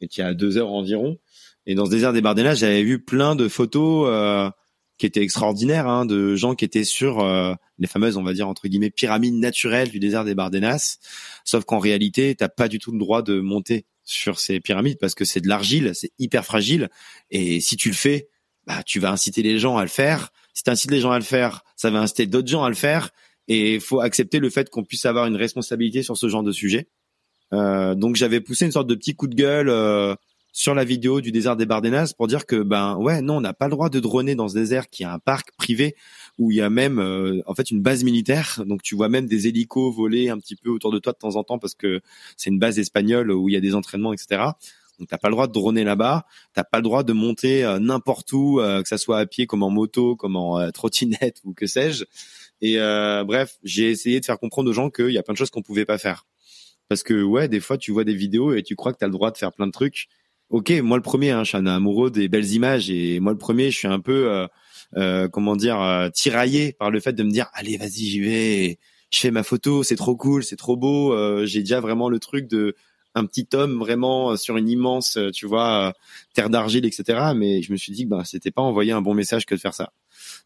et 0.00 0.08
tu 0.08 0.22
as 0.22 0.34
deux 0.34 0.56
heures 0.56 0.72
environ. 0.72 1.18
Et 1.66 1.74
dans 1.74 1.86
ce 1.86 1.90
désert 1.90 2.12
des 2.12 2.22
Bardenas, 2.22 2.54
j'avais 2.54 2.82
vu 2.82 3.04
plein 3.04 3.36
de 3.36 3.48
photos 3.48 4.50
qui 4.96 5.04
étaient 5.04 5.22
extraordinaires, 5.22 5.86
hein, 5.86 6.06
de 6.06 6.34
gens 6.34 6.54
qui 6.54 6.64
étaient 6.64 6.84
sur 6.84 7.22
les 7.78 7.86
fameuses, 7.86 8.16
on 8.16 8.22
va 8.22 8.32
dire 8.32 8.48
entre 8.48 8.66
guillemets, 8.66 8.88
pyramides 8.88 9.34
naturelles 9.34 9.90
du 9.90 10.00
désert 10.00 10.24
des 10.24 10.34
Bardenas. 10.34 10.96
Sauf 11.44 11.66
qu'en 11.66 11.78
réalité, 11.78 12.34
t'as 12.34 12.48
pas 12.48 12.66
du 12.66 12.78
tout 12.78 12.92
le 12.92 12.98
droit 12.98 13.20
de 13.20 13.40
monter 13.40 13.84
sur 14.10 14.38
ces 14.38 14.60
pyramides 14.60 14.98
parce 14.98 15.14
que 15.14 15.24
c'est 15.24 15.40
de 15.40 15.48
l'argile, 15.48 15.92
c'est 15.94 16.12
hyper 16.18 16.44
fragile. 16.44 16.88
Et 17.30 17.60
si 17.60 17.76
tu 17.76 17.88
le 17.88 17.94
fais, 17.94 18.28
bah, 18.66 18.82
tu 18.84 18.98
vas 18.98 19.10
inciter 19.10 19.42
les 19.42 19.58
gens 19.58 19.76
à 19.76 19.82
le 19.82 19.88
faire. 19.88 20.30
Si 20.52 20.62
tu 20.62 20.70
incites 20.70 20.90
les 20.90 21.00
gens 21.00 21.12
à 21.12 21.18
le 21.18 21.24
faire, 21.24 21.62
ça 21.76 21.90
va 21.90 22.00
inciter 22.00 22.26
d'autres 22.26 22.48
gens 22.48 22.64
à 22.64 22.68
le 22.68 22.74
faire. 22.74 23.10
Et 23.48 23.74
il 23.74 23.80
faut 23.80 24.00
accepter 24.00 24.38
le 24.38 24.50
fait 24.50 24.68
qu'on 24.68 24.84
puisse 24.84 25.06
avoir 25.06 25.26
une 25.26 25.36
responsabilité 25.36 26.02
sur 26.02 26.16
ce 26.16 26.28
genre 26.28 26.42
de 26.42 26.52
sujet. 26.52 26.88
Euh, 27.52 27.94
donc 27.94 28.16
j'avais 28.16 28.40
poussé 28.40 28.64
une 28.64 28.72
sorte 28.72 28.86
de 28.86 28.94
petit 28.94 29.14
coup 29.14 29.26
de 29.26 29.34
gueule 29.34 29.68
euh, 29.68 30.14
sur 30.52 30.74
la 30.74 30.84
vidéo 30.84 31.20
du 31.20 31.32
désert 31.32 31.56
des 31.56 31.66
Bardenas 31.66 32.12
pour 32.16 32.26
dire 32.28 32.46
que 32.46 32.62
ben 32.62 32.96
ouais 32.96 33.22
non 33.22 33.38
on 33.38 33.40
n'a 33.40 33.52
pas 33.52 33.66
le 33.66 33.72
droit 33.72 33.90
de 33.90 33.98
droner 33.98 34.36
dans 34.36 34.48
ce 34.48 34.54
désert 34.54 34.88
qui 34.88 35.02
est 35.02 35.06
un 35.06 35.18
parc 35.18 35.50
privé 35.56 35.96
où 36.40 36.50
il 36.50 36.56
y 36.56 36.60
a 36.60 36.70
même 36.70 36.98
euh, 36.98 37.40
en 37.46 37.54
fait 37.54 37.70
une 37.70 37.80
base 37.80 38.02
militaire 38.02 38.64
donc 38.66 38.82
tu 38.82 38.96
vois 38.96 39.08
même 39.08 39.26
des 39.26 39.46
hélicos 39.46 39.94
voler 39.94 40.28
un 40.28 40.38
petit 40.38 40.56
peu 40.56 40.70
autour 40.70 40.90
de 40.90 40.98
toi 40.98 41.12
de 41.12 41.18
temps 41.18 41.36
en 41.36 41.44
temps 41.44 41.58
parce 41.58 41.74
que 41.74 42.00
c'est 42.36 42.50
une 42.50 42.58
base 42.58 42.80
espagnole 42.80 43.30
où 43.30 43.48
il 43.48 43.52
y 43.52 43.56
a 43.56 43.60
des 43.60 43.74
entraînements 43.74 44.12
etc 44.12 44.42
donc 44.98 45.08
t'as 45.08 45.18
pas 45.18 45.28
le 45.28 45.32
droit 45.32 45.46
de 45.46 45.52
droner 45.52 45.82
là-bas, 45.82 46.26
t'as 46.52 46.62
pas 46.62 46.76
le 46.76 46.82
droit 46.82 47.04
de 47.04 47.14
monter 47.14 47.64
n'importe 47.80 48.30
où, 48.34 48.60
que 48.60 48.86
ça 48.86 48.98
soit 48.98 49.18
à 49.18 49.24
pied 49.24 49.46
comme 49.46 49.62
en 49.62 49.70
moto, 49.70 50.14
comme 50.14 50.36
en 50.36 50.70
trottinette 50.72 51.40
ou 51.44 51.54
que 51.54 51.66
sais-je. 51.66 52.04
Et 52.60 52.78
euh, 52.78 53.24
bref, 53.24 53.58
j'ai 53.62 53.90
essayé 53.90 54.20
de 54.20 54.24
faire 54.24 54.38
comprendre 54.38 54.70
aux 54.70 54.72
gens 54.72 54.90
qu'il 54.90 55.10
y 55.10 55.18
a 55.18 55.22
plein 55.22 55.32
de 55.32 55.38
choses 55.38 55.50
qu'on 55.50 55.62
pouvait 55.62 55.86
pas 55.86 55.98
faire. 55.98 56.26
Parce 56.88 57.02
que 57.02 57.22
ouais, 57.22 57.48
des 57.48 57.60
fois 57.60 57.78
tu 57.78 57.92
vois 57.92 58.04
des 58.04 58.14
vidéos 58.14 58.52
et 58.54 58.62
tu 58.62 58.76
crois 58.76 58.92
que 58.92 58.98
tu 58.98 59.04
as 59.04 59.08
le 59.08 59.12
droit 59.12 59.30
de 59.30 59.38
faire 59.38 59.52
plein 59.52 59.66
de 59.66 59.72
trucs. 59.72 60.08
Ok, 60.50 60.72
moi 60.82 60.96
le 60.96 61.02
premier, 61.02 61.30
hein, 61.30 61.44
je 61.44 61.50
suis 61.50 61.56
un 61.58 61.66
amoureux 61.66 62.10
des 62.10 62.26
belles 62.28 62.52
images 62.52 62.90
et 62.90 63.20
moi 63.20 63.30
le 63.30 63.38
premier, 63.38 63.70
je 63.70 63.78
suis 63.78 63.86
un 63.86 64.00
peu, 64.00 64.32
euh, 64.32 64.48
euh, 64.96 65.28
comment 65.28 65.54
dire, 65.54 65.80
euh, 65.80 66.08
tiraillé 66.10 66.72
par 66.72 66.90
le 66.90 66.98
fait 66.98 67.12
de 67.12 67.22
me 67.22 67.30
dire, 67.30 67.48
allez, 67.54 67.76
vas-y, 67.76 68.06
j'y 68.06 68.18
vais, 68.18 68.78
je 69.12 69.20
fais 69.20 69.30
ma 69.30 69.44
photo, 69.44 69.84
c'est 69.84 69.94
trop 69.94 70.16
cool, 70.16 70.42
c'est 70.42 70.56
trop 70.56 70.76
beau. 70.76 71.12
Euh, 71.14 71.46
j'ai 71.46 71.60
déjà 71.60 71.78
vraiment 71.78 72.08
le 72.08 72.18
truc 72.18 72.48
de 72.48 72.74
un 73.14 73.26
petit 73.26 73.46
homme 73.54 73.78
vraiment 73.78 74.36
sur 74.36 74.56
une 74.56 74.68
immense, 74.68 75.18
tu 75.32 75.46
vois, 75.46 75.94
terre 76.34 76.50
d'argile, 76.50 76.84
etc. 76.84 77.32
Mais 77.34 77.62
je 77.62 77.70
me 77.72 77.76
suis 77.76 77.92
dit 77.92 78.04
que 78.04 78.08
bah, 78.10 78.22
c'était 78.24 78.52
pas 78.52 78.62
envoyer 78.62 78.90
un 78.92 79.02
bon 79.02 79.14
message 79.14 79.46
que 79.46 79.54
de 79.54 79.60
faire 79.60 79.74
ça. 79.74 79.92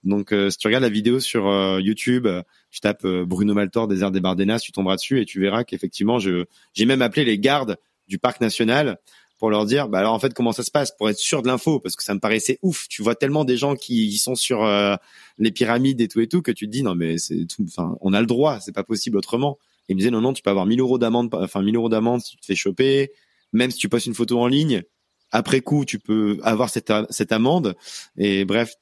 Donc, 0.03 0.35
si 0.51 0.57
tu 0.57 0.67
regardes 0.67 0.85
la 0.85 0.89
vidéo 0.89 1.21
sur 1.21 1.47
YouTube, 1.81 2.27
tu 2.71 2.81
tapes 2.81 3.07
Bruno 3.07 3.53
Maltor, 3.53 3.87
désert 3.87 4.11
des 4.11 4.21
Bardenas, 4.21 4.61
tu 4.61 4.73
tomberas 4.73 4.97
dessus 4.97 5.21
et 5.21 5.27
tu 5.27 5.41
verras 5.41 5.65
qu'effectivement, 5.65 6.19
je 6.19 6.47
j'ai 6.73 6.87
même 6.87 7.03
appelé 7.03 7.27
les 7.27 7.39
gardes 7.39 7.77
du 8.09 8.19
parc 8.19 8.41
national 8.41 8.99
pour 9.45 9.51
leur 9.51 9.67
dire 9.67 9.91
bah 9.91 9.99
alors 9.99 10.15
en 10.15 10.19
fait 10.19 10.33
comment 10.33 10.53
ça 10.53 10.63
se 10.63 10.71
passe 10.71 10.91
pour 10.97 11.11
être 11.11 11.19
sûr 11.19 11.43
de 11.43 11.49
l'info? 11.49 11.79
Parce 11.79 11.97
que 11.97 12.03
ça 12.03 12.15
me 12.15 12.19
paraissait 12.19 12.59
ouf. 12.63 12.89
Tu 12.89 13.03
vois 13.03 13.15
tellement 13.15 13.45
des 13.45 13.59
gens 13.59 13.77
qui, 13.77 14.17
sont 14.17 14.35
sur 14.35 14.65
euh, 14.65 14.97
les 15.37 15.53
pyramides 15.53 16.01
et 16.01 16.09
tout 16.09 16.21
et 16.21 16.29
tout 16.29 16.41
que 16.41 16.51
tu 16.51 16.65
te 16.65 16.71
dis 16.71 16.83
non 16.83 16.95
mais 16.95 17.19
c'est 17.19 17.45
tout 17.45 17.63
enfin 17.69 17.95
on 18.01 18.15
a 18.15 18.23
le 18.23 18.27
droit 18.27 18.59
c'est 18.61 18.73
pas 18.73 18.85
possible 18.85 19.19
autrement. 19.19 19.59
Et 19.87 19.93
ils 19.93 19.97
me 19.97 19.99
disaient 19.99 20.11
non 20.11 20.23
non 20.23 20.33
tu 20.33 20.43
peux 20.43 20.49
avoir 20.49 20.65
1000 20.65 20.81
euros 20.81 20.97
d'amende 20.97 21.29
enfin 21.35 21.61
1000 21.61 21.77
euros 21.77 21.91
d'amende 21.91 22.23
si 22.23 22.31
tu 22.31 22.37
te 22.39 22.47
fais 22.47 22.55
choper. 22.55 23.13
Même 23.53 23.71
si 23.71 23.77
tu 23.77 23.91
postes 23.91 24.07
une 24.07 24.15
photo 24.15 24.41
en 24.41 24.47
ligne 24.47 24.83
après 25.31 25.61
coup 25.61 25.85
tu 25.85 25.99
peux 25.99 26.39
avoir 26.43 26.71
cette 26.71 26.91
cette 27.11 27.31
amende. 27.31 27.77
Et 28.17 28.47
bref 28.47 28.77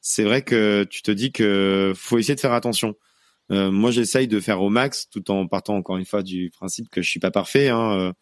c'est 0.00 0.22
vrai 0.22 0.42
que 0.42 0.86
tu 0.88 1.02
te 1.02 1.10
dis 1.10 1.32
que 1.32 1.92
faut 1.96 2.18
essayer 2.18 2.36
de 2.36 2.40
faire 2.40 2.52
attention. 2.52 2.94
Euh, 3.50 3.72
moi 3.72 3.90
j'essaye 3.90 4.28
de 4.28 4.38
faire 4.38 4.62
au 4.62 4.70
max 4.70 5.08
tout 5.10 5.28
en 5.32 5.48
partant 5.48 5.74
encore 5.74 5.96
une 5.96 6.04
fois 6.04 6.22
du 6.22 6.50
principe 6.50 6.88
que 6.88 7.02
je 7.02 7.10
suis 7.10 7.18
pas 7.18 7.32
parfait 7.32 7.68
hein, 7.68 7.90
euh, 7.98 8.12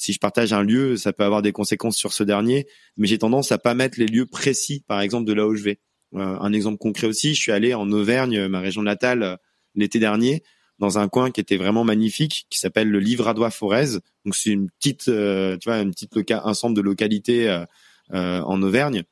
si 0.00 0.14
je 0.14 0.18
partage 0.18 0.54
un 0.54 0.62
lieu, 0.62 0.96
ça 0.96 1.12
peut 1.12 1.24
avoir 1.24 1.42
des 1.42 1.52
conséquences 1.52 1.96
sur 1.98 2.14
ce 2.14 2.22
dernier, 2.22 2.66
mais 2.96 3.06
j'ai 3.06 3.18
tendance 3.18 3.52
à 3.52 3.58
pas 3.58 3.74
mettre 3.74 4.00
les 4.00 4.06
lieux 4.06 4.24
précis, 4.24 4.82
par 4.88 5.02
exemple, 5.02 5.26
de 5.26 5.34
là 5.34 5.46
où 5.46 5.54
je 5.54 5.62
vais. 5.62 5.78
Euh, 6.14 6.38
un 6.40 6.54
exemple 6.54 6.78
concret 6.78 7.06
aussi, 7.06 7.34
je 7.34 7.40
suis 7.40 7.52
allé 7.52 7.74
en 7.74 7.90
Auvergne, 7.92 8.48
ma 8.48 8.60
région 8.60 8.80
natale, 8.80 9.22
euh, 9.22 9.36
l'été 9.74 9.98
dernier, 9.98 10.42
dans 10.78 10.98
un 10.98 11.06
coin 11.08 11.30
qui 11.30 11.42
était 11.42 11.58
vraiment 11.58 11.84
magnifique, 11.84 12.46
qui 12.48 12.58
s'appelle 12.58 12.88
le 12.88 12.98
Livradois 12.98 13.50
Forez. 13.50 13.98
Donc 14.24 14.34
c'est 14.34 14.48
une 14.48 14.70
petite, 14.70 15.08
euh, 15.08 15.58
tu 15.58 15.68
vois, 15.68 15.80
une 15.80 15.90
petite 15.90 16.14
loca 16.14 16.42
centre 16.54 16.72
de 16.72 16.80
localité 16.80 17.64
en 18.10 18.62
Auvergne. 18.62 19.04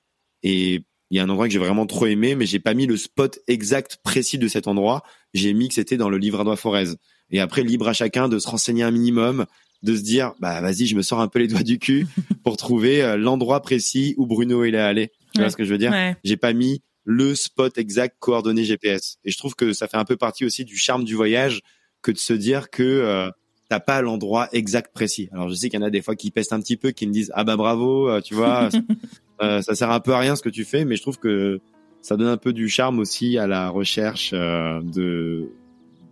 Et 0.43 0.83
il 1.11 1.17
y 1.17 1.21
a 1.21 1.23
un 1.23 1.29
endroit 1.29 1.49
que 1.49 1.53
j'ai 1.53 1.59
vraiment 1.59 1.85
trop 1.85 2.07
aimé, 2.07 2.35
mais 2.35 2.47
j'ai 2.47 2.61
pas 2.61 2.73
mis 2.73 2.87
le 2.87 2.97
spot 2.97 3.39
exact 3.47 3.99
précis 4.03 4.39
de 4.39 4.49
cet 4.49 4.67
endroit. 4.67 5.03
J'ai 5.35 5.53
mis 5.53 5.69
que 5.69 5.75
c'était 5.75 5.99
dans 5.99 6.09
le 6.09 6.17
Livradois 6.17 6.57
Forez. 6.57 6.95
Et 7.31 7.41
après, 7.41 7.63
libre 7.63 7.89
à 7.89 7.93
chacun 7.93 8.29
de 8.29 8.39
se 8.39 8.49
renseigner 8.49 8.83
un 8.83 8.91
minimum, 8.91 9.45
de 9.83 9.95
se 9.95 10.03
dire 10.03 10.35
bah 10.41 10.61
vas-y 10.61 10.87
je 10.87 10.97
me 10.97 11.03
sors 11.03 11.21
un 11.21 11.29
peu 11.29 11.39
les 11.39 11.49
doigts 11.49 11.63
du 11.63 11.79
cul 11.79 12.07
pour 12.45 12.57
trouver 12.57 13.03
euh, 13.03 13.17
l'endroit 13.17 13.61
précis 13.61 14.15
où 14.17 14.27
Bruno 14.27 14.65
il 14.65 14.75
est 14.75 14.79
allé. 14.79 15.13
Tu 15.35 15.41
vois 15.41 15.51
ce 15.51 15.57
que 15.57 15.65
je 15.65 15.71
veux 15.71 15.79
dire? 15.79 15.93
J'ai 16.25 16.37
pas 16.37 16.53
mis 16.53 16.83
le 17.05 17.35
spot 17.35 17.79
exact 17.79 18.17
coordonné 18.19 18.65
GPS 18.65 19.19
et 19.25 19.31
je 19.31 19.39
trouve 19.39 19.55
que 19.55 19.73
ça 19.73 19.89
fait 19.89 19.97
un 19.97 20.05
peu 20.05 20.17
partie 20.17 20.45
aussi 20.45 20.65
du 20.67 20.77
charme 20.77 21.05
du 21.05 21.15
voyage 21.15 21.63
que 22.03 22.11
de 22.11 22.19
se 22.19 22.35
dire 22.35 22.69
que 22.69 22.83
euh, 22.83 23.31
t'as 23.71 23.81
pas 23.81 24.03
l'endroit 24.03 24.49
exact 24.53 24.93
précis. 24.93 25.31
Alors 25.33 25.49
je 25.49 25.55
sais 25.55 25.71
qu'il 25.71 25.81
y 25.81 25.83
en 25.83 25.87
a 25.87 25.91
des 25.91 26.03
fois 26.03 26.17
qui 26.17 26.31
pestent 26.31 26.53
un 26.53 26.61
petit 26.61 26.77
peu 26.77 26.91
qui 26.91 27.07
me 27.07 27.13
disent 27.13 27.33
ah 27.35 27.45
bah 27.45 27.57
bravo 27.57 28.11
euh, 28.11 28.21
tu 28.21 28.35
vois 28.35 28.69
euh, 29.43 29.63
ça 29.63 29.75
sert 29.75 29.91
un 29.91 30.01
peu 30.01 30.13
à 30.13 30.19
rien 30.19 30.37
ce 30.37 30.43
que 30.43 30.51
tu 30.51 30.65
fais 30.65 30.85
mais 30.85 30.97
je 30.97 31.03
trouve 31.03 31.19
que 31.19 31.61
ça 32.03 32.17
donne 32.17 32.29
un 32.29 32.37
peu 32.37 32.53
du 32.53 32.69
charme 32.69 32.99
aussi 32.99 33.39
à 33.39 33.47
la 33.47 33.71
recherche 33.71 34.33
de, 34.33 35.49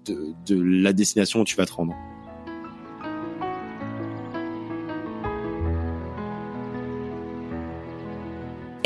de 0.06 0.32
de 0.46 0.60
la 0.60 0.92
destination 0.94 1.40
où 1.40 1.44
tu 1.44 1.56
vas 1.56 1.66
te 1.66 1.72
rendre 1.72 1.94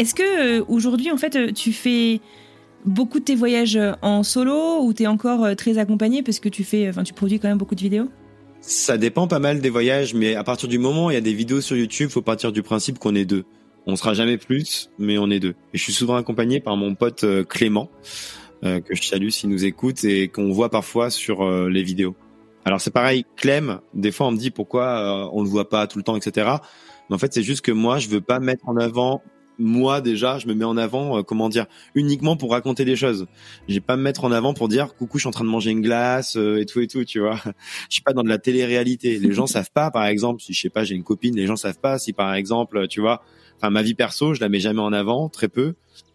Est-ce 0.00 0.14
que 0.14 0.22
euh, 0.60 0.64
aujourd'hui, 0.66 1.10
en 1.10 1.18
fait, 1.18 1.36
euh, 1.36 1.52
tu 1.52 1.74
fais 1.74 2.22
beaucoup 2.86 3.20
de 3.20 3.24
tes 3.24 3.34
voyages 3.34 3.76
euh, 3.76 3.92
en 4.00 4.22
solo 4.22 4.82
ou 4.82 4.94
tu 4.94 5.02
es 5.02 5.06
encore 5.06 5.54
très 5.56 5.76
accompagné 5.76 6.22
parce 6.22 6.40
que 6.40 6.48
tu 6.48 6.64
fais, 6.64 6.88
enfin, 6.88 7.02
tu 7.02 7.12
produis 7.12 7.38
quand 7.38 7.48
même 7.48 7.58
beaucoup 7.58 7.74
de 7.74 7.82
vidéos? 7.82 8.08
Ça 8.62 8.96
dépend 8.96 9.28
pas 9.28 9.40
mal 9.40 9.60
des 9.60 9.68
voyages, 9.68 10.14
mais 10.14 10.36
à 10.36 10.42
partir 10.42 10.70
du 10.70 10.78
moment 10.78 11.06
où 11.06 11.10
il 11.10 11.14
y 11.14 11.18
a 11.18 11.20
des 11.20 11.34
vidéos 11.34 11.60
sur 11.60 11.76
YouTube, 11.76 12.08
faut 12.08 12.22
partir 12.22 12.50
du 12.50 12.62
principe 12.62 12.98
qu'on 12.98 13.14
est 13.14 13.26
deux. 13.26 13.44
On 13.86 13.94
sera 13.94 14.14
jamais 14.14 14.38
plus, 14.38 14.88
mais 14.98 15.18
on 15.18 15.28
est 15.30 15.38
deux. 15.38 15.54
Et 15.74 15.76
je 15.76 15.82
suis 15.82 15.92
souvent 15.92 16.16
accompagné 16.16 16.60
par 16.60 16.78
mon 16.78 16.94
pote 16.94 17.26
Clément, 17.48 17.90
que 18.62 18.94
je 18.94 19.02
salue 19.02 19.28
s'il 19.28 19.50
nous 19.50 19.66
écoute 19.66 20.02
et 20.04 20.28
qu'on 20.28 20.50
voit 20.50 20.70
parfois 20.70 21.10
sur 21.10 21.46
les 21.68 21.82
vidéos. 21.82 22.14
Alors 22.64 22.80
c'est 22.80 22.90
pareil, 22.90 23.24
Clem, 23.36 23.80
des 23.94 24.12
fois 24.12 24.28
on 24.28 24.32
me 24.32 24.38
dit 24.38 24.50
pourquoi 24.50 25.30
on 25.32 25.42
le 25.42 25.48
voit 25.48 25.70
pas 25.70 25.86
tout 25.86 25.98
le 25.98 26.04
temps, 26.04 26.16
etc. 26.16 26.48
Mais 27.08 27.16
en 27.16 27.18
fait 27.18 27.32
c'est 27.32 27.42
juste 27.42 27.62
que 27.62 27.72
moi 27.72 27.98
je 27.98 28.08
veux 28.08 28.20
pas 28.20 28.38
mettre 28.38 28.68
en 28.68 28.76
avant 28.76 29.22
moi 29.60 30.00
déjà, 30.00 30.38
je 30.38 30.46
me 30.48 30.54
mets 30.54 30.64
en 30.64 30.76
avant, 30.76 31.18
euh, 31.18 31.22
comment 31.22 31.48
dire, 31.48 31.66
uniquement 31.94 32.36
pour 32.36 32.50
raconter 32.50 32.84
des 32.84 32.96
choses. 32.96 33.26
J'ai 33.68 33.80
pas 33.80 33.96
me 33.96 34.02
mettre 34.02 34.24
en 34.24 34.32
avant 34.32 34.54
pour 34.54 34.68
dire 34.68 34.94
coucou, 34.94 35.18
je 35.18 35.22
suis 35.22 35.28
en 35.28 35.32
train 35.32 35.44
de 35.44 35.50
manger 35.50 35.70
une 35.70 35.82
glace 35.82 36.36
euh, 36.36 36.60
et 36.60 36.66
tout 36.66 36.80
et 36.80 36.86
tout, 36.86 37.04
tu 37.04 37.20
vois. 37.20 37.38
Je 37.88 37.94
suis 37.94 38.02
pas 38.02 38.12
dans 38.12 38.22
de 38.22 38.28
la 38.28 38.38
télé-réalité. 38.38 39.18
Les 39.18 39.32
gens 39.32 39.46
savent 39.46 39.70
pas, 39.72 39.90
par 39.90 40.06
exemple, 40.06 40.42
si 40.42 40.52
je 40.52 40.60
sais 40.60 40.70
pas, 40.70 40.84
j'ai 40.84 40.94
une 40.94 41.04
copine, 41.04 41.36
les 41.36 41.46
gens 41.46 41.56
savent 41.56 41.78
pas 41.78 41.98
si 41.98 42.12
par 42.12 42.34
exemple, 42.34 42.88
tu 42.88 43.00
vois, 43.00 43.22
enfin 43.56 43.70
ma 43.70 43.82
vie 43.82 43.94
perso, 43.94 44.34
je 44.34 44.40
la 44.40 44.48
mets 44.48 44.60
jamais 44.60 44.80
en 44.80 44.92
avant, 44.92 45.28
très 45.28 45.48
peu. 45.48 45.74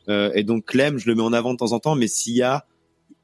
Euh, 0.09 0.31
et 0.33 0.43
donc 0.43 0.65
Clem, 0.65 0.97
je 0.97 1.07
le 1.07 1.15
mets 1.15 1.21
en 1.21 1.33
avant 1.33 1.53
de 1.53 1.57
temps 1.57 1.71
en 1.73 1.79
temps, 1.79 1.95
mais 1.95 2.07
s'il 2.07 2.35
y 2.35 2.41
a 2.41 2.65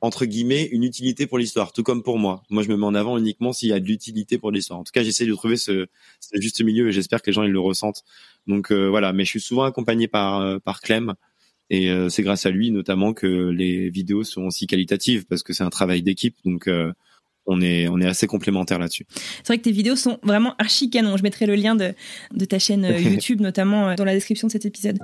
entre 0.01 0.25
guillemets 0.25 0.67
une 0.71 0.83
utilité 0.83 1.27
pour 1.27 1.37
l'histoire, 1.37 1.71
tout 1.71 1.83
comme 1.83 2.01
pour 2.01 2.17
moi. 2.17 2.43
Moi, 2.49 2.63
je 2.63 2.69
me 2.69 2.75
mets 2.75 2.85
en 2.85 2.95
avant 2.95 3.17
uniquement 3.19 3.53
s'il 3.53 3.69
y 3.69 3.73
a 3.73 3.79
de 3.79 3.85
l'utilité 3.85 4.39
pour 4.39 4.51
l'histoire. 4.51 4.79
En 4.79 4.83
tout 4.83 4.91
cas, 4.91 5.03
j'essaie 5.03 5.27
de 5.27 5.33
trouver 5.33 5.57
ce, 5.57 5.87
ce, 6.19 6.41
juste 6.41 6.61
milieu 6.61 6.89
et 6.89 6.91
j'espère 6.91 7.21
que 7.21 7.27
les 7.27 7.33
gens 7.33 7.43
ils 7.43 7.51
le 7.51 7.59
ressentent. 7.59 8.03
Donc 8.47 8.71
euh, 8.71 8.87
voilà, 8.89 9.13
mais 9.13 9.23
je 9.25 9.29
suis 9.29 9.41
souvent 9.41 9.63
accompagné 9.63 10.07
par 10.07 10.41
euh, 10.41 10.57
par 10.57 10.81
Clem 10.81 11.13
et 11.69 11.91
euh, 11.91 12.09
c'est 12.09 12.23
grâce 12.23 12.47
à 12.47 12.49
lui 12.49 12.71
notamment 12.71 13.13
que 13.13 13.27
les 13.27 13.89
vidéos 13.91 14.23
sont 14.23 14.43
aussi 14.43 14.65
qualitatives 14.65 15.25
parce 15.27 15.43
que 15.43 15.53
c'est 15.53 15.63
un 15.63 15.69
travail 15.69 16.01
d'équipe. 16.01 16.35
Donc 16.45 16.67
on 17.45 17.61
est 17.61 17.87
on 17.87 18.01
est 18.01 18.07
assez 18.07 18.25
complémentaires 18.25 18.79
là-dessus. 18.79 19.05
C'est 19.09 19.47
vrai 19.47 19.59
que 19.59 19.63
tes 19.63 19.71
vidéos 19.71 19.95
sont 19.95 20.17
vraiment 20.23 20.55
archi 20.57 20.89
canon. 20.89 21.15
Je 21.15 21.23
mettrai 21.23 21.45
le 21.45 21.53
lien 21.53 21.75
de 21.75 21.93
de 22.33 22.45
ta 22.45 22.57
chaîne 22.57 22.85
YouTube 22.99 23.39
notamment 23.39 23.93
dans 23.93 24.05
la 24.05 24.15
description 24.15 24.47
de 24.47 24.51
cet 24.51 24.65
épisode. 24.65 24.97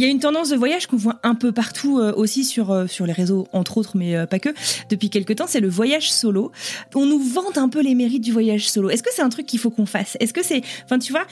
Il 0.00 0.04
y 0.04 0.06
a 0.06 0.08
une 0.08 0.18
tendance 0.18 0.48
de 0.48 0.56
voyage 0.56 0.86
qu'on 0.86 0.96
voit 0.96 1.20
un 1.22 1.34
peu 1.34 1.52
partout 1.52 1.98
euh, 1.98 2.14
aussi 2.16 2.44
sur, 2.44 2.70
euh, 2.70 2.86
sur 2.86 3.04
les 3.04 3.12
réseaux, 3.12 3.46
entre 3.52 3.76
autres, 3.76 3.98
mais 3.98 4.16
euh, 4.16 4.24
pas 4.24 4.38
que, 4.38 4.48
depuis 4.88 5.10
quelques 5.10 5.36
temps, 5.36 5.44
c'est 5.46 5.60
le 5.60 5.68
voyage 5.68 6.10
solo. 6.10 6.52
On 6.94 7.04
nous 7.04 7.18
vante 7.18 7.58
un 7.58 7.68
peu 7.68 7.82
les 7.82 7.94
mérites 7.94 8.24
du 8.24 8.32
voyage 8.32 8.70
solo. 8.70 8.88
Est-ce 8.88 9.02
que 9.02 9.10
c'est 9.12 9.20
un 9.20 9.28
truc 9.28 9.44
qu'il 9.44 9.58
faut 9.58 9.68
qu'on 9.68 9.84
fasse? 9.84 10.16
Est-ce 10.18 10.32
que 10.32 10.42
c'est... 10.42 10.62
Enfin, 10.86 10.98
tu 10.98 11.12
vois, 11.12 11.26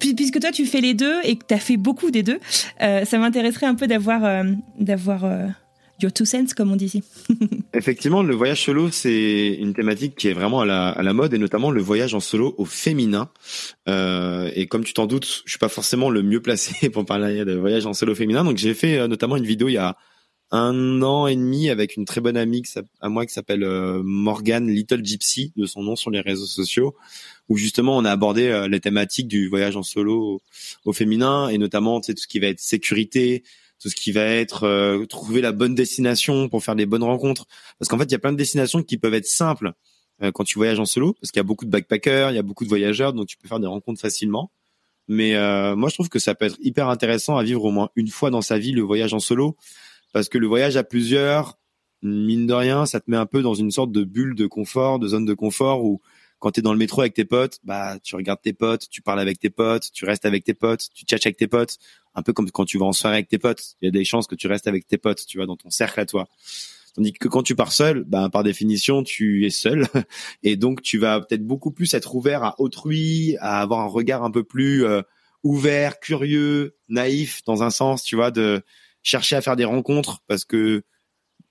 puisque 0.00 0.40
toi, 0.40 0.52
tu 0.52 0.64
fais 0.64 0.80
les 0.80 0.94
deux 0.94 1.20
et 1.22 1.36
que 1.36 1.44
tu 1.46 1.58
fait 1.58 1.76
beaucoup 1.76 2.10
des 2.10 2.22
deux, 2.22 2.40
ça 2.80 3.18
m'intéresserait 3.18 3.66
un 3.66 3.74
peu 3.74 3.86
d'avoir 3.86 4.22
two 6.12 6.24
cents, 6.24 6.54
comme 6.56 6.72
on 6.72 6.76
dit. 6.76 7.02
Effectivement, 7.74 8.22
le 8.22 8.34
voyage 8.34 8.64
solo, 8.64 8.90
c'est 8.90 9.56
une 9.58 9.74
thématique 9.74 10.14
qui 10.16 10.28
est 10.28 10.32
vraiment 10.32 10.60
à 10.60 10.66
la, 10.66 10.96
la 11.00 11.12
mode, 11.12 11.34
et 11.34 11.38
notamment 11.38 11.70
le 11.70 11.80
voyage 11.80 12.14
en 12.14 12.20
solo 12.20 12.54
au 12.58 12.64
féminin. 12.64 13.30
Euh, 13.88 14.50
et 14.54 14.66
comme 14.66 14.84
tu 14.84 14.94
t'en 14.94 15.06
doutes, 15.06 15.42
je 15.44 15.50
suis 15.50 15.58
pas 15.58 15.68
forcément 15.68 16.10
le 16.10 16.22
mieux 16.22 16.40
placé 16.40 16.88
pour 16.90 17.04
parler 17.04 17.44
de 17.44 17.54
voyage 17.54 17.86
en 17.86 17.92
solo 17.92 18.14
féminin. 18.14 18.44
Donc 18.44 18.56
j'ai 18.56 18.74
fait 18.74 18.98
euh, 18.98 19.08
notamment 19.08 19.36
une 19.36 19.44
vidéo 19.44 19.68
il 19.68 19.74
y 19.74 19.78
a 19.78 19.96
un 20.50 21.02
an 21.02 21.26
et 21.26 21.34
demi 21.34 21.68
avec 21.68 21.96
une 21.96 22.04
très 22.04 22.20
bonne 22.20 22.36
amie 22.36 22.62
à 23.00 23.08
moi 23.08 23.26
qui 23.26 23.32
s'appelle 23.32 23.64
euh, 23.64 24.02
Morgan 24.04 24.68
Little 24.68 25.04
Gypsy, 25.04 25.52
de 25.56 25.66
son 25.66 25.82
nom 25.82 25.96
sur 25.96 26.10
les 26.10 26.20
réseaux 26.20 26.46
sociaux, 26.46 26.94
où 27.48 27.56
justement 27.56 27.96
on 27.96 28.04
a 28.04 28.10
abordé 28.10 28.66
les 28.70 28.80
thématiques 28.80 29.26
du 29.26 29.48
voyage 29.48 29.76
en 29.76 29.82
solo 29.82 30.42
au, 30.84 30.92
féminin, 30.92 31.48
et 31.48 31.58
notamment 31.58 32.00
tout 32.00 32.14
ce 32.16 32.28
qui 32.28 32.38
va 32.38 32.48
être 32.48 32.60
sécurité, 32.60 33.42
tout 33.84 33.90
ce 33.90 33.96
qui 33.96 34.12
va 34.12 34.22
être 34.22 34.64
euh, 34.64 35.04
trouver 35.04 35.42
la 35.42 35.52
bonne 35.52 35.74
destination 35.74 36.48
pour 36.48 36.64
faire 36.64 36.74
des 36.74 36.86
bonnes 36.86 37.02
rencontres. 37.02 37.44
Parce 37.78 37.90
qu'en 37.90 37.98
fait, 37.98 38.04
il 38.04 38.12
y 38.12 38.14
a 38.14 38.18
plein 38.18 38.32
de 38.32 38.38
destinations 38.38 38.82
qui 38.82 38.96
peuvent 38.96 39.12
être 39.12 39.26
simples 39.26 39.74
euh, 40.22 40.32
quand 40.32 40.42
tu 40.42 40.58
voyages 40.58 40.80
en 40.80 40.86
solo, 40.86 41.12
parce 41.20 41.30
qu'il 41.30 41.38
y 41.38 41.44
a 41.44 41.44
beaucoup 41.44 41.66
de 41.66 41.70
backpackers, 41.70 42.30
il 42.30 42.34
y 42.34 42.38
a 42.38 42.42
beaucoup 42.42 42.64
de 42.64 42.70
voyageurs, 42.70 43.12
donc 43.12 43.26
tu 43.26 43.36
peux 43.36 43.46
faire 43.46 43.60
des 43.60 43.66
rencontres 43.66 44.00
facilement. 44.00 44.50
Mais 45.06 45.34
euh, 45.34 45.76
moi, 45.76 45.90
je 45.90 45.96
trouve 45.96 46.08
que 46.08 46.18
ça 46.18 46.34
peut 46.34 46.46
être 46.46 46.56
hyper 46.60 46.88
intéressant 46.88 47.36
à 47.36 47.42
vivre 47.42 47.62
au 47.62 47.70
moins 47.70 47.90
une 47.94 48.08
fois 48.08 48.30
dans 48.30 48.40
sa 48.40 48.56
vie 48.56 48.72
le 48.72 48.80
voyage 48.80 49.12
en 49.12 49.20
solo, 49.20 49.54
parce 50.14 50.30
que 50.30 50.38
le 50.38 50.46
voyage 50.46 50.78
à 50.78 50.82
plusieurs, 50.82 51.58
mine 52.00 52.46
de 52.46 52.54
rien, 52.54 52.86
ça 52.86 53.00
te 53.00 53.10
met 53.10 53.18
un 53.18 53.26
peu 53.26 53.42
dans 53.42 53.52
une 53.52 53.70
sorte 53.70 53.92
de 53.92 54.02
bulle 54.02 54.34
de 54.34 54.46
confort, 54.46 54.98
de 54.98 55.08
zone 55.08 55.26
de 55.26 55.34
confort 55.34 55.84
où 55.84 56.00
quand 56.44 56.50
tu 56.50 56.60
es 56.60 56.62
dans 56.62 56.74
le 56.74 56.78
métro 56.78 57.00
avec 57.00 57.14
tes 57.14 57.24
potes, 57.24 57.58
bah 57.64 57.98
tu 58.02 58.16
regardes 58.16 58.42
tes 58.42 58.52
potes, 58.52 58.90
tu 58.90 59.00
parles 59.00 59.18
avec 59.18 59.38
tes 59.40 59.48
potes, 59.48 59.90
tu 59.94 60.04
restes 60.04 60.26
avec 60.26 60.44
tes 60.44 60.52
potes, 60.52 60.90
tu 60.92 61.06
tchatches 61.06 61.24
avec 61.24 61.38
tes 61.38 61.46
potes 61.46 61.78
un 62.14 62.20
peu 62.20 62.34
comme 62.34 62.50
quand 62.50 62.66
tu 62.66 62.76
vas 62.76 62.84
en 62.84 62.92
soirée 62.92 63.16
avec 63.16 63.28
tes 63.28 63.38
potes. 63.38 63.76
Il 63.80 63.86
y 63.86 63.88
a 63.88 63.90
des 63.90 64.04
chances 64.04 64.26
que 64.26 64.34
tu 64.34 64.46
restes 64.46 64.66
avec 64.66 64.86
tes 64.86 64.98
potes, 64.98 65.24
tu 65.24 65.38
vois, 65.38 65.46
dans 65.46 65.56
ton 65.56 65.70
cercle 65.70 65.98
à 66.00 66.04
toi. 66.04 66.28
Tandis 66.94 67.14
que 67.14 67.28
quand 67.28 67.42
tu 67.42 67.56
pars 67.56 67.72
seul, 67.72 68.04
ben, 68.04 68.28
par 68.28 68.42
définition, 68.42 69.02
tu 69.02 69.46
es 69.46 69.50
seul. 69.50 69.86
Et 70.42 70.56
donc, 70.56 70.82
tu 70.82 70.98
vas 70.98 71.22
peut-être 71.22 71.46
beaucoup 71.46 71.70
plus 71.70 71.94
être 71.94 72.14
ouvert 72.14 72.44
à 72.44 72.60
autrui, 72.60 73.38
à 73.40 73.62
avoir 73.62 73.80
un 73.80 73.86
regard 73.88 74.22
un 74.22 74.30
peu 74.30 74.44
plus 74.44 74.84
euh, 74.84 75.00
ouvert, 75.44 75.98
curieux, 75.98 76.76
naïf, 76.90 77.42
dans 77.46 77.62
un 77.62 77.70
sens, 77.70 78.04
tu 78.04 78.16
vois, 78.16 78.30
de 78.30 78.62
chercher 79.02 79.36
à 79.36 79.40
faire 79.40 79.56
des 79.56 79.64
rencontres 79.64 80.22
parce 80.28 80.44
que 80.44 80.82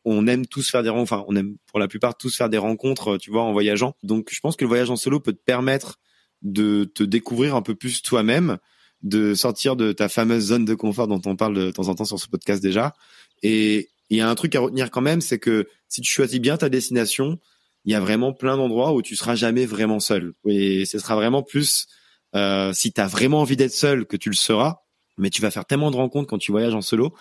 on 0.06 0.28
aime 0.28 0.46
tous 0.46 0.70
faire 0.70 0.84
des 0.84 0.90
enfin, 0.90 1.24
on 1.28 1.36
aime 1.36 1.56
pour 1.68 1.80
la 1.80 1.88
plupart 1.88 2.18
tous 2.18 2.36
faire 2.36 2.50
des 2.50 2.58
rencontres, 2.58 3.18
tu 3.18 3.32
vois, 3.32 3.44
en 3.44 3.54
voyageant. 3.54 3.96
Donc, 4.04 4.30
je 4.32 4.40
pense 4.40 4.56
que 4.56 4.64
le 4.64 4.70
voyage 4.70 4.90
en 4.90 4.96
solo 4.96 5.20
peut 5.20 5.34
te 5.34 5.44
permettre 5.44 6.00
de 6.42 6.84
te 6.84 7.04
découvrir 7.04 7.56
un 7.56 7.62
peu 7.62 7.76
plus 7.76 8.02
toi-même 8.02 8.58
de 9.02 9.34
sortir 9.34 9.76
de 9.76 9.92
ta 9.92 10.10
fameuse 10.10 10.46
zone 10.46 10.66
de 10.66 10.76
confort 10.76 11.08
dont 11.08 11.22
on 11.26 11.36
parle 11.36 11.56
de 11.56 11.72
temps 11.72 11.90
en 11.90 11.96
temps 11.96 12.06
sur 12.06 12.20
ce 12.20 12.28
podcast 12.28 12.64
déjà. 12.64 12.94
Et 13.42 13.90
il 14.10 14.18
y 14.18 14.22
a 14.22 14.30
un 14.30 14.36
truc 14.36 14.56
à 14.56 14.62
retenir 14.62 14.92
quand 14.92 15.02
même, 15.02 15.22
c'est 15.22 15.40
que 15.40 15.68
si 15.90 16.02
tu 16.02 16.12
choisis 16.12 16.40
bien 16.40 16.58
ta 16.58 16.70
destination, 16.70 17.40
il 17.86 17.92
y 17.92 17.96
a 17.96 18.00
vraiment 18.00 18.34
plein 18.34 18.56
d'endroits 18.56 18.94
où 18.94 19.02
tu 19.02 19.16
seras 19.16 19.36
jamais 19.36 19.66
vraiment 19.66 20.00
seul. 20.00 20.34
Et 20.48 20.86
ce 20.86 21.00
sera 21.00 21.16
vraiment 21.16 21.44
plus 21.44 21.88
euh, 22.36 22.72
si 22.74 22.94
tu 22.94 23.02
as 23.02 23.08
vraiment 23.08 23.42
envie 23.42 23.58
d'être 23.58 23.74
seul 23.74 24.06
que 24.06 24.16
tu 24.16 24.30
le 24.30 24.36
seras, 24.36 24.78
mais 25.18 25.30
tu 25.30 25.42
vas 25.42 25.52
faire 25.52 25.66
tellement 25.66 25.92
de 25.92 25.98
rencontres 25.98 26.30
quand 26.30 26.38
tu 26.38 26.52
voyages 26.52 26.74
en 26.74 26.82
solo 26.82 27.14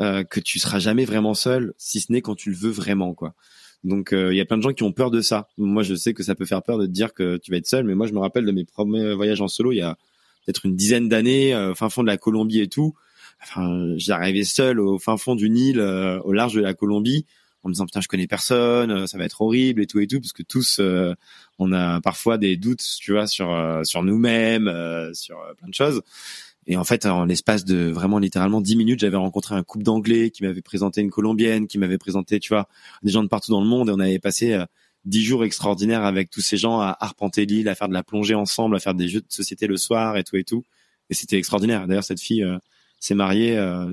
euh, 0.00 0.24
que 0.24 0.40
tu 0.40 0.58
seras 0.58 0.78
jamais 0.78 1.04
vraiment 1.04 1.34
seul, 1.34 1.74
si 1.78 2.00
ce 2.00 2.12
n'est 2.12 2.22
quand 2.22 2.34
tu 2.34 2.50
le 2.50 2.56
veux 2.56 2.70
vraiment, 2.70 3.14
quoi. 3.14 3.34
Donc 3.84 4.12
euh, 4.12 4.32
il 4.32 4.36
y 4.36 4.40
a 4.40 4.44
plein 4.44 4.56
de 4.56 4.62
gens 4.62 4.72
qui 4.72 4.82
ont 4.82 4.92
peur 4.92 5.10
de 5.10 5.20
ça. 5.20 5.48
Moi, 5.56 5.82
je 5.82 5.94
sais 5.94 6.14
que 6.14 6.22
ça 6.22 6.34
peut 6.34 6.44
faire 6.44 6.62
peur 6.62 6.78
de 6.78 6.86
te 6.86 6.90
dire 6.90 7.14
que 7.14 7.36
tu 7.36 7.50
vas 7.50 7.58
être 7.58 7.66
seul, 7.66 7.84
mais 7.84 7.94
moi, 7.94 8.06
je 8.06 8.12
me 8.12 8.18
rappelle 8.18 8.44
de 8.44 8.52
mes 8.52 8.64
premiers 8.64 9.14
voyages 9.14 9.40
en 9.40 9.48
solo 9.48 9.72
il 9.72 9.76
y 9.76 9.82
a 9.82 9.96
peut-être 10.44 10.66
une 10.66 10.76
dizaine 10.76 11.08
d'années, 11.08 11.54
euh, 11.54 11.74
fin 11.74 11.88
fond 11.88 12.02
de 12.02 12.08
la 12.08 12.16
Colombie 12.16 12.60
et 12.60 12.68
tout. 12.68 12.94
Enfin, 13.42 13.94
j'arrivais 13.96 14.44
seul 14.44 14.80
au 14.80 14.98
fin 14.98 15.16
fond 15.16 15.36
du 15.36 15.48
Nil, 15.48 15.78
euh, 15.78 16.20
au 16.22 16.32
large 16.32 16.54
de 16.54 16.60
la 16.60 16.74
Colombie, 16.74 17.24
en 17.62 17.68
me 17.68 17.74
disant 17.74 17.86
putain, 17.86 18.00
je 18.00 18.08
connais 18.08 18.26
personne, 18.26 19.06
ça 19.06 19.16
va 19.16 19.24
être 19.24 19.42
horrible 19.42 19.80
et 19.80 19.86
tout 19.86 20.00
et 20.00 20.08
tout, 20.08 20.20
parce 20.20 20.32
que 20.32 20.42
tous, 20.42 20.80
on 21.58 21.72
a 21.72 22.00
parfois 22.00 22.38
des 22.38 22.56
doutes, 22.56 22.82
tu 23.00 23.12
vois, 23.12 23.26
sur 23.26 23.80
sur 23.84 24.02
nous-mêmes, 24.02 24.72
sur 25.12 25.38
plein 25.56 25.68
de 25.68 25.74
choses. 25.74 26.02
Et 26.70 26.76
en 26.76 26.84
fait, 26.84 27.06
en 27.06 27.24
l'espace 27.24 27.64
de 27.64 27.90
vraiment 27.90 28.18
littéralement 28.18 28.60
dix 28.60 28.76
minutes, 28.76 29.00
j'avais 29.00 29.16
rencontré 29.16 29.54
un 29.54 29.62
couple 29.62 29.84
d'anglais 29.84 30.30
qui 30.30 30.42
m'avait 30.42 30.60
présenté 30.60 31.00
une 31.00 31.10
colombienne, 31.10 31.66
qui 31.66 31.78
m'avait 31.78 31.96
présenté, 31.96 32.38
tu 32.40 32.50
vois, 32.50 32.68
des 33.02 33.10
gens 33.10 33.22
de 33.22 33.28
partout 33.28 33.50
dans 33.50 33.62
le 33.62 33.66
monde. 33.66 33.88
Et 33.88 33.92
on 33.92 33.98
avait 33.98 34.18
passé 34.18 34.52
euh, 34.52 34.66
dix 35.06 35.24
jours 35.24 35.44
extraordinaires 35.44 36.04
avec 36.04 36.28
tous 36.28 36.42
ces 36.42 36.58
gens 36.58 36.78
à 36.78 36.94
arpenter 37.00 37.46
l'île, 37.46 37.70
à 37.70 37.74
faire 37.74 37.88
de 37.88 37.94
la 37.94 38.02
plongée 38.02 38.34
ensemble, 38.34 38.76
à 38.76 38.80
faire 38.80 38.94
des 38.94 39.08
jeux 39.08 39.22
de 39.22 39.26
société 39.30 39.66
le 39.66 39.78
soir 39.78 40.18
et 40.18 40.24
tout 40.24 40.36
et 40.36 40.44
tout. 40.44 40.62
Et 41.08 41.14
c'était 41.14 41.38
extraordinaire. 41.38 41.86
D'ailleurs, 41.86 42.04
cette 42.04 42.20
fille 42.20 42.44
euh, 42.44 42.58
s'est 43.00 43.14
mariée, 43.14 43.56
euh, 43.56 43.92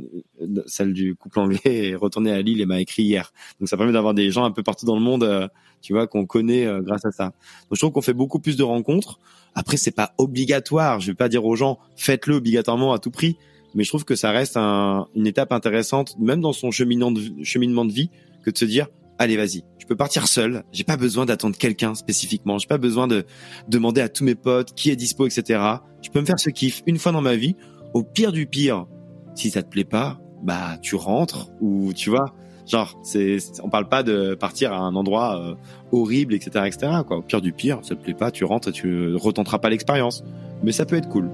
celle 0.66 0.94
du 0.94 1.16
couple 1.16 1.40
anglais, 1.40 1.60
est 1.66 1.96
retournée 1.96 2.32
à 2.32 2.42
Lille 2.42 2.62
et 2.62 2.66
m'a 2.66 2.80
écrit 2.80 3.04
hier. 3.04 3.32
Donc 3.60 3.70
ça 3.70 3.78
permet 3.78 3.94
d'avoir 3.94 4.14
des 4.14 4.32
gens 4.32 4.46
un 4.46 4.52
peu 4.52 4.64
partout 4.64 4.86
dans 4.86 4.96
le 4.96 5.02
monde, 5.02 5.50
tu 5.82 5.94
vois, 5.94 6.08
qu'on 6.08 6.26
connaît 6.26 6.68
grâce 6.82 7.06
à 7.06 7.12
ça. 7.12 7.26
Donc 7.26 7.74
je 7.74 7.80
trouve 7.80 7.92
qu'on 7.92 8.02
fait 8.02 8.14
beaucoup 8.14 8.40
plus 8.40 8.58
de 8.58 8.64
rencontres. 8.64 9.20
Après, 9.54 9.78
c'est 9.78 9.92
pas 9.92 10.14
obligatoire. 10.18 11.00
Je 11.00 11.08
vais 11.08 11.16
pas 11.16 11.30
dire 11.30 11.46
aux 11.46 11.56
gens 11.56 11.80
faites-le 11.96 12.36
obligatoirement 12.36 12.94
à 12.94 13.00
tout 13.00 13.12
prix, 13.12 13.38
mais 13.74 13.84
je 13.84 13.90
trouve 13.90 14.06
que 14.06 14.16
ça 14.16 14.32
reste 14.32 14.58
un, 14.58 15.08
une 15.16 15.28
étape 15.28 15.52
intéressante, 15.52 16.16
même 16.20 16.42
dans 16.42 16.54
son 16.54 16.72
cheminement 16.72 17.12
de, 17.12 17.22
cheminement 17.44 17.86
de 17.86 17.94
vie, 17.94 18.10
que 18.44 18.52
de 18.52 18.58
se 18.58 18.66
dire 18.66 18.88
allez 19.18 19.38
vas-y, 19.38 19.64
je 19.78 19.86
peux 19.86 19.96
partir 19.96 20.28
seul. 20.28 20.64
J'ai 20.72 20.84
pas 20.84 20.98
besoin 20.98 21.26
d'attendre 21.26 21.58
quelqu'un 21.58 21.96
spécifiquement. 21.96 22.58
J'ai 22.58 22.68
pas 22.68 22.78
besoin 22.78 23.08
de 23.08 23.26
demander 23.68 24.02
à 24.02 24.10
tous 24.10 24.24
mes 24.24 24.36
potes 24.36 24.74
qui 24.74 24.90
est 24.90 24.96
dispo, 24.96 25.26
etc. 25.26 25.62
Je 26.02 26.10
peux 26.10 26.20
me 26.20 26.26
faire 26.26 26.40
ce 26.40 26.50
kiff 26.50 26.82
une 26.86 26.98
fois 26.98 27.12
dans 27.12 27.22
ma 27.22 27.36
vie. 27.36 27.56
Au 27.94 28.04
pire 28.04 28.32
du 28.32 28.46
pire, 28.46 28.88
si 29.36 29.52
ça 29.52 29.62
te 29.62 29.70
plaît 29.70 29.84
pas, 29.84 30.18
bah 30.42 30.78
tu 30.82 30.96
rentres 30.96 31.50
ou 31.62 31.94
tu 31.94 32.10
vois 32.10 32.34
Genre, 32.68 33.00
c'est, 33.04 33.38
on 33.62 33.70
parle 33.70 33.88
pas 33.88 34.02
de 34.02 34.34
partir 34.34 34.74
à 34.74 34.78
un 34.78 34.96
endroit 34.96 35.40
euh, 35.40 35.56
horrible, 35.92 36.34
etc., 36.34 36.66
etc. 36.66 36.92
Quoi. 37.08 37.18
Au 37.18 37.22
pire 37.22 37.42
du 37.42 37.52
pire, 37.52 37.80
ça 37.84 37.96
te 37.96 38.02
plaît 38.02 38.16
pas, 38.16 38.32
tu 38.32 38.44
rentres, 38.44 38.70
et 38.70 38.72
tu 38.72 39.14
retenteras 39.16 39.60
pas 39.60 39.70
l'expérience. 39.70 40.24
Mais 40.64 40.72
ça 40.72 40.86
peut 40.86 40.96
être 40.96 41.10
cool. 41.10 41.30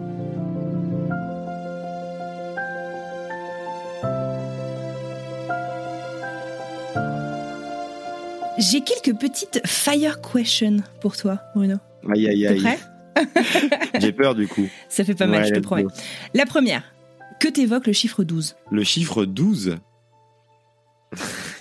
J'ai 8.57 8.81
quelques 8.81 9.17
petites 9.17 9.61
fire 9.65 10.19
questions 10.21 10.83
pour 10.99 11.15
toi, 11.15 11.39
Bruno. 11.55 11.77
Aïe, 12.13 12.27
aïe, 12.27 12.45
aïe. 12.45 12.55
T'es 12.55 12.61
prêt? 12.61 12.79
J'ai 13.99 14.11
peur 14.11 14.35
du 14.35 14.47
coup. 14.47 14.67
Ça 14.89 15.03
fait 15.03 15.15
pas 15.15 15.27
mal, 15.27 15.41
Ouais, 15.41 15.47
je 15.47 15.53
te 15.53 15.59
promets. 15.59 15.85
La 16.33 16.45
première, 16.45 16.83
que 17.41 17.47
t'évoque 17.49 17.88
le 17.88 17.93
chiffre 17.93 18.23
12 18.23 18.56
Le 18.71 18.84
chiffre 18.84 19.25
12 19.25 19.77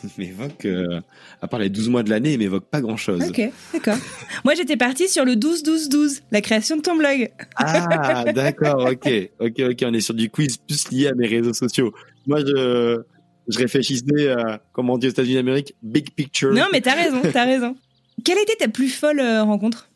il 0.05 0.11
m'évoque, 0.19 0.64
euh, 0.64 1.01
à 1.43 1.49
part 1.49 1.59
les 1.59 1.71
12 1.71 1.88
mois 1.88 2.03
de 2.05 2.11
l'année, 2.11 2.35
il 2.35 2.38
m'évoque 2.38 2.66
pas 2.71 2.81
grand 2.81 2.97
chose. 2.97 3.21
Ok, 3.29 3.40
d'accord. 3.73 3.97
Moi, 4.45 4.55
j'étais 4.55 4.77
partie 4.77 5.09
sur 5.09 5.25
le 5.25 5.33
12-12-12, 5.33 6.21
la 6.31 6.40
création 6.40 6.77
de 6.77 6.83
ton 6.83 6.95
blog. 6.97 7.31
Ah, 7.57 8.25
d'accord, 8.33 8.88
ok, 8.93 9.11
ok, 9.40 9.61
ok, 9.71 9.85
on 9.85 9.93
est 9.93 10.01
sur 10.01 10.14
du 10.14 10.31
quiz 10.31 10.57
plus 10.59 10.90
lié 10.93 11.09
à 11.09 11.14
mes 11.14 11.27
réseaux 11.27 11.53
sociaux. 11.53 11.93
Moi, 12.29 12.40
je, 12.40 13.01
je 13.49 13.59
réfléchissais 13.59 14.29
à, 14.31 14.62
comment 14.73 14.95
on 14.95 14.99
dit 14.99 15.09
aux 15.09 15.11
États-Unis 15.11 15.35
d'Amérique, 15.35 15.75
big 15.83 16.11
picture. 16.14 16.53
Non, 16.53 16.66
mais 16.73 16.81
t'as 16.81 16.95
raison, 16.95 17.21
t'as 17.33 17.45
raison. 17.45 17.77
Quelle 18.25 18.38
a 18.38 18.43
été 18.43 18.55
ta 18.57 18.69
plus 18.69 18.88
folle 18.88 19.19
euh, 19.19 19.43
rencontre? 19.43 19.88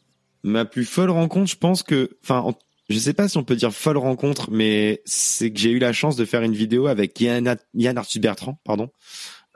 Ma 0.42 0.64
plus 0.64 0.84
folle 0.84 1.10
rencontre, 1.10 1.48
je 1.50 1.56
pense 1.56 1.82
que, 1.84 2.10
enfin, 2.24 2.40
en- 2.40 2.54
je 2.88 2.98
sais 2.98 3.14
pas 3.14 3.28
si 3.28 3.38
on 3.38 3.44
peut 3.44 3.56
dire 3.56 3.72
folle 3.72 3.96
rencontre, 3.96 4.50
mais 4.50 5.02
c'est 5.04 5.50
que 5.52 5.58
j'ai 5.58 5.70
eu 5.70 5.78
la 5.78 5.92
chance 5.92 6.16
de 6.16 6.24
faire 6.24 6.42
une 6.42 6.54
vidéo 6.54 6.86
avec 6.86 7.18
Yann, 7.20 7.56
Yann 7.74 7.98
Arthus 7.98 8.20
Bertrand, 8.20 8.58
pardon. 8.64 8.90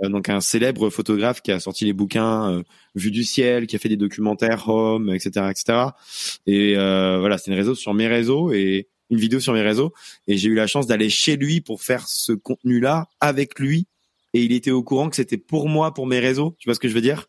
Euh, 0.03 0.09
donc 0.09 0.29
un 0.29 0.41
célèbre 0.41 0.91
photographe 0.91 1.43
qui 1.43 1.53
a 1.53 1.61
sorti 1.61 1.85
les 1.85 1.93
bouquins 1.93 2.53
euh, 2.53 2.63
Vue 2.95 3.11
du 3.11 3.25
ciel, 3.25 3.67
qui 3.67 3.77
a 3.77 3.79
fait 3.79 3.89
des 3.89 3.97
documentaires 3.97 4.69
Home, 4.69 5.11
etc., 5.11 5.47
etc. 5.51 5.79
Et 6.47 6.77
euh, 6.77 7.19
voilà, 7.21 7.39
c'est 7.39 7.51
une 7.51 7.57
réseau 7.57 7.75
sur 7.75 7.95
mes 7.95 8.07
réseaux 8.09 8.53
et 8.53 8.89
une 9.11 9.19
vidéo 9.19 9.41
sur 9.41 9.53
mes 9.53 9.63
réseaux. 9.63 9.93
Et 10.27 10.37
j'ai 10.37 10.49
eu 10.49 10.55
la 10.55 10.67
chance 10.67 10.87
d'aller 10.87 11.11
chez 11.11 11.37
lui 11.37 11.61
pour 11.61 11.83
faire 11.83 12.09
ce 12.09 12.33
contenu-là 12.33 13.09
avec 13.21 13.59
lui. 13.59 13.87
Et 14.35 14.43
il 14.43 14.53
était 14.53 14.71
au 14.71 14.83
courant 14.83 15.11
que 15.11 15.17
c'était 15.17 15.39
pour 15.39 15.69
moi, 15.69 15.95
pour 15.95 16.07
mes 16.07 16.19
réseaux. 16.19 16.57
Tu 16.59 16.69
vois 16.69 16.75
ce 16.75 16.81
que 16.81 16.89
je 16.89 16.95
veux 16.95 17.01
dire? 17.01 17.29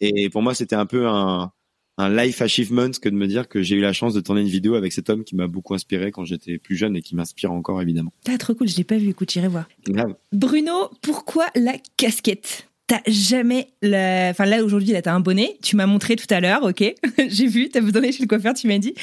Et 0.00 0.30
pour 0.30 0.42
moi, 0.42 0.54
c'était 0.54 0.76
un 0.76 0.86
peu 0.86 1.08
un 1.08 1.52
un 1.98 2.08
life 2.14 2.40
achievement 2.40 2.90
que 3.02 3.08
de 3.08 3.14
me 3.14 3.26
dire 3.26 3.48
que 3.48 3.60
j'ai 3.60 3.76
eu 3.76 3.80
la 3.80 3.92
chance 3.92 4.14
de 4.14 4.20
tourner 4.20 4.40
une 4.40 4.48
vidéo 4.48 4.76
avec 4.76 4.92
cet 4.92 5.10
homme 5.10 5.24
qui 5.24 5.34
m'a 5.34 5.48
beaucoup 5.48 5.74
inspiré 5.74 6.12
quand 6.12 6.24
j'étais 6.24 6.58
plus 6.58 6.76
jeune 6.76 6.96
et 6.96 7.02
qui 7.02 7.16
m'inspire 7.16 7.52
encore 7.52 7.82
évidemment. 7.82 8.12
T'as 8.24 8.38
trop 8.38 8.54
cool, 8.54 8.68
je 8.68 8.76
l'ai 8.76 8.84
pas 8.84 8.96
vu, 8.96 9.10
écoute, 9.10 9.30
j'irai 9.30 9.48
voir. 9.48 9.68
Grave. 9.86 10.14
Bruno, 10.32 10.90
pourquoi 11.02 11.46
la 11.56 11.74
casquette? 11.96 12.68
T'as 12.86 13.00
jamais 13.06 13.68
la... 13.82 14.28
Enfin 14.30 14.46
là 14.46 14.64
aujourd'hui 14.64 14.92
là 14.92 15.02
t'as 15.02 15.12
un 15.12 15.20
bonnet, 15.20 15.58
tu 15.62 15.76
m'as 15.76 15.84
montré 15.84 16.16
tout 16.16 16.32
à 16.32 16.40
l'heure, 16.40 16.62
ok, 16.62 16.82
j'ai 17.28 17.46
vu, 17.46 17.68
t'as 17.68 17.80
besoin 17.80 18.00
d'aller 18.00 18.12
chez 18.12 18.22
le 18.22 18.28
coiffeur, 18.28 18.54
tu 18.54 18.66
m'as 18.68 18.78
dit, 18.78 18.94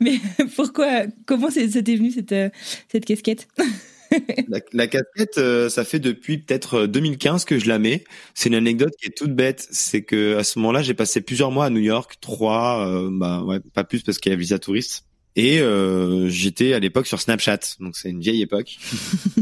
mais 0.00 0.18
pourquoi, 0.56 1.02
comment 1.26 1.48
t'est 1.48 1.66
venu 1.66 2.10
cette, 2.10 2.32
euh, 2.32 2.48
cette 2.88 3.04
casquette? 3.04 3.48
La, 4.48 4.60
la 4.72 4.86
casquette, 4.86 5.38
euh, 5.38 5.68
ça 5.68 5.84
fait 5.84 5.98
depuis 5.98 6.38
peut-être 6.38 6.82
euh, 6.82 6.86
2015 6.86 7.44
que 7.44 7.58
je 7.58 7.66
la 7.68 7.78
mets. 7.78 8.04
C'est 8.34 8.48
une 8.48 8.54
anecdote 8.54 8.92
qui 9.00 9.08
est 9.08 9.16
toute 9.16 9.34
bête, 9.34 9.66
c'est 9.70 10.02
que 10.02 10.36
à 10.36 10.44
ce 10.44 10.58
moment-là, 10.58 10.82
j'ai 10.82 10.94
passé 10.94 11.20
plusieurs 11.20 11.50
mois 11.50 11.66
à 11.66 11.70
New 11.70 11.80
York, 11.80 12.16
trois, 12.20 12.86
euh, 12.86 13.08
bah 13.12 13.42
ouais, 13.42 13.60
pas 13.72 13.84
plus 13.84 14.02
parce 14.02 14.18
qu'il 14.18 14.30
y 14.30 14.34
a 14.34 14.38
visa 14.38 14.58
touriste. 14.58 15.04
Et 15.36 15.60
euh, 15.60 16.28
j'étais 16.28 16.74
à 16.74 16.78
l'époque 16.78 17.06
sur 17.06 17.20
Snapchat, 17.20 17.58
donc 17.80 17.96
c'est 17.96 18.10
une 18.10 18.20
vieille 18.20 18.42
époque. 18.42 18.76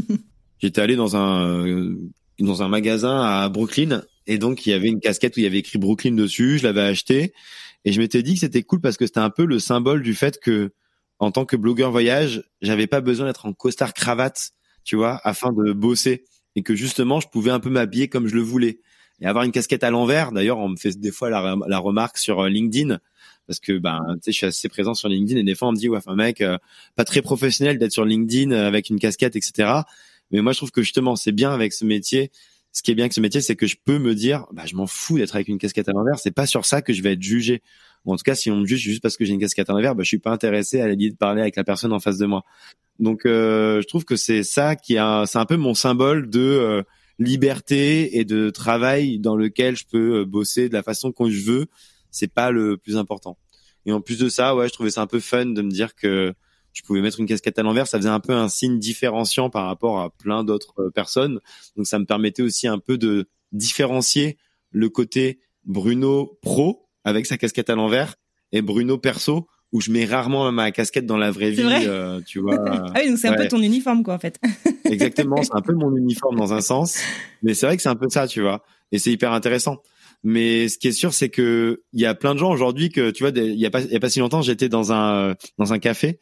j'étais 0.59 0.81
allé 0.81 0.95
dans 0.95 1.15
un 1.15 1.67
euh, 1.67 1.95
dans 2.39 2.63
un 2.63 2.67
magasin 2.67 3.21
à 3.21 3.47
Brooklyn 3.49 4.03
et 4.25 4.37
donc 4.37 4.65
il 4.65 4.71
y 4.71 4.73
avait 4.73 4.87
une 4.87 4.99
casquette 4.99 5.37
où 5.37 5.39
il 5.39 5.43
y 5.43 5.45
avait 5.45 5.59
écrit 5.59 5.77
Brooklyn 5.77 6.13
dessus. 6.13 6.57
Je 6.57 6.63
l'avais 6.63 6.81
acheté 6.81 7.33
et 7.85 7.91
je 7.91 8.01
m'étais 8.01 8.23
dit 8.23 8.33
que 8.33 8.39
c'était 8.39 8.63
cool 8.63 8.81
parce 8.81 8.97
que 8.97 9.05
c'était 9.05 9.19
un 9.19 9.29
peu 9.29 9.45
le 9.45 9.59
symbole 9.59 10.01
du 10.01 10.15
fait 10.15 10.39
que 10.39 10.71
en 11.19 11.31
tant 11.31 11.45
que 11.45 11.55
blogueur 11.55 11.91
voyage, 11.91 12.43
j'avais 12.61 12.87
pas 12.87 13.01
besoin 13.01 13.27
d'être 13.27 13.45
en 13.45 13.53
costard 13.53 13.93
cravate, 13.93 14.51
tu 14.83 14.95
vois, 14.95 15.19
afin 15.23 15.51
de 15.51 15.71
bosser 15.71 16.25
et 16.55 16.63
que 16.63 16.75
justement 16.75 17.19
je 17.19 17.27
pouvais 17.27 17.51
un 17.51 17.59
peu 17.59 17.69
m'habiller 17.69 18.07
comme 18.07 18.27
je 18.27 18.35
le 18.35 18.41
voulais 18.41 18.79
et 19.21 19.25
avoir 19.25 19.43
une 19.43 19.51
casquette 19.51 19.83
à 19.83 19.89
l'envers. 19.89 20.31
D'ailleurs, 20.31 20.57
on 20.57 20.69
me 20.69 20.75
fait 20.75 20.99
des 20.99 21.11
fois 21.11 21.29
la, 21.29 21.77
remarque 21.79 22.17
sur 22.17 22.41
euh, 22.41 22.49
LinkedIn 22.49 22.99
parce 23.47 23.59
que 23.59 23.77
ben 23.77 23.99
tu 24.15 24.19
sais 24.25 24.31
je 24.31 24.37
suis 24.37 24.45
assez 24.45 24.69
présent 24.69 24.93
sur 24.93 25.09
LinkedIn 25.09 25.39
et 25.39 25.43
des 25.43 25.55
fois 25.55 25.67
on 25.67 25.71
me 25.71 25.77
dit 25.77 25.89
ouais 25.89 25.97
enfin 25.97 26.15
mec 26.15 26.39
euh, 26.39 26.57
pas 26.95 27.03
très 27.03 27.21
professionnel 27.21 27.77
d'être 27.77 27.91
sur 27.91 28.05
LinkedIn 28.05 28.51
euh, 28.51 28.67
avec 28.67 28.89
une 28.89 28.99
casquette 28.99 29.35
etc. 29.35 29.69
Mais 30.31 30.41
moi 30.41 30.53
je 30.53 30.59
trouve 30.59 30.71
que 30.71 30.81
justement 30.81 31.15
c'est 31.15 31.31
bien 31.31 31.51
avec 31.51 31.73
ce 31.73 31.85
métier. 31.85 32.31
Ce 32.75 32.81
qui 32.81 32.89
est 32.89 32.95
bien 32.95 33.03
avec 33.03 33.13
ce 33.13 33.21
métier, 33.21 33.39
c'est 33.39 33.55
que 33.55 33.67
je 33.67 33.75
peux 33.85 33.99
me 33.99 34.15
dire, 34.15 34.47
bah, 34.51 34.63
je 34.65 34.75
m'en 34.75 34.87
fous 34.87 35.19
d'être 35.19 35.35
avec 35.35 35.47
une 35.47 35.59
casquette 35.59 35.89
à 35.89 35.91
l'envers. 35.91 36.17
C'est 36.17 36.31
pas 36.31 36.47
sur 36.47 36.65
ça 36.65 36.81
que 36.81 36.91
je 36.91 37.03
vais 37.03 37.13
être 37.13 37.21
jugé. 37.21 37.61
En 38.05 38.17
tout 38.17 38.23
cas, 38.23 38.35
si 38.35 38.51
on 38.51 38.57
me 38.57 38.65
juge 38.65 38.81
juste 38.81 39.01
parce 39.01 39.17
que 39.17 39.25
j'ai 39.25 39.33
une 39.33 39.39
casquette 39.39 39.69
à 39.69 39.73
l'envers, 39.73 39.95
bah, 39.95 40.03
je 40.03 40.09
suis 40.09 40.19
pas 40.19 40.31
intéressé 40.31 40.81
à 40.81 40.87
l'idée 40.87 41.09
de 41.09 41.15
parler 41.15 41.41
avec 41.41 41.55
la 41.55 41.63
personne 41.63 41.93
en 41.93 41.99
face 41.99 42.17
de 42.17 42.25
moi. 42.25 42.43
Donc, 42.99 43.25
euh, 43.25 43.81
je 43.81 43.87
trouve 43.87 44.05
que 44.05 44.15
c'est 44.15 44.43
ça 44.43 44.75
qui 44.75 44.97
a, 44.97 45.25
c'est 45.25 45.37
un 45.37 45.45
peu 45.45 45.55
mon 45.55 45.73
symbole 45.73 46.29
de 46.29 46.41
euh, 46.41 46.83
liberté 47.17 48.19
et 48.19 48.25
de 48.25 48.49
travail 48.49 49.19
dans 49.19 49.35
lequel 49.35 49.75
je 49.75 49.85
peux 49.85 50.19
euh, 50.19 50.25
bosser 50.25 50.69
de 50.69 50.73
la 50.73 50.83
façon 50.83 51.11
que 51.11 51.29
je 51.29 51.43
veux. 51.43 51.67
C'est 52.11 52.31
pas 52.31 52.51
le 52.51 52.77
plus 52.77 52.97
important. 52.97 53.37
Et 53.85 53.91
en 53.91 54.01
plus 54.01 54.19
de 54.19 54.29
ça, 54.29 54.55
ouais, 54.55 54.67
je 54.67 54.73
trouvais 54.73 54.89
ça 54.89 55.01
un 55.01 55.07
peu 55.07 55.19
fun 55.19 55.47
de 55.47 55.61
me 55.61 55.71
dire 55.71 55.95
que 55.95 56.33
je 56.73 56.81
pouvais 56.81 57.01
mettre 57.01 57.19
une 57.19 57.25
casquette 57.25 57.59
à 57.59 57.63
l'envers. 57.63 57.87
Ça 57.87 57.97
faisait 57.97 58.09
un 58.09 58.19
peu 58.19 58.33
un 58.33 58.49
signe 58.49 58.79
différenciant 58.79 59.49
par 59.49 59.65
rapport 59.65 59.99
à 59.99 60.09
plein 60.09 60.43
d'autres 60.43 60.73
euh, 60.79 60.91
personnes. 60.91 61.39
Donc, 61.77 61.87
ça 61.87 61.99
me 61.99 62.05
permettait 62.05 62.43
aussi 62.43 62.67
un 62.67 62.79
peu 62.79 62.97
de 62.97 63.27
différencier 63.51 64.37
le 64.71 64.89
côté 64.89 65.39
Bruno 65.65 66.39
pro 66.41 66.87
avec 67.03 67.25
sa 67.25 67.37
casquette 67.37 67.69
à 67.69 67.75
l'envers 67.75 68.15
et 68.51 68.61
Bruno 68.61 68.97
perso 68.97 69.47
où 69.73 69.81
je 69.81 69.91
mets 69.91 70.05
rarement 70.05 70.51
ma 70.51 70.71
casquette 70.71 71.07
dans 71.07 71.17
la 71.17 71.31
vraie 71.31 71.49
vie, 71.49 71.63
euh, 71.63 72.21
tu 72.25 72.39
vois. 72.39 72.53
Ah 72.95 72.99
oui, 73.01 73.09
donc 73.09 73.17
c'est 73.17 73.27
un 73.27 73.35
peu 73.35 73.47
ton 73.47 73.61
uniforme 73.61 74.03
quoi 74.03 74.13
en 74.13 74.19
fait. 74.19 74.39
Exactement, 74.85 75.41
c'est 75.41 75.55
un 75.55 75.61
peu 75.61 75.73
mon 75.73 75.95
uniforme 75.95 76.37
dans 76.37 76.53
un 76.53 76.61
sens, 76.61 76.99
mais 77.41 77.53
c'est 77.55 77.65
vrai 77.65 77.75
que 77.75 77.81
c'est 77.81 77.89
un 77.89 77.95
peu 77.95 78.07
ça, 78.09 78.27
tu 78.27 78.41
vois. 78.41 78.63
Et 78.91 78.99
c'est 78.99 79.11
hyper 79.11 79.33
intéressant. 79.33 79.81
Mais 80.23 80.69
ce 80.69 80.77
qui 80.77 80.87
est 80.87 80.93
sûr, 80.93 81.13
c'est 81.13 81.29
que 81.29 81.81
il 81.91 81.99
y 81.99 82.05
a 82.05 82.15
plein 82.15 82.33
de 82.33 82.39
gens 82.39 82.51
aujourd'hui 82.51 82.89
que 82.89 83.11
tu 83.11 83.23
vois, 83.23 83.31
il 83.35 83.59
y 83.59 83.65
a 83.65 83.69
pas 83.69 83.81
il 83.81 83.91
y 83.91 83.95
a 83.95 83.99
pas 83.99 84.09
si 84.09 84.19
longtemps, 84.19 84.41
j'étais 84.41 84.69
dans 84.69 84.93
un 84.93 85.35
dans 85.57 85.73
un 85.73 85.79
café 85.79 86.19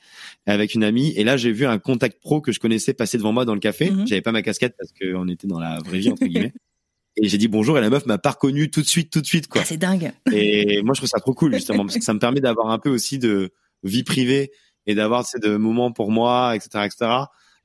avec 0.47 0.73
une 0.73 0.83
amie 0.83 1.13
et 1.15 1.23
là 1.23 1.37
j'ai 1.37 1.51
vu 1.51 1.67
un 1.67 1.77
contact 1.77 2.19
pro 2.19 2.41
que 2.41 2.51
je 2.51 2.59
connaissais 2.59 2.93
passer 2.93 3.17
devant 3.19 3.31
moi 3.31 3.45
dans 3.45 3.53
le 3.53 3.59
café. 3.59 3.91
Mhm. 3.91 4.07
J'avais 4.07 4.21
pas 4.21 4.31
ma 4.31 4.41
casquette 4.41 4.75
parce 4.77 4.91
qu'on 4.93 5.27
était 5.27 5.47
dans 5.47 5.59
la 5.59 5.77
vraie 5.85 5.99
vie 5.99 6.09
entre 6.09 6.25
guillemets. 6.25 6.53
et 7.17 7.27
j'ai 7.27 7.37
dit 7.37 7.47
bonjour 7.47 7.77
et 7.77 7.81
la 7.81 7.89
meuf 7.89 8.05
m'a 8.05 8.17
pas 8.17 8.31
reconnu 8.31 8.69
tout 8.69 8.81
de 8.81 8.87
suite 8.87 9.11
tout 9.11 9.21
de 9.21 9.25
suite 9.25 9.47
quoi. 9.47 9.61
Ah, 9.61 9.65
c'est 9.65 9.77
dingue. 9.77 10.11
et 10.31 10.81
moi 10.83 10.93
je 10.93 10.99
trouve 10.99 11.09
ça 11.09 11.19
trop 11.19 11.33
cool 11.33 11.53
justement 11.53 11.85
parce 11.85 11.97
que 11.97 12.03
ça 12.03 12.13
me 12.13 12.19
permet 12.19 12.39
d'avoir 12.39 12.69
un 12.69 12.79
peu 12.79 12.89
aussi 12.89 13.19
de 13.19 13.53
vie 13.83 14.03
privée 14.03 14.51
et 14.85 14.95
d'avoir 14.95 15.25
ces 15.25 15.39
de 15.39 15.57
moments 15.57 15.91
pour 15.91 16.11
moi 16.11 16.55
etc 16.55 16.85
etc. 16.85 17.11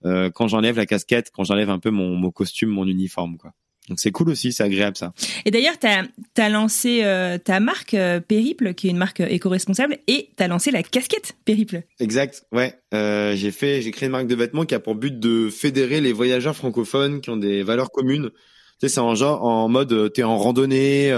Euh, 0.05 0.31
quand 0.31 0.47
j'enlève 0.47 0.77
la 0.77 0.87
casquette, 0.87 1.31
quand 1.33 1.45
j'enlève 1.45 1.71
un 1.71 1.79
peu 1.79 1.91
mon, 1.91 2.17
mon 2.17 2.31
costume, 2.31 2.69
mon 2.69 2.87
uniforme 2.87 3.39
quoi. 3.39 3.53
Donc 3.89 4.01
c'est 4.01 4.11
cool 4.11 4.31
aussi, 4.31 4.53
c'est 4.53 4.65
agréable 4.65 4.97
ça. 4.97 5.13
Et 5.45 5.51
d'ailleurs, 5.51 5.79
tu 5.79 5.87
as, 5.87 6.49
lancé 6.49 7.05
euh, 7.05 7.39
ta 7.39 7.61
marque 7.61 7.95
euh, 7.95 8.21
Périple, 8.21 8.75
qui 8.75 8.89
est 8.89 8.91
une 8.91 8.97
marque 8.97 9.21
euh, 9.21 9.29
éco-responsable, 9.29 9.99
et 10.09 10.31
tu 10.37 10.43
as 10.43 10.49
lancé 10.49 10.71
la 10.71 10.83
casquette 10.83 11.37
Périple. 11.45 11.83
Exact, 12.01 12.45
ouais. 12.53 12.75
j'ai 12.93 13.51
fait, 13.53 13.83
j'ai 13.83 13.91
créé 13.93 14.07
une 14.07 14.13
marque 14.13 14.27
de 14.27 14.35
vêtements 14.35 14.65
qui 14.65 14.75
a 14.75 14.81
pour 14.81 14.97
but 14.97 15.19
de 15.19 15.49
fédérer 15.51 16.01
les 16.01 16.13
voyageurs 16.13 16.57
francophones 16.57 17.21
qui 17.21 17.31
ont 17.31 17.37
des 17.37 17.63
valeurs 17.63 17.91
communes. 17.91 18.31
Sais, 18.79 18.89
c'est 18.89 19.01
en 19.01 19.15
genre, 19.15 19.43
en 19.43 19.69
mode, 19.69 20.13
t'es 20.13 20.23
en 20.23 20.37
randonnée, 20.37 21.11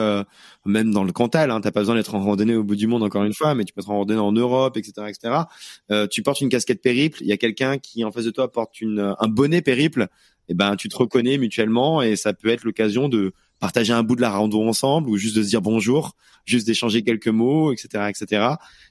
même 0.64 0.92
dans 0.92 1.02
le 1.02 1.11
Cantal, 1.11 1.50
hein, 1.50 1.61
t'as 1.61 1.72
pas 1.72 1.80
besoin 1.80 1.96
d'être 1.96 2.14
en 2.14 2.20
randonnée 2.20 2.54
au 2.54 2.62
bout 2.62 2.76
du 2.76 2.86
monde 2.86 3.02
encore 3.02 3.24
une 3.24 3.34
fois, 3.34 3.56
mais 3.56 3.64
tu 3.64 3.72
peux 3.72 3.80
être 3.80 3.90
en 3.90 3.96
randonnée 3.96 4.20
en 4.20 4.30
Europe, 4.30 4.76
etc., 4.76 5.09
etc. 5.09 6.06
tu 6.09 6.22
portes 6.22 6.40
une 6.40 6.50
casquette 6.50 6.80
Périple, 6.82 7.18
il 7.20 7.26
y 7.26 7.32
a 7.32 7.36
quelqu'un 7.36 7.78
qui 7.78 8.04
en 8.04 8.12
face 8.12 8.26
de 8.26 8.30
toi 8.30 8.52
porte 8.52 8.80
une, 8.80 9.16
un 9.18 9.28
bonnet 9.28 9.61
Périple 9.61 10.09
eh 10.48 10.54
ben 10.54 10.76
tu 10.76 10.88
te 10.88 10.96
reconnais 10.96 11.38
mutuellement 11.38 12.02
et 12.02 12.16
ça 12.16 12.32
peut 12.32 12.48
être 12.48 12.64
l'occasion 12.64 13.09
de 13.09 13.32
partager 13.61 13.92
un 13.92 14.02
bout 14.02 14.16
de 14.16 14.20
la 14.20 14.30
rando 14.30 14.62
ensemble 14.62 15.09
ou 15.09 15.16
juste 15.16 15.36
de 15.36 15.42
se 15.42 15.48
dire 15.48 15.61
bonjour, 15.61 16.14
juste 16.44 16.66
d'échanger 16.66 17.02
quelques 17.02 17.28
mots, 17.28 17.72
etc., 17.72 18.09
etc. 18.09 18.46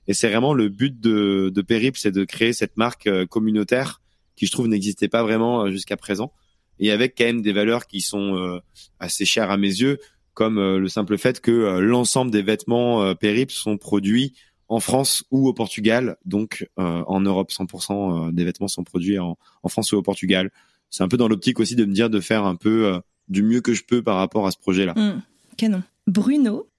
Et 0.08 0.14
c'est 0.14 0.30
vraiment 0.30 0.54
le 0.54 0.70
but 0.70 1.00
de, 1.00 1.52
de 1.54 1.62
Périple, 1.62 1.98
c'est 1.98 2.12
de 2.12 2.26
créer 2.26 2.54
cette 2.54 2.78
marque 2.78 3.08
euh, 3.08 3.26
communautaire 3.26 4.02
qui 4.36 4.46
je 4.46 4.52
trouve 4.52 4.68
n'existait 4.68 5.08
pas 5.08 5.24
vraiment 5.24 5.64
euh, 5.64 5.72
jusqu'à 5.72 5.98
présent 5.98 6.32
et 6.80 6.92
avec 6.92 7.16
quand 7.18 7.26
même 7.26 7.42
des 7.42 7.54
valeurs 7.54 7.88
qui 7.88 8.02
sont 8.02 8.36
euh, 8.36 8.60
assez 9.00 9.26
chères 9.26 9.52
à 9.52 9.58
mes 9.58 9.68
yeux, 9.68 10.00
comme 10.34 10.60
le 10.60 10.88
simple 10.88 11.18
fait 11.18 11.42
que 11.42 11.80
l'ensemble 11.80 12.30
des 12.30 12.44
vêtements 12.44 13.16
Périple 13.16 13.52
sont 13.52 13.78
produits 13.78 14.36
en 14.68 14.80
France 14.80 15.24
ou 15.32 15.48
au 15.48 15.54
Portugal, 15.54 16.18
donc 16.26 16.70
en 16.78 17.20
Europe 17.22 17.50
100% 17.50 18.32
des 18.32 18.44
vêtements 18.44 18.68
sont 18.68 18.84
produits 18.84 19.18
en, 19.18 19.36
en 19.64 19.70
France 19.70 19.94
ou 19.94 19.98
au 19.98 20.04
Portugal 20.04 20.52
c'est 20.90 21.04
un 21.04 21.08
peu 21.08 21.18
dans 21.18 21.28
l'optique 21.28 21.60
aussi 21.60 21.76
de 21.76 21.86
me 21.86 21.94
dire 21.94 22.10
de 22.10 22.20
faire 22.20 22.46
un 22.46 22.56
peu 22.56 22.86
euh, 22.86 23.00
du 23.28 23.44
mieux 23.44 23.62
que 23.62 23.74
je 23.74 23.84
peux 23.84 24.02
par 24.02 24.18
rapport 24.18 24.48
à 24.48 24.52
ce 24.52 24.58
projet-là. 24.58 24.94
Mmh, 24.96 25.22
canon. 25.58 25.84
Bruno, 26.08 26.70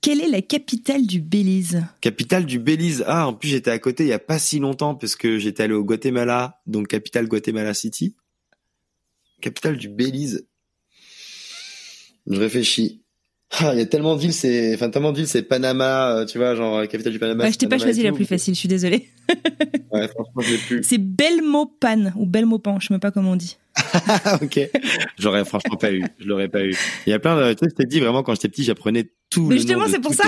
quelle 0.00 0.20
est 0.20 0.28
la 0.28 0.42
capitale 0.42 1.06
du 1.06 1.20
Belize? 1.20 1.84
Capitale 2.00 2.44
du 2.44 2.58
Belize. 2.58 3.04
Ah, 3.06 3.28
en 3.28 3.34
plus 3.34 3.48
j'étais 3.48 3.70
à 3.70 3.78
côté 3.78 4.04
il 4.04 4.08
y 4.08 4.12
a 4.12 4.18
pas 4.18 4.38
si 4.38 4.58
longtemps 4.58 4.94
parce 4.94 5.16
que 5.16 5.38
j'étais 5.38 5.64
allé 5.64 5.74
au 5.74 5.84
Guatemala, 5.84 6.60
donc 6.66 6.88
capitale 6.88 7.26
Guatemala 7.26 7.74
City. 7.74 8.14
Capitale 9.40 9.76
du 9.76 9.88
Belize. 9.88 10.48
Je 12.26 12.38
réfléchis. 12.38 13.02
Ah, 13.52 13.70
il 13.72 13.78
y 13.78 13.82
a 13.82 13.86
tellement 13.86 14.14
de 14.14 14.20
villes, 14.20 14.34
c'est, 14.34 14.74
enfin 14.74 14.90
tellement 14.90 15.10
de 15.10 15.16
villes, 15.16 15.26
c'est 15.26 15.42
Panama, 15.42 16.10
euh, 16.10 16.26
tu 16.26 16.36
vois, 16.36 16.54
genre 16.54 16.86
capitale 16.86 17.12
du 17.12 17.18
Panama. 17.18 17.44
Ouais, 17.44 17.52
je 17.52 17.56
t'ai 17.56 17.66
pas 17.66 17.78
choisi 17.78 18.02
la 18.02 18.12
plus 18.12 18.26
facile, 18.26 18.54
je 18.54 18.58
suis 18.58 18.68
désolé. 18.68 19.08
ouais, 19.90 20.06
franchement, 20.08 20.42
je 20.42 20.52
l'ai 20.52 20.58
plus. 20.58 20.82
C'est 20.82 20.98
Belmopan 20.98 22.12
ou 22.16 22.26
Belmopan, 22.26 22.78
je 22.78 22.88
sais 22.88 22.94
même 22.94 23.00
pas 23.00 23.10
comment 23.10 23.32
on 23.32 23.36
dit. 23.36 23.56
ok, 24.42 24.60
j'aurais 25.18 25.44
franchement 25.46 25.76
pas 25.76 25.92
eu, 25.92 26.04
je 26.18 26.26
l'aurais 26.26 26.48
pas 26.48 26.62
eu. 26.62 26.74
Il 27.06 27.10
y 27.10 27.12
a 27.14 27.18
plein 27.18 27.36
de, 27.36 27.52
tu 27.54 27.64
sais, 27.64 27.70
je 27.70 27.74
t'ai 27.74 27.86
dit 27.86 28.00
vraiment 28.00 28.22
quand 28.22 28.34
j'étais 28.34 28.48
petit, 28.48 28.64
j'apprenais 28.64 29.10
tout. 29.30 29.46
Mais 29.46 29.56
justement, 29.56 29.86
c'est 29.88 30.00
pour 30.00 30.12
ça. 30.12 30.24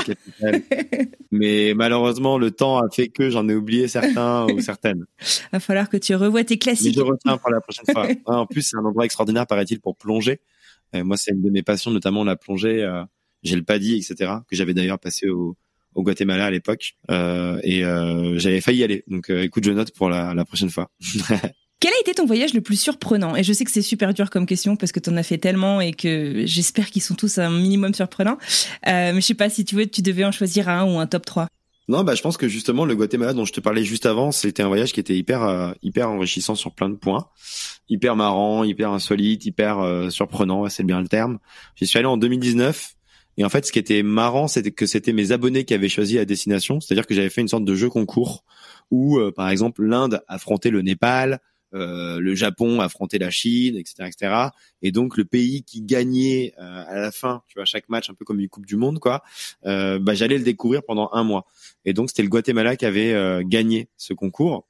Mais 1.30 1.74
malheureusement, 1.74 2.38
le 2.38 2.50
temps 2.50 2.78
a 2.78 2.88
fait 2.90 3.08
que 3.08 3.28
j'en 3.28 3.48
ai 3.48 3.54
oublié 3.54 3.86
certains 3.88 4.46
ou 4.46 4.60
certaines. 4.60 5.04
Va 5.52 5.60
falloir 5.60 5.90
que 5.90 5.98
tu 5.98 6.14
revoies 6.14 6.44
tes 6.44 6.58
classiques. 6.58 6.96
Mais 6.96 7.02
je 7.02 7.06
retiens 7.06 7.36
pour 7.36 7.50
la 7.50 7.60
prochaine 7.60 7.84
fois. 7.92 8.06
en 8.26 8.46
plus, 8.46 8.62
c'est 8.62 8.76
un 8.76 8.84
endroit 8.84 9.04
extraordinaire, 9.04 9.46
paraît-il, 9.46 9.80
pour 9.80 9.96
plonger. 9.96 10.40
Euh, 10.94 11.04
moi, 11.04 11.16
c'est 11.16 11.32
une 11.32 11.42
de 11.42 11.50
mes 11.50 11.62
passions, 11.62 11.90
notamment 11.90 12.24
la 12.24 12.36
plongée. 12.36 12.82
Euh, 12.82 13.04
j'ai 13.42 13.56
le 13.56 13.62
paddy, 13.62 13.96
etc., 13.96 14.32
que 14.48 14.56
j'avais 14.56 14.74
d'ailleurs 14.74 14.98
passé 14.98 15.28
au, 15.28 15.56
au 15.94 16.02
Guatemala 16.02 16.46
à 16.46 16.50
l'époque, 16.50 16.96
euh, 17.10 17.58
et 17.62 17.82
j'avais 18.38 18.60
failli 18.60 18.78
y 18.78 18.84
aller. 18.84 19.04
Donc, 19.06 19.30
écoute, 19.30 19.64
je 19.64 19.72
note 19.72 19.92
pour 19.92 20.08
la, 20.08 20.34
la 20.34 20.44
prochaine 20.44 20.70
fois. 20.70 20.90
Quel 21.80 21.94
a 21.94 22.00
été 22.02 22.12
ton 22.12 22.26
voyage 22.26 22.52
le 22.52 22.60
plus 22.60 22.78
surprenant? 22.78 23.34
Et 23.34 23.42
je 23.42 23.54
sais 23.54 23.64
que 23.64 23.70
c'est 23.70 23.80
super 23.80 24.12
dur 24.12 24.28
comme 24.28 24.44
question 24.44 24.76
parce 24.76 24.92
que 24.92 25.00
tu 25.00 25.08
en 25.08 25.16
as 25.16 25.22
fait 25.22 25.38
tellement 25.38 25.80
et 25.80 25.92
que 25.92 26.42
j'espère 26.44 26.90
qu'ils 26.90 27.00
sont 27.00 27.14
tous 27.14 27.38
un 27.38 27.50
minimum 27.50 27.94
surprenants. 27.94 28.36
Euh, 28.86 29.14
mais 29.14 29.20
je 29.22 29.26
sais 29.26 29.34
pas 29.34 29.48
si 29.48 29.64
tu 29.64 29.76
veux, 29.76 29.86
tu 29.86 30.02
devais 30.02 30.26
en 30.26 30.30
choisir 30.30 30.68
un 30.68 30.84
ou 30.84 30.98
un 30.98 31.06
top 31.06 31.24
3. 31.24 31.48
Non, 31.90 32.04
bah 32.04 32.14
je 32.14 32.22
pense 32.22 32.36
que 32.36 32.46
justement 32.46 32.84
le 32.84 32.94
Guatemala 32.94 33.32
dont 33.32 33.44
je 33.44 33.52
te 33.52 33.58
parlais 33.58 33.82
juste 33.82 34.06
avant, 34.06 34.30
c'était 34.30 34.62
un 34.62 34.68
voyage 34.68 34.92
qui 34.92 35.00
était 35.00 35.16
hyper 35.16 35.42
euh, 35.42 35.72
hyper 35.82 36.08
enrichissant 36.08 36.54
sur 36.54 36.72
plein 36.72 36.88
de 36.88 36.94
points, 36.94 37.26
hyper 37.88 38.14
marrant, 38.14 38.62
hyper 38.62 38.92
insolite, 38.92 39.44
hyper 39.44 39.80
euh, 39.80 40.08
surprenant, 40.08 40.68
c'est 40.68 40.84
bien 40.84 41.00
le 41.00 41.08
terme. 41.08 41.40
J'y 41.74 41.88
suis 41.88 41.98
allé 41.98 42.06
en 42.06 42.16
2019 42.16 42.94
et 43.38 43.44
en 43.44 43.48
fait 43.48 43.66
ce 43.66 43.72
qui 43.72 43.80
était 43.80 44.04
marrant, 44.04 44.46
c'était 44.46 44.70
que 44.70 44.86
c'était 44.86 45.12
mes 45.12 45.32
abonnés 45.32 45.64
qui 45.64 45.74
avaient 45.74 45.88
choisi 45.88 46.14
la 46.14 46.24
destination, 46.24 46.80
c'est-à-dire 46.80 47.08
que 47.08 47.14
j'avais 47.16 47.28
fait 47.28 47.40
une 47.40 47.48
sorte 47.48 47.64
de 47.64 47.74
jeu 47.74 47.88
concours 47.88 48.44
où 48.92 49.18
euh, 49.18 49.32
par 49.32 49.48
exemple 49.48 49.82
l'Inde 49.82 50.22
affrontait 50.28 50.70
le 50.70 50.82
Népal, 50.82 51.40
le 51.72 52.34
Japon 52.34 52.80
affrontait 52.80 53.18
la 53.18 53.30
Chine, 53.30 53.76
etc., 53.76 54.08
etc. 54.08 54.34
Et 54.82 54.92
donc 54.92 55.16
le 55.16 55.24
pays 55.24 55.62
qui 55.62 55.82
gagnait 55.82 56.54
euh, 56.58 56.84
à 56.86 56.98
la 56.98 57.12
fin, 57.12 57.42
tu 57.48 57.54
vois, 57.58 57.64
chaque 57.64 57.88
match 57.88 58.10
un 58.10 58.14
peu 58.14 58.24
comme 58.24 58.40
une 58.40 58.48
Coupe 58.48 58.66
du 58.66 58.76
Monde, 58.76 58.98
quoi. 58.98 59.22
Euh, 59.66 59.98
bah, 59.98 60.14
j'allais 60.14 60.38
le 60.38 60.44
découvrir 60.44 60.82
pendant 60.82 61.10
un 61.12 61.24
mois. 61.24 61.46
Et 61.84 61.92
donc, 61.92 62.10
c'était 62.10 62.22
le 62.22 62.28
Guatemala 62.28 62.76
qui 62.76 62.86
avait 62.86 63.12
euh, 63.12 63.42
gagné 63.44 63.88
ce 63.96 64.12
concours. 64.12 64.66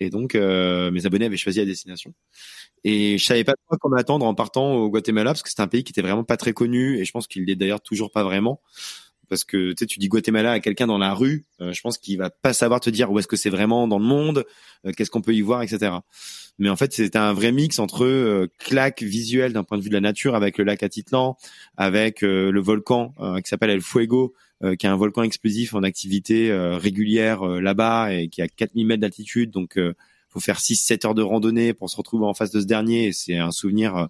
Et 0.00 0.10
donc, 0.10 0.34
euh, 0.34 0.90
mes 0.90 1.06
abonnés 1.06 1.26
avaient 1.26 1.36
choisi 1.36 1.58
la 1.58 1.64
destination. 1.64 2.14
Et 2.84 3.18
je 3.18 3.24
savais 3.24 3.42
pas 3.44 3.54
quoi 3.80 3.90
m'attendre 3.90 4.24
en 4.24 4.34
partant 4.34 4.74
au 4.74 4.88
Guatemala 4.88 5.32
parce 5.32 5.42
que 5.42 5.48
c'était 5.48 5.62
un 5.62 5.68
pays 5.68 5.82
qui 5.82 5.90
était 5.90 6.02
vraiment 6.02 6.22
pas 6.22 6.36
très 6.36 6.52
connu 6.52 6.98
et 6.98 7.04
je 7.04 7.10
pense 7.10 7.26
qu'il 7.26 7.44
l'est 7.44 7.56
d'ailleurs 7.56 7.80
toujours 7.80 8.12
pas 8.12 8.22
vraiment 8.22 8.60
parce 9.28 9.44
que 9.44 9.70
tu 9.70 9.76
sais 9.78 9.86
tu 9.86 9.98
dis 9.98 10.08
Guatemala 10.08 10.52
à 10.52 10.60
quelqu'un 10.60 10.86
dans 10.86 10.98
la 10.98 11.14
rue, 11.14 11.46
euh, 11.60 11.72
je 11.72 11.80
pense 11.80 11.98
qu'il 11.98 12.18
va 12.18 12.30
pas 12.30 12.52
savoir 12.52 12.80
te 12.80 12.90
dire 12.90 13.10
où 13.10 13.18
est-ce 13.18 13.28
que 13.28 13.36
c'est 13.36 13.50
vraiment 13.50 13.88
dans 13.88 13.98
le 13.98 14.04
monde, 14.04 14.44
qu'est-ce 14.96 15.10
qu'on 15.10 15.22
peut 15.22 15.34
y 15.34 15.40
voir, 15.40 15.62
etc. 15.62 15.92
Mais 16.58 16.68
en 16.68 16.76
fait 16.76 16.92
c'était 16.92 17.18
un 17.18 17.32
vrai 17.32 17.52
mix 17.52 17.78
entre 17.78 18.04
euh, 18.04 18.48
claque 18.58 19.02
visuelle 19.02 19.52
d'un 19.52 19.64
point 19.64 19.78
de 19.78 19.82
vue 19.82 19.90
de 19.90 19.94
la 19.94 20.00
nature 20.00 20.34
avec 20.34 20.58
le 20.58 20.64
lac 20.64 20.82
Atitlan, 20.82 21.36
avec 21.76 22.22
le 22.22 22.60
volcan 22.60 23.14
qui 23.42 23.48
s'appelle 23.48 23.70
El 23.70 23.82
Fuego, 23.82 24.34
euh, 24.64 24.74
qui 24.74 24.86
est 24.86 24.88
un 24.88 24.96
volcan 24.96 25.22
explosif 25.22 25.74
en 25.74 25.84
activité 25.84 26.50
euh, 26.50 26.78
régulière 26.78 27.46
euh, 27.46 27.60
là-bas 27.60 28.12
et 28.12 28.28
qui 28.28 28.42
a 28.42 28.48
4000 28.48 28.88
mètres 28.88 29.00
d'altitude. 29.00 29.52
Donc, 29.52 29.78
faut 30.30 30.40
faire 30.40 30.58
6-7 30.58 31.06
heures 31.06 31.14
de 31.14 31.22
randonnée 31.22 31.74
pour 31.74 31.88
se 31.88 31.96
retrouver 31.96 32.26
en 32.26 32.34
face 32.34 32.50
de 32.50 32.60
ce 32.60 32.66
dernier. 32.66 33.12
C'est 33.12 33.36
un 33.36 33.52
souvenir 33.52 34.08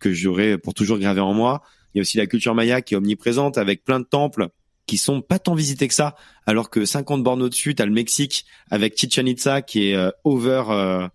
que 0.00 0.12
j'aurai 0.12 0.58
pour 0.58 0.74
toujours 0.74 0.98
gravé 0.98 1.20
en 1.20 1.32
moi. 1.32 1.62
Il 1.94 1.98
y 1.98 2.00
a 2.00 2.02
aussi 2.02 2.16
la 2.16 2.26
culture 2.26 2.54
maya 2.54 2.82
qui 2.82 2.94
est 2.94 2.96
omniprésente 2.96 3.58
avec 3.58 3.84
plein 3.84 4.00
de 4.00 4.04
temples 4.04 4.48
qui 4.86 4.98
sont 4.98 5.22
pas 5.22 5.38
tant 5.38 5.54
visités 5.54 5.88
que 5.88 5.94
ça, 5.94 6.14
alors 6.46 6.68
que 6.68 6.84
50 6.84 7.22
bornes 7.22 7.42
au-dessus, 7.42 7.74
t'as 7.74 7.86
le 7.86 7.92
Mexique 7.92 8.44
avec 8.70 8.98
Chichen 8.98 9.26
Itza 9.26 9.62
qui 9.62 9.88
est 9.88 10.12
over 10.24 11.08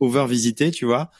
over 0.00 0.26
visité, 0.28 0.70
tu 0.70 0.84
vois. 0.84 1.10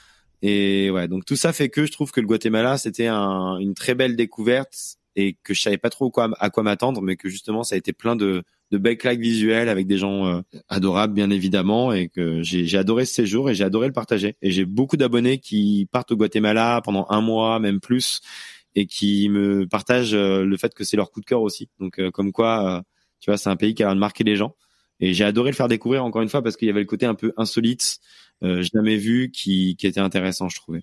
Et 0.42 0.90
ouais, 0.90 1.08
donc 1.08 1.24
tout 1.24 1.36
ça 1.36 1.52
fait 1.52 1.68
que 1.68 1.86
je 1.86 1.92
trouve 1.92 2.12
que 2.12 2.20
le 2.20 2.26
Guatemala 2.26 2.78
c'était 2.78 3.06
un, 3.06 3.58
une 3.58 3.74
très 3.74 3.94
belle 3.94 4.16
découverte 4.16 4.98
et 5.16 5.36
que 5.42 5.54
je 5.54 5.62
savais 5.62 5.78
pas 5.78 5.88
trop 5.88 6.10
quoi, 6.10 6.30
à 6.38 6.50
quoi 6.50 6.62
m'attendre, 6.62 7.00
mais 7.00 7.16
que 7.16 7.28
justement 7.28 7.64
ça 7.64 7.74
a 7.74 7.78
été 7.78 7.94
plein 7.94 8.16
de, 8.16 8.42
de 8.70 8.78
belles 8.78 8.98
claques 8.98 9.18
visuelles 9.18 9.70
avec 9.70 9.86
des 9.86 9.96
gens 9.96 10.26
euh, 10.26 10.40
adorables 10.68 11.14
bien 11.14 11.30
évidemment 11.30 11.92
et 11.92 12.08
que 12.08 12.42
j'ai 12.42 12.76
adoré 12.76 13.06
ce 13.06 13.14
séjour 13.14 13.48
et 13.48 13.54
j'ai 13.54 13.64
adoré 13.64 13.86
le 13.86 13.94
partager. 13.94 14.36
Et 14.42 14.50
j'ai 14.50 14.66
beaucoup 14.66 14.98
d'abonnés 14.98 15.38
qui 15.38 15.88
partent 15.90 16.12
au 16.12 16.16
Guatemala 16.16 16.82
pendant 16.84 17.06
un 17.08 17.22
mois, 17.22 17.58
même 17.58 17.80
plus, 17.80 18.20
et 18.76 18.86
qui 18.86 19.28
me 19.30 19.66
partagent 19.66 20.14
euh, 20.14 20.44
le 20.44 20.56
fait 20.56 20.74
que 20.74 20.84
c'est 20.84 20.96
leur 20.96 21.10
coup 21.10 21.20
de 21.20 21.26
cœur 21.26 21.42
aussi. 21.42 21.68
Donc 21.80 21.98
euh, 21.98 22.10
comme 22.12 22.30
quoi, 22.32 22.84
tu 23.20 23.30
vois, 23.30 23.38
c'est 23.38 23.50
un 23.50 23.56
pays 23.56 23.74
qui 23.74 23.82
a 23.82 23.94
marqué 23.94 24.22
les 24.24 24.36
gens. 24.36 24.54
Et 25.00 25.14
j'ai 25.14 25.24
adoré 25.24 25.50
le 25.50 25.56
faire 25.56 25.68
découvrir 25.68 26.04
encore 26.04 26.22
une 26.22 26.28
fois 26.28 26.42
parce 26.42 26.56
qu'il 26.56 26.68
y 26.68 26.70
avait 26.70 26.80
le 26.80 26.86
côté 26.86 27.06
un 27.06 27.14
peu 27.14 27.32
insolite, 27.36 27.98
jamais 28.42 28.96
vu, 28.96 29.30
qui, 29.30 29.76
qui 29.76 29.86
était 29.86 30.00
intéressant, 30.00 30.48
je 30.48 30.56
trouvais. 30.56 30.82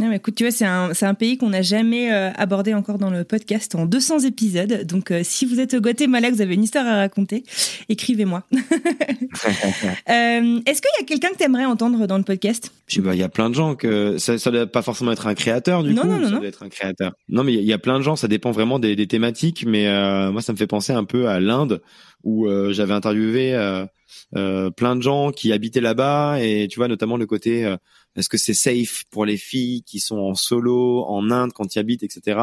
Non, 0.00 0.08
mais 0.08 0.16
écoute, 0.16 0.34
tu 0.34 0.44
vois, 0.44 0.50
c'est 0.50 0.64
un, 0.64 0.90
un, 0.98 1.14
pays 1.14 1.36
qu'on 1.36 1.50
n'a 1.50 1.60
jamais 1.60 2.10
euh, 2.10 2.30
abordé 2.36 2.72
encore 2.72 2.96
dans 2.96 3.10
le 3.10 3.24
podcast 3.24 3.74
en 3.74 3.84
200 3.84 4.20
épisodes. 4.20 4.86
Donc, 4.86 5.10
euh, 5.10 5.20
si 5.22 5.44
vous 5.44 5.60
êtes 5.60 5.74
au 5.74 5.80
Guatemala, 5.80 6.30
que 6.30 6.34
vous 6.34 6.40
avez 6.40 6.54
une 6.54 6.64
histoire 6.64 6.86
à 6.86 6.96
raconter, 6.96 7.44
écrivez-moi. 7.90 8.42
euh, 8.52 8.56
Est-ce 10.08 10.80
qu'il 10.80 10.90
y 10.98 11.02
a 11.02 11.04
quelqu'un 11.06 11.28
que 11.28 11.36
tu 11.36 11.44
aimerais 11.44 11.66
entendre 11.66 12.06
dans 12.06 12.16
le 12.16 12.24
podcast? 12.24 12.72
Bah, 13.00 13.14
Il 13.14 13.20
y 13.20 13.22
a 13.22 13.28
plein 13.28 13.50
de 13.50 13.54
gens 13.54 13.74
que 13.74 14.16
ça 14.16 14.32
ne 14.32 14.50
doit 14.50 14.66
pas 14.66 14.80
forcément 14.80 15.12
être 15.12 15.26
un 15.26 15.34
créateur 15.34 15.82
du 15.82 15.92
non, 15.92 16.02
coup. 16.02 16.08
Non, 16.08 16.20
non, 16.20 16.28
ça 16.30 16.36
doit 16.38 16.46
être 16.46 16.62
un 16.62 16.70
créateur. 16.70 17.12
Non, 17.28 17.44
mais 17.44 17.52
il 17.52 17.64
y, 17.64 17.72
a 17.74 17.78
plein 17.78 17.98
de 17.98 18.02
gens. 18.02 18.16
Ça 18.16 18.28
dépend 18.28 18.50
vraiment 18.50 18.78
des, 18.78 18.96
des 18.96 19.06
thématiques. 19.06 19.66
Mais 19.66 19.88
euh, 19.88 20.32
moi, 20.32 20.40
ça 20.40 20.54
me 20.54 20.58
fait 20.58 20.66
penser 20.66 20.94
un 20.94 21.04
peu 21.04 21.28
à 21.28 21.38
l'Inde 21.38 21.82
où 22.24 22.48
j'avais 22.70 22.94
interviewé 22.94 23.52
plein 24.32 24.96
de 24.96 25.02
gens 25.02 25.32
qui 25.32 25.52
habitaient 25.52 25.80
là-bas 25.82 26.38
et 26.40 26.68
tu 26.70 26.78
vois 26.78 26.88
notamment 26.88 27.18
le 27.18 27.26
côté 27.26 27.76
est-ce 28.16 28.28
que 28.28 28.38
c'est 28.38 28.54
safe 28.54 29.04
pour 29.10 29.24
les 29.24 29.36
filles 29.36 29.82
qui 29.82 30.00
sont 30.00 30.18
en 30.18 30.34
solo 30.34 31.04
en 31.04 31.30
Inde 31.30 31.52
quand 31.52 31.74
ils 31.74 31.78
habitent, 31.78 32.02
etc. 32.02 32.40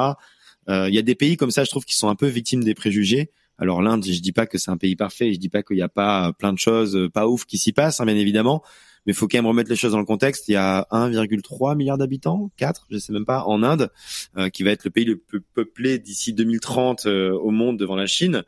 Il 0.67 0.93
y 0.93 0.99
a 0.99 1.01
des 1.01 1.15
pays 1.15 1.35
comme 1.35 1.49
ça, 1.49 1.63
je 1.63 1.69
trouve, 1.69 1.83
qui 1.83 1.95
sont 1.95 2.09
un 2.09 2.15
peu 2.15 2.27
victimes 2.27 2.63
des 2.63 2.75
préjugés. 2.75 3.31
Alors 3.59 3.81
l'Inde, 3.81 4.05
je 4.05 4.19
dis 4.19 4.31
pas 4.31 4.47
que 4.47 4.57
c'est 4.57 4.71
un 4.71 4.77
pays 4.77 4.95
parfait, 4.95 5.33
je 5.33 5.39
dis 5.39 5.49
pas 5.49 5.63
qu'il 5.63 5.75
n'y 5.75 5.81
a 5.81 5.89
pas 5.89 6.31
plein 6.33 6.53
de 6.53 6.57
choses 6.57 7.09
pas 7.13 7.27
ouf 7.27 7.45
qui 7.45 7.57
s'y 7.57 7.73
passent, 7.73 7.99
hein, 7.99 8.05
bien 8.05 8.15
évidemment, 8.15 8.63
mais 9.05 9.11
faut 9.11 9.27
quand 9.27 9.37
même 9.37 9.47
remettre 9.47 9.69
les 9.69 9.75
choses 9.75 9.91
dans 9.91 9.99
le 9.99 10.05
contexte. 10.05 10.47
Il 10.47 10.53
y 10.53 10.55
a 10.55 10.87
1,3 10.91 11.75
milliard 11.75 11.97
d'habitants, 11.97 12.51
4, 12.57 12.87
je 12.89 12.97
sais 12.97 13.11
même 13.11 13.25
pas, 13.25 13.43
en 13.43 13.61
Inde, 13.63 13.91
euh, 14.37 14.49
qui 14.49 14.63
va 14.63 14.71
être 14.71 14.85
le 14.85 14.91
pays 14.91 15.05
le 15.05 15.17
plus 15.17 15.41
peuplé 15.41 15.99
d'ici 15.99 16.33
2030 16.33 17.05
euh, 17.05 17.31
au 17.31 17.51
monde 17.51 17.77
devant 17.77 17.95
la 17.95 18.05
Chine. 18.05 18.43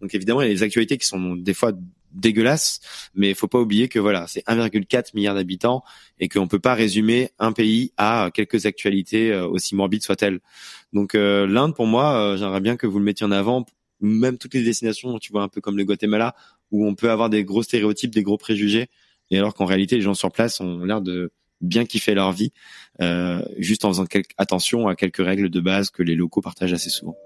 Donc 0.00 0.14
évidemment, 0.14 0.42
il 0.42 0.48
y 0.48 0.50
a 0.50 0.54
des 0.54 0.64
actualités 0.64 0.98
qui 0.98 1.06
sont 1.06 1.36
des 1.36 1.54
fois 1.54 1.72
dégueulasses, 2.16 2.80
mais 3.14 3.34
faut 3.34 3.48
pas 3.48 3.60
oublier 3.60 3.88
que 3.88 3.98
voilà, 3.98 4.26
c'est 4.26 4.44
1,4 4.46 5.10
milliard 5.14 5.34
d'habitants 5.34 5.82
et 6.18 6.28
qu'on 6.28 6.48
peut 6.48 6.58
pas 6.58 6.74
résumer 6.74 7.30
un 7.38 7.52
pays 7.52 7.92
à 7.96 8.30
quelques 8.34 8.66
actualités 8.66 9.32
euh, 9.32 9.46
aussi 9.46 9.74
morbides 9.74 10.02
soient-elles. 10.02 10.40
Donc 10.92 11.14
l'Inde, 11.14 11.74
pour 11.74 11.86
moi, 11.86 12.36
j'aimerais 12.38 12.60
bien 12.60 12.76
que 12.76 12.86
vous 12.86 12.98
le 12.98 13.04
mettiez 13.04 13.26
en 13.26 13.30
avant, 13.30 13.66
même 14.00 14.38
toutes 14.38 14.54
les 14.54 14.62
destinations, 14.62 15.18
tu 15.18 15.30
vois, 15.30 15.42
un 15.42 15.48
peu 15.48 15.60
comme 15.60 15.76
le 15.76 15.84
Guatemala, 15.84 16.34
où 16.70 16.86
on 16.86 16.94
peut 16.94 17.10
avoir 17.10 17.28
des 17.28 17.44
gros 17.44 17.62
stéréotypes, 17.62 18.14
des 18.14 18.22
gros 18.22 18.38
préjugés 18.38 18.88
et 19.30 19.38
alors 19.38 19.54
qu'en 19.54 19.64
réalité 19.64 19.96
les 19.96 20.02
gens 20.02 20.14
sur 20.14 20.30
place 20.30 20.60
ont 20.60 20.84
l'air 20.84 21.00
de 21.00 21.32
bien 21.60 21.86
kiffer 21.86 22.14
leur 22.14 22.32
vie, 22.32 22.52
euh, 23.00 23.42
juste 23.56 23.84
en 23.84 23.88
faisant 23.88 24.04
attention 24.36 24.88
à 24.88 24.94
quelques 24.94 25.24
règles 25.24 25.48
de 25.48 25.60
base 25.60 25.90
que 25.90 26.02
les 26.02 26.14
locaux 26.14 26.42
partagent 26.42 26.74
assez 26.74 26.90
souvent. 26.90 27.16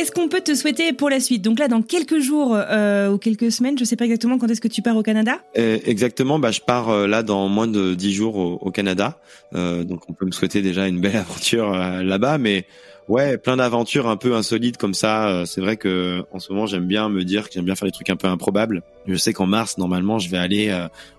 Qu'est-ce 0.00 0.12
qu'on 0.12 0.28
peut 0.28 0.40
te 0.40 0.54
souhaiter 0.54 0.94
pour 0.94 1.10
la 1.10 1.20
suite? 1.20 1.42
Donc 1.42 1.58
là, 1.58 1.68
dans 1.68 1.82
quelques 1.82 2.20
jours 2.20 2.56
euh, 2.56 3.10
ou 3.10 3.18
quelques 3.18 3.52
semaines, 3.52 3.78
je 3.78 3.84
sais 3.84 3.96
pas 3.96 4.06
exactement 4.06 4.38
quand 4.38 4.50
est-ce 4.50 4.62
que 4.62 4.66
tu 4.66 4.80
pars 4.80 4.96
au 4.96 5.02
Canada? 5.02 5.40
Euh, 5.58 5.78
exactement, 5.84 6.38
bah 6.38 6.52
je 6.52 6.62
pars 6.62 6.88
euh, 6.88 7.06
là 7.06 7.22
dans 7.22 7.48
moins 7.48 7.66
de 7.66 7.92
dix 7.92 8.14
jours 8.14 8.36
au, 8.36 8.54
au 8.62 8.70
Canada. 8.70 9.18
Euh, 9.54 9.84
donc 9.84 10.08
on 10.08 10.14
peut 10.14 10.24
me 10.24 10.30
souhaiter 10.30 10.62
déjà 10.62 10.88
une 10.88 11.02
belle 11.02 11.16
aventure 11.18 11.74
euh, 11.74 12.02
là-bas, 12.02 12.38
mais 12.38 12.64
ouais, 13.08 13.36
plein 13.36 13.58
d'aventures 13.58 14.08
un 14.08 14.16
peu 14.16 14.34
insolites 14.34 14.78
comme 14.78 14.94
ça. 14.94 15.28
Euh, 15.28 15.44
c'est 15.44 15.60
vrai 15.60 15.76
que 15.76 16.24
en 16.32 16.38
ce 16.38 16.50
moment, 16.50 16.64
j'aime 16.64 16.86
bien 16.86 17.10
me 17.10 17.22
dire 17.22 17.48
que 17.48 17.52
j'aime 17.52 17.66
bien 17.66 17.74
faire 17.74 17.86
des 17.86 17.92
trucs 17.92 18.08
un 18.08 18.16
peu 18.16 18.28
improbables. 18.28 18.82
Je 19.06 19.16
sais 19.16 19.34
qu'en 19.34 19.46
mars, 19.46 19.76
normalement, 19.76 20.18
je 20.18 20.30
vais 20.30 20.38
aller 20.38 20.74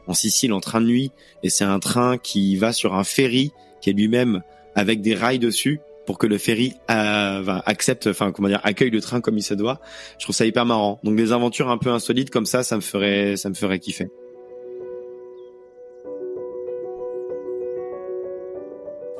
en 0.08 0.16
Sicile 0.16 0.54
en 0.54 0.60
train 0.60 0.82
de 0.82 0.88
nuit, 0.88 1.12
et 1.44 1.52
c'est 1.52 1.66
un 1.66 1.78
train 1.78 2.18
qui 2.18 2.56
va 2.56 2.74
sur 2.74 2.96
un 2.96 3.04
ferry 3.04 3.52
qui 3.80 3.92
est 3.92 3.94
lui-même 3.94 4.42
avec 4.74 5.02
des 5.02 5.14
rails 5.14 5.38
dessus 5.38 5.82
pour 6.06 6.18
que 6.18 6.28
le 6.28 6.38
ferry 6.38 6.74
euh, 6.90 7.60
accepte, 7.66 8.08
enfin 8.08 8.32
comment 8.32 8.48
dire, 8.48 8.62
accueille 8.64 8.90
le 8.90 9.02
train 9.02 9.22
comme 9.22 9.38
il 9.38 9.44
se 9.44 9.54
doit. 9.54 9.80
Je 10.18 10.26
trouve 10.26 10.36
ça 10.36 10.46
hyper 10.46 10.66
marrant. 10.66 11.00
Donc 11.04 11.16
des 11.16 11.32
aventures 11.32 11.70
un 11.70 11.78
peu 11.78 11.90
insolites 11.90 12.30
comme 12.30 12.46
ça, 12.46 12.64
ça 12.64 12.76
me 12.76 12.82
ferait, 12.82 13.38
ça 13.38 13.50
me 13.50 13.56
ferait 13.56 13.80
kiffer. 13.80 14.10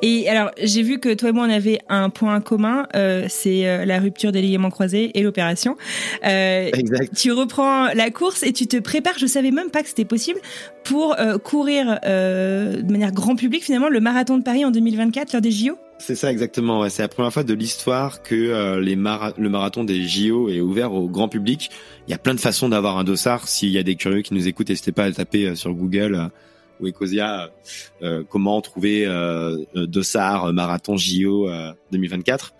Et 0.04 0.28
alors, 0.28 0.50
j'ai 0.60 0.82
vu 0.82 0.98
que 0.98 1.14
toi 1.14 1.28
et 1.28 1.32
moi, 1.32 1.46
on 1.46 1.50
avait 1.50 1.78
un 1.88 2.10
point 2.10 2.40
commun, 2.40 2.86
euh, 2.96 3.26
c'est 3.28 3.68
euh, 3.68 3.84
la 3.84 4.00
rupture 4.00 4.32
des 4.32 4.42
ligaments 4.42 4.70
croisés 4.70 5.12
et 5.14 5.22
l'opération. 5.22 5.76
Euh, 6.26 6.70
exact. 6.74 7.14
Tu 7.16 7.30
reprends 7.30 7.86
la 7.94 8.10
course 8.10 8.42
et 8.42 8.52
tu 8.52 8.66
te 8.66 8.76
prépares, 8.78 9.18
je 9.18 9.26
savais 9.26 9.52
même 9.52 9.70
pas 9.70 9.82
que 9.82 9.88
c'était 9.88 10.04
possible, 10.04 10.40
pour 10.82 11.18
euh, 11.20 11.38
courir 11.38 12.00
de 12.02 12.90
manière 12.90 13.12
grand 13.12 13.36
public, 13.36 13.62
finalement, 13.62 13.88
le 13.88 14.00
marathon 14.00 14.38
de 14.38 14.42
Paris 14.42 14.64
en 14.64 14.72
2024, 14.72 15.32
lors 15.34 15.42
des 15.42 15.52
JO 15.52 15.78
c'est 15.98 16.14
ça 16.14 16.30
exactement. 16.30 16.80
Ouais. 16.80 16.90
C'est 16.90 17.02
la 17.02 17.08
première 17.08 17.32
fois 17.32 17.44
de 17.44 17.54
l'histoire 17.54 18.22
que 18.22 18.78
les 18.78 18.94
le 18.94 19.48
marathon 19.48 19.84
des 19.84 20.02
JO 20.02 20.48
est 20.48 20.60
ouvert 20.60 20.92
au 20.92 21.08
grand 21.08 21.28
public. 21.28 21.70
Il 22.08 22.10
y 22.10 22.14
a 22.14 22.18
plein 22.18 22.34
de 22.34 22.40
façons 22.40 22.68
d'avoir 22.68 22.98
un 22.98 23.04
dossard. 23.04 23.46
S'il 23.46 23.70
y 23.70 23.78
a 23.78 23.82
des 23.82 23.94
curieux 23.94 24.22
qui 24.22 24.34
nous 24.34 24.48
écoutent, 24.48 24.68
n'hésitez 24.68 24.92
pas 24.92 25.04
à 25.04 25.12
taper 25.12 25.54
sur 25.54 25.72
Google 25.72 26.30
ou 26.82 26.88
Ecosia, 26.88 27.50
euh, 28.02 28.22
comment 28.28 28.60
trouver 28.60 29.04
euh, 29.06 29.56
Dossard 29.74 30.52
marathon 30.52 30.96
JO 30.96 31.48
2024. 31.92 32.54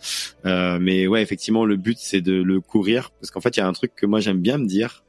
Euh, 0.46 0.78
mais 0.80 1.06
ouais, 1.06 1.22
effectivement, 1.22 1.64
le 1.64 1.76
but 1.76 1.98
c'est 2.00 2.20
de 2.20 2.40
le 2.42 2.60
courir 2.60 3.10
parce 3.20 3.30
qu'en 3.30 3.40
fait, 3.40 3.56
il 3.56 3.60
y 3.60 3.62
a 3.62 3.66
un 3.66 3.72
truc 3.72 3.94
que 3.94 4.06
moi 4.06 4.20
j'aime 4.20 4.40
bien 4.40 4.58
me 4.58 4.66
dire, 4.66 5.04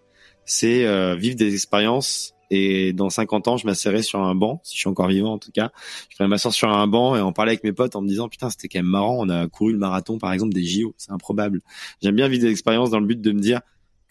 c'est 0.46 1.16
vivre 1.16 1.36
des 1.36 1.54
expériences 1.54 2.33
et 2.50 2.94
dans 2.94 3.10
50 3.10 3.48
ans, 3.48 3.58
je 3.58 3.66
m'asserai 3.66 4.02
sur 4.02 4.22
un 4.22 4.36
banc, 4.36 4.62
si 4.64 4.76
je 4.76 4.80
suis 4.80 4.90
encore 4.90 5.08
vivant 5.08 5.34
en 5.34 5.40
tout 5.40 5.52
cas, 5.52 5.72
je 6.10 6.16
ferai 6.16 6.28
m'asseoir 6.28 6.54
sur 6.54 6.70
un 6.70 6.88
banc 6.88 7.16
et 7.16 7.22
en 7.22 7.32
parler 7.32 7.52
avec 7.52 7.64
mes 7.64 7.74
potes 7.74 7.96
en 7.96 8.02
me 8.02 8.08
disant 8.08 8.30
putain 8.30 8.50
c'était 8.50 8.68
quand 8.68 8.80
même 8.80 8.88
marrant, 8.88 9.18
on 9.20 9.30
a 9.30 9.48
couru 9.48 9.74
le 9.74 9.80
marathon 9.80 10.18
par 10.18 10.32
exemple 10.34 10.54
des 10.54 10.64
JO, 10.64 10.94
c'est 10.98 11.12
improbable. 11.12 11.62
J'aime 12.02 12.16
bien 12.16 12.28
vivre 12.28 12.44
des 12.44 12.52
expériences 12.52 12.90
dans 12.90 13.00
le 13.00 13.06
but 13.06 13.22
de 13.22 13.32
me 13.32 13.40
dire 13.40 13.62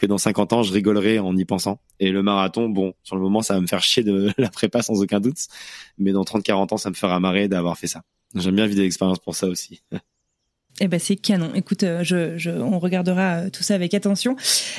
que 0.03 0.07
dans 0.07 0.19
50 0.19 0.53
ans, 0.53 0.63
je 0.65 0.73
rigolerai 0.73 1.21
en 1.21 1.37
y 1.37 1.45
pensant. 1.45 1.81
Et 2.01 2.11
le 2.11 2.25
marathon, 2.25 2.69
bon, 2.69 2.93
sur 3.05 3.15
le 3.15 3.23
moment, 3.23 3.41
ça 3.41 3.55
va 3.55 3.61
me 3.61 3.69
faire 3.69 3.83
chier 3.83 4.03
de 4.03 4.33
la 4.39 4.49
prépa 4.49 4.83
sans 4.83 5.01
aucun 5.01 5.21
doute. 5.21 5.39
Mais 5.97 6.11
dans 6.11 6.25
30-40 6.25 6.75
ans, 6.75 6.77
ça 6.77 6.91
me 6.91 6.97
fera 6.97 7.21
marrer 7.21 7.47
d'avoir 7.47 7.79
fait 7.79 7.87
ça. 7.87 8.03
J'aime 8.35 8.57
bien 8.57 8.67
vivre 8.67 8.81
des 8.81 8.87
expériences 8.87 9.21
pour 9.21 9.37
ça 9.37 9.47
aussi. 9.47 9.83
Eh 10.81 10.89
ben 10.89 10.99
c'est 10.99 11.17
canon. 11.17 11.51
Écoute, 11.55 11.83
euh, 11.83 12.03
je, 12.03 12.39
je, 12.39 12.51
on 12.51 12.79
regardera 12.79 13.35
euh, 13.35 13.51
tout 13.51 13.63
ça 13.63 13.75
avec 13.75 13.93
attention. 13.93 14.37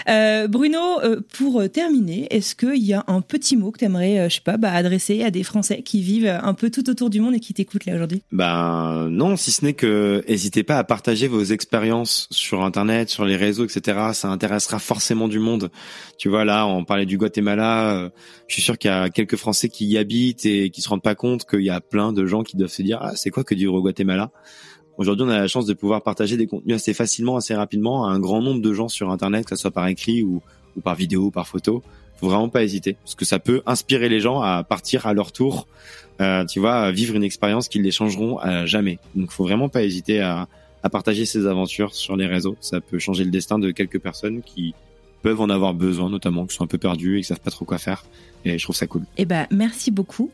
Euh, 0.10 0.48
Bruno, 0.48 0.80
euh, 1.04 1.22
pour 1.38 1.70
terminer, 1.70 2.28
est-ce 2.32 2.56
qu'il 2.56 2.84
y 2.84 2.94
a 2.94 3.04
un 3.08 3.22
petit 3.22 3.56
mot 3.56 3.72
que 3.72 3.78
tu 3.78 3.86
aimerais, 3.86 4.28
je 4.30 4.36
sais 4.36 4.41
pas, 4.41 4.58
bah, 4.58 4.72
adresser 4.72 5.24
à 5.24 5.30
des 5.30 5.44
Français 5.44 5.84
qui 5.84 6.02
vivent 6.02 6.28
un 6.28 6.54
peu 6.56 6.72
tout 6.72 6.89
autour 6.89 7.12
du 7.12 7.22
monde 7.22 7.36
et 7.36 7.39
qui 7.39 7.54
t'écoutent 7.54 7.86
là 7.86 7.94
aujourd'hui? 7.96 8.24
Ben 8.32 9.08
non, 9.12 9.38
si 9.38 9.52
ce 9.52 9.64
n'est 9.64 9.74
que 9.74 10.24
n'hésitez 10.28 10.64
pas 10.64 10.80
à 10.80 10.84
partager 10.84 11.28
vos 11.28 11.44
expériences 11.44 12.28
sur 12.32 12.64
Internet, 12.64 13.10
sur 13.10 13.24
les 13.24 13.36
réseaux, 13.36 13.64
etc. 13.64 14.00
Ça 14.14 14.30
intéressera 14.30 14.80
forcément 14.80 15.28
du 15.28 15.38
monde. 15.38 15.70
Tu 16.18 16.28
vois 16.28 16.44
là, 16.44 16.66
on 16.66 16.86
parlait 16.86 17.06
du 17.06 17.20
Guatemala. 17.20 18.12
je 18.48 18.54
suis 18.54 18.64
sûr 18.64 18.80
qu'il 18.80 18.89
y 18.89 18.94
a 18.94 19.10
quelques 19.10 19.36
Français 19.36 19.70
qui 19.70 19.86
y 19.86 19.98
habitent 20.00 20.46
et 20.48 20.72
qui 20.72 20.82
se 20.82 20.89
rendent 20.89 21.04
pas 21.04 21.16
compte 21.16 21.46
qu'il 21.46 21.62
y 21.62 21.70
a 21.70 21.82
plein 21.82 22.14
de 22.14 22.26
gens 22.26 22.41
qui 22.41 22.58
doivent 22.58 22.72
se 22.72 22.82
dire 22.82 22.98
ah 23.02 23.12
c'est 23.16 23.30
quoi 23.30 23.44
que 23.44 23.54
du 23.54 23.70
Guatemala? 23.70 24.32
Aujourd'hui, 24.98 25.26
on 25.26 25.30
a 25.30 25.39
la 25.39 25.48
chance 25.48 25.66
de 25.66 25.74
pouvoir 25.74 26.04
partager 26.04 26.38
des 26.38 26.46
contenus 26.46 26.76
assez 26.76 26.94
facilement, 26.94 27.36
assez 27.36 27.56
rapidement 27.56 28.06
à 28.06 28.12
un 28.12 28.20
grand 28.20 28.41
nombre 28.41 28.62
de 28.62 28.74
gens 28.74 28.88
sur 28.88 29.10
Internet, 29.10 29.46
que 29.46 29.56
ce 29.56 29.62
soit 29.62 29.72
par 29.72 29.88
écrit 29.88 30.24
ou, 30.24 30.41
par 30.84 30.96
vidéo, 30.96 31.26
ou 31.26 31.32
par 31.32 31.48
photo. 31.48 31.82
Faut 32.18 32.28
vraiment 32.28 32.50
pas 32.50 32.64
hésiter, 32.64 32.94
parce 33.04 33.16
que 33.16 33.26
ça 33.26 33.39
peut 33.39 33.62
inspirer 33.66 34.08
les 34.08 34.20
gens 34.20 34.41
à 34.41 34.64
partir 34.64 35.08
à 35.08 35.14
leur 35.14 35.32
tour, 35.32 35.68
euh, 36.22 36.46
tu 36.46 36.60
vois, 36.60 36.91
vivre 36.91 37.16
une 37.16 37.24
expérience 37.24 37.68
qu'ils 37.70 37.82
les 37.82 37.91
changeront 37.91 38.38
à 38.38 38.66
jamais. 38.66 39.00
Donc, 39.16 39.32
faut 39.32 39.44
vraiment 39.44 39.68
pas 39.68 39.84
hésiter 39.84 40.22
à, 40.22 40.48
à 40.84 40.89
partager 40.89 41.26
ces 41.26 41.48
aventures 41.48 41.96
sur 41.96 42.16
les 42.16 42.28
réseaux. 42.28 42.56
Ça 42.62 42.80
peut 42.80 43.00
changer 43.00 43.24
le 43.24 43.32
destin 43.32 43.58
de 43.58 43.72
quelques 43.72 44.00
personnes 44.00 44.41
qui 44.44 44.76
peuvent 45.24 45.41
en 45.41 45.50
avoir 45.50 45.74
besoin, 45.74 46.10
notamment 46.10 46.46
qui 46.46 46.56
sont 46.56 46.66
un 46.66 46.68
peu 46.68 46.78
perdus 46.78 47.18
et 47.18 47.22
qui 47.22 47.28
savent 47.28 47.39
pas 47.39 47.52
trop 47.52 47.66
quoi 47.66 47.80
faire. 47.80 48.06
Et 48.46 48.60
je 48.60 48.64
trouve 48.64 48.76
ça 48.76 48.86
cool. 48.86 49.04
Eh 49.18 49.26
ben, 49.26 49.48
merci 49.50 49.89
beaucoup. 49.89 50.30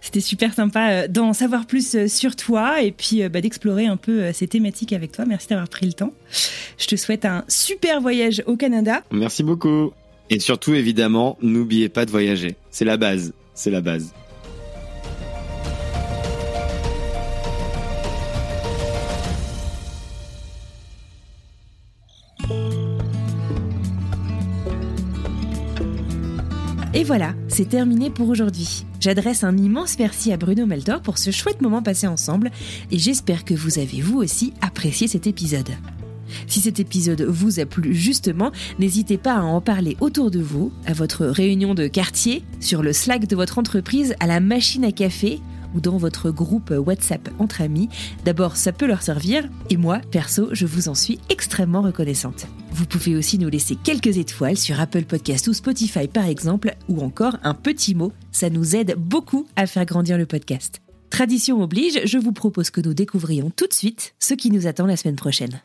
C'était 0.00 0.20
super 0.20 0.54
sympa 0.54 0.90
euh, 0.90 1.08
d'en 1.08 1.32
savoir 1.32 1.66
plus 1.66 1.94
euh, 1.94 2.08
sur 2.08 2.36
toi 2.36 2.82
et 2.82 2.92
puis 2.92 3.22
euh, 3.22 3.28
bah, 3.28 3.40
d'explorer 3.40 3.86
un 3.86 3.96
peu 3.96 4.32
ces 4.32 4.46
thématiques 4.46 4.92
avec 4.92 5.12
toi. 5.12 5.24
Merci 5.26 5.48
d'avoir 5.48 5.68
pris 5.68 5.86
le 5.86 5.92
temps. 5.92 6.12
Je 6.78 6.86
te 6.86 6.96
souhaite 6.96 7.24
un 7.24 7.44
super 7.48 8.00
voyage 8.00 8.42
au 8.46 8.56
Canada. 8.56 9.02
Merci 9.10 9.42
beaucoup. 9.42 9.92
Et 10.30 10.40
surtout, 10.40 10.74
évidemment, 10.74 11.38
n'oubliez 11.42 11.88
pas 11.88 12.06
de 12.06 12.10
voyager. 12.10 12.56
C'est 12.70 12.84
la 12.84 12.96
base. 12.96 13.32
C'est 13.54 13.70
la 13.70 13.80
base. 13.80 14.14
Et 26.96 27.02
voilà, 27.02 27.34
c'est 27.48 27.68
terminé 27.68 28.08
pour 28.08 28.28
aujourd'hui. 28.28 28.86
J'adresse 29.00 29.42
un 29.42 29.56
immense 29.56 29.98
merci 29.98 30.32
à 30.32 30.36
Bruno 30.36 30.64
Meltor 30.64 31.00
pour 31.00 31.18
ce 31.18 31.32
chouette 31.32 31.60
moment 31.60 31.82
passé 31.82 32.06
ensemble 32.06 32.52
et 32.92 33.00
j'espère 33.00 33.44
que 33.44 33.52
vous 33.52 33.80
avez 33.80 34.00
vous 34.00 34.18
aussi 34.18 34.52
apprécié 34.60 35.08
cet 35.08 35.26
épisode. 35.26 35.70
Si 36.46 36.60
cet 36.60 36.78
épisode 36.78 37.22
vous 37.22 37.58
a 37.58 37.66
plu 37.66 37.94
justement, 37.94 38.52
n'hésitez 38.78 39.18
pas 39.18 39.34
à 39.34 39.42
en 39.42 39.60
parler 39.60 39.96
autour 40.00 40.30
de 40.30 40.38
vous, 40.38 40.72
à 40.86 40.92
votre 40.92 41.26
réunion 41.26 41.74
de 41.74 41.88
quartier, 41.88 42.44
sur 42.60 42.80
le 42.80 42.92
Slack 42.92 43.26
de 43.26 43.34
votre 43.34 43.58
entreprise, 43.58 44.14
à 44.20 44.28
la 44.28 44.38
machine 44.38 44.84
à 44.84 44.92
café 44.92 45.40
ou 45.74 45.80
dans 45.80 45.96
votre 45.96 46.30
groupe 46.30 46.72
WhatsApp 46.76 47.28
entre 47.40 47.60
amis. 47.60 47.88
D'abord, 48.24 48.56
ça 48.56 48.70
peut 48.70 48.86
leur 48.86 49.02
servir 49.02 49.48
et 49.68 49.76
moi, 49.76 50.00
perso, 50.12 50.48
je 50.52 50.64
vous 50.64 50.88
en 50.88 50.94
suis 50.94 51.18
extrêmement 51.28 51.82
reconnaissante. 51.82 52.46
Vous 52.74 52.86
pouvez 52.86 53.14
aussi 53.14 53.38
nous 53.38 53.48
laisser 53.48 53.76
quelques 53.76 54.18
étoiles 54.18 54.56
sur 54.56 54.80
Apple 54.80 55.04
Podcast 55.04 55.46
ou 55.46 55.52
Spotify 55.52 56.08
par 56.08 56.26
exemple, 56.26 56.74
ou 56.88 57.02
encore 57.02 57.36
un 57.44 57.54
petit 57.54 57.94
mot, 57.94 58.12
ça 58.32 58.50
nous 58.50 58.74
aide 58.74 58.96
beaucoup 58.98 59.46
à 59.54 59.68
faire 59.68 59.84
grandir 59.84 60.18
le 60.18 60.26
podcast. 60.26 60.82
Tradition 61.08 61.62
oblige, 61.62 62.00
je 62.04 62.18
vous 62.18 62.32
propose 62.32 62.70
que 62.70 62.80
nous 62.80 62.92
découvrions 62.92 63.50
tout 63.50 63.68
de 63.68 63.72
suite 63.72 64.16
ce 64.18 64.34
qui 64.34 64.50
nous 64.50 64.66
attend 64.66 64.86
la 64.86 64.96
semaine 64.96 65.14
prochaine. 65.14 65.62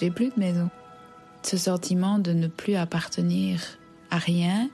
J'ai 0.00 0.10
plus 0.10 0.30
de 0.30 0.40
maison 0.40 0.70
ce 1.42 1.58
sentiment 1.58 2.18
de 2.18 2.32
ne 2.32 2.46
plus 2.46 2.76
appartenir 2.76 3.60
à 4.10 4.16
rien. 4.16 4.70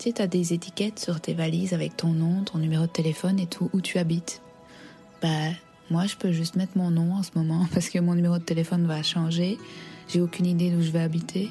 Tu 0.00 0.10
sais, 0.10 0.20
as 0.20 0.26
des 0.26 0.52
étiquettes 0.52 0.98
sur 0.98 1.20
tes 1.20 1.34
valises 1.34 1.74
avec 1.74 1.96
ton 1.96 2.08
nom, 2.08 2.42
ton 2.42 2.58
numéro 2.58 2.86
de 2.86 2.90
téléphone 2.90 3.38
et 3.38 3.46
tout, 3.46 3.70
où 3.72 3.80
tu 3.80 3.98
habites. 3.98 4.40
Bah, 5.22 5.50
moi, 5.90 6.06
je 6.06 6.16
peux 6.16 6.32
juste 6.32 6.56
mettre 6.56 6.76
mon 6.76 6.90
nom 6.90 7.14
en 7.14 7.22
ce 7.22 7.30
moment 7.34 7.66
parce 7.74 7.88
que 7.88 7.98
mon 7.98 8.14
numéro 8.14 8.38
de 8.38 8.44
téléphone 8.44 8.86
va 8.86 9.02
changer 9.02 9.58
j'ai 10.08 10.20
aucune 10.20 10.46
idée 10.46 10.70
d'où 10.70 10.82
je 10.82 10.90
vais 10.90 11.00
habiter. 11.00 11.50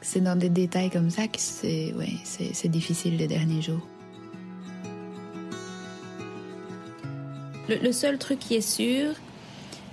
C'est 0.00 0.20
dans 0.20 0.36
des 0.36 0.48
détails 0.48 0.90
comme 0.90 1.10
ça 1.10 1.26
que 1.26 1.38
c'est 1.38 1.92
ouais, 1.94 2.12
c'est 2.24 2.68
difficile 2.68 3.16
les 3.16 3.26
derniers 3.26 3.62
jours. 3.62 3.86
Le, 7.68 7.92
seul 7.92 8.16
truc 8.16 8.38
qui 8.38 8.54
est 8.54 8.60
sûr, 8.62 9.12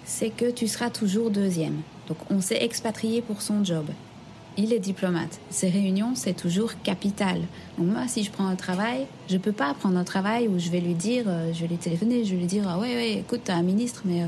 c'est 0.05 0.29
que 0.29 0.49
tu 0.49 0.67
seras 0.67 0.89
toujours 0.89 1.29
deuxième. 1.29 1.81
Donc 2.07 2.17
on 2.29 2.39
s'est 2.39 2.63
expatrié 2.63 3.21
pour 3.21 3.41
son 3.41 3.65
job. 3.65 3.85
Il 4.57 4.71
est 4.71 4.79
diplomate. 4.79 5.39
Ces 5.49 5.69
réunions, 5.69 6.13
c'est 6.15 6.33
toujours 6.33 6.81
capital. 6.81 7.41
Donc 7.77 7.87
moi, 7.87 8.07
si 8.07 8.23
je 8.23 8.31
prends 8.31 8.47
un 8.47 8.55
travail, 8.55 9.05
je 9.29 9.37
peux 9.37 9.51
pas 9.51 9.73
prendre 9.73 9.97
un 9.97 10.05
travail 10.05 10.47
où 10.47 10.57
je 10.59 10.69
vais 10.69 10.79
lui 10.79 10.93
dire, 10.93 11.25
euh, 11.27 11.51
je 11.53 11.61
vais 11.61 11.67
lui 11.67 11.77
téléphoner, 11.77 12.23
je 12.23 12.31
vais 12.31 12.37
lui 12.37 12.45
dire, 12.45 12.63
ah 12.67 12.79
ouais, 12.79 12.95
ouais, 12.95 13.13
écoute, 13.19 13.41
t'as 13.43 13.55
un 13.55 13.63
ministre, 13.63 14.03
mais 14.05 14.23
euh, 14.23 14.27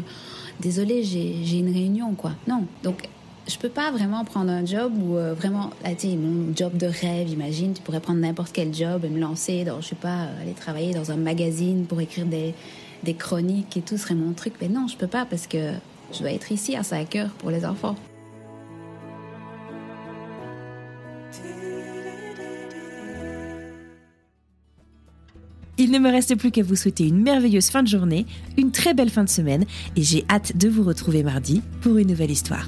désolé, 0.59 1.03
j'ai 1.03 1.57
une 1.57 1.71
réunion, 1.71 2.13
quoi. 2.13 2.33
Non. 2.47 2.65
Donc 2.83 3.07
je 3.47 3.57
peux 3.57 3.69
pas 3.69 3.91
vraiment 3.91 4.25
prendre 4.25 4.51
un 4.51 4.65
job 4.65 4.91
où 5.01 5.15
euh, 5.15 5.33
vraiment, 5.33 5.69
ah, 5.85 5.91
mon 6.17 6.53
job 6.53 6.75
de 6.75 6.87
rêve, 6.87 7.29
imagine, 7.29 7.73
tu 7.73 7.81
pourrais 7.81 8.01
prendre 8.01 8.19
n'importe 8.19 8.51
quel 8.51 8.73
job 8.73 9.05
et 9.05 9.09
me 9.09 9.19
lancer 9.19 9.63
dans, 9.63 9.79
je 9.79 9.89
sais 9.89 9.95
pas, 9.95 10.27
aller 10.41 10.53
travailler 10.53 10.93
dans 10.93 11.11
un 11.11 11.17
magazine 11.17 11.85
pour 11.85 12.01
écrire 12.01 12.25
des, 12.25 12.53
des 13.03 13.13
chroniques 13.13 13.77
et 13.77 13.81
tout 13.81 13.97
serait 13.97 14.15
mon 14.15 14.33
truc. 14.33 14.55
Mais 14.61 14.67
non, 14.67 14.87
je 14.87 14.97
peux 14.97 15.07
pas 15.07 15.25
parce 15.25 15.47
que 15.47 15.71
je 16.11 16.19
dois 16.19 16.31
être 16.31 16.51
ici 16.51 16.75
à 16.75 16.83
5 16.83 17.15
heures 17.15 17.31
pour 17.37 17.49
les 17.49 17.65
enfants. 17.65 17.95
Il 25.79 25.91
ne 25.91 25.99
me 25.99 26.09
reste 26.09 26.35
plus 26.35 26.49
qu'à 26.49 26.63
vous 26.63 26.75
souhaiter 26.75 27.07
une 27.07 27.21
merveilleuse 27.21 27.69
fin 27.69 27.83
de 27.83 27.87
journée, 27.87 28.25
une 28.57 28.71
très 28.71 28.95
belle 28.95 29.11
fin 29.11 29.23
de 29.23 29.29
semaine, 29.29 29.65
et 29.95 30.01
j'ai 30.01 30.25
hâte 30.29 30.57
de 30.57 30.67
vous 30.67 30.83
retrouver 30.83 31.21
mardi 31.21 31.61
pour 31.81 31.97
une 31.97 32.07
nouvelle 32.07 32.31
histoire. 32.31 32.67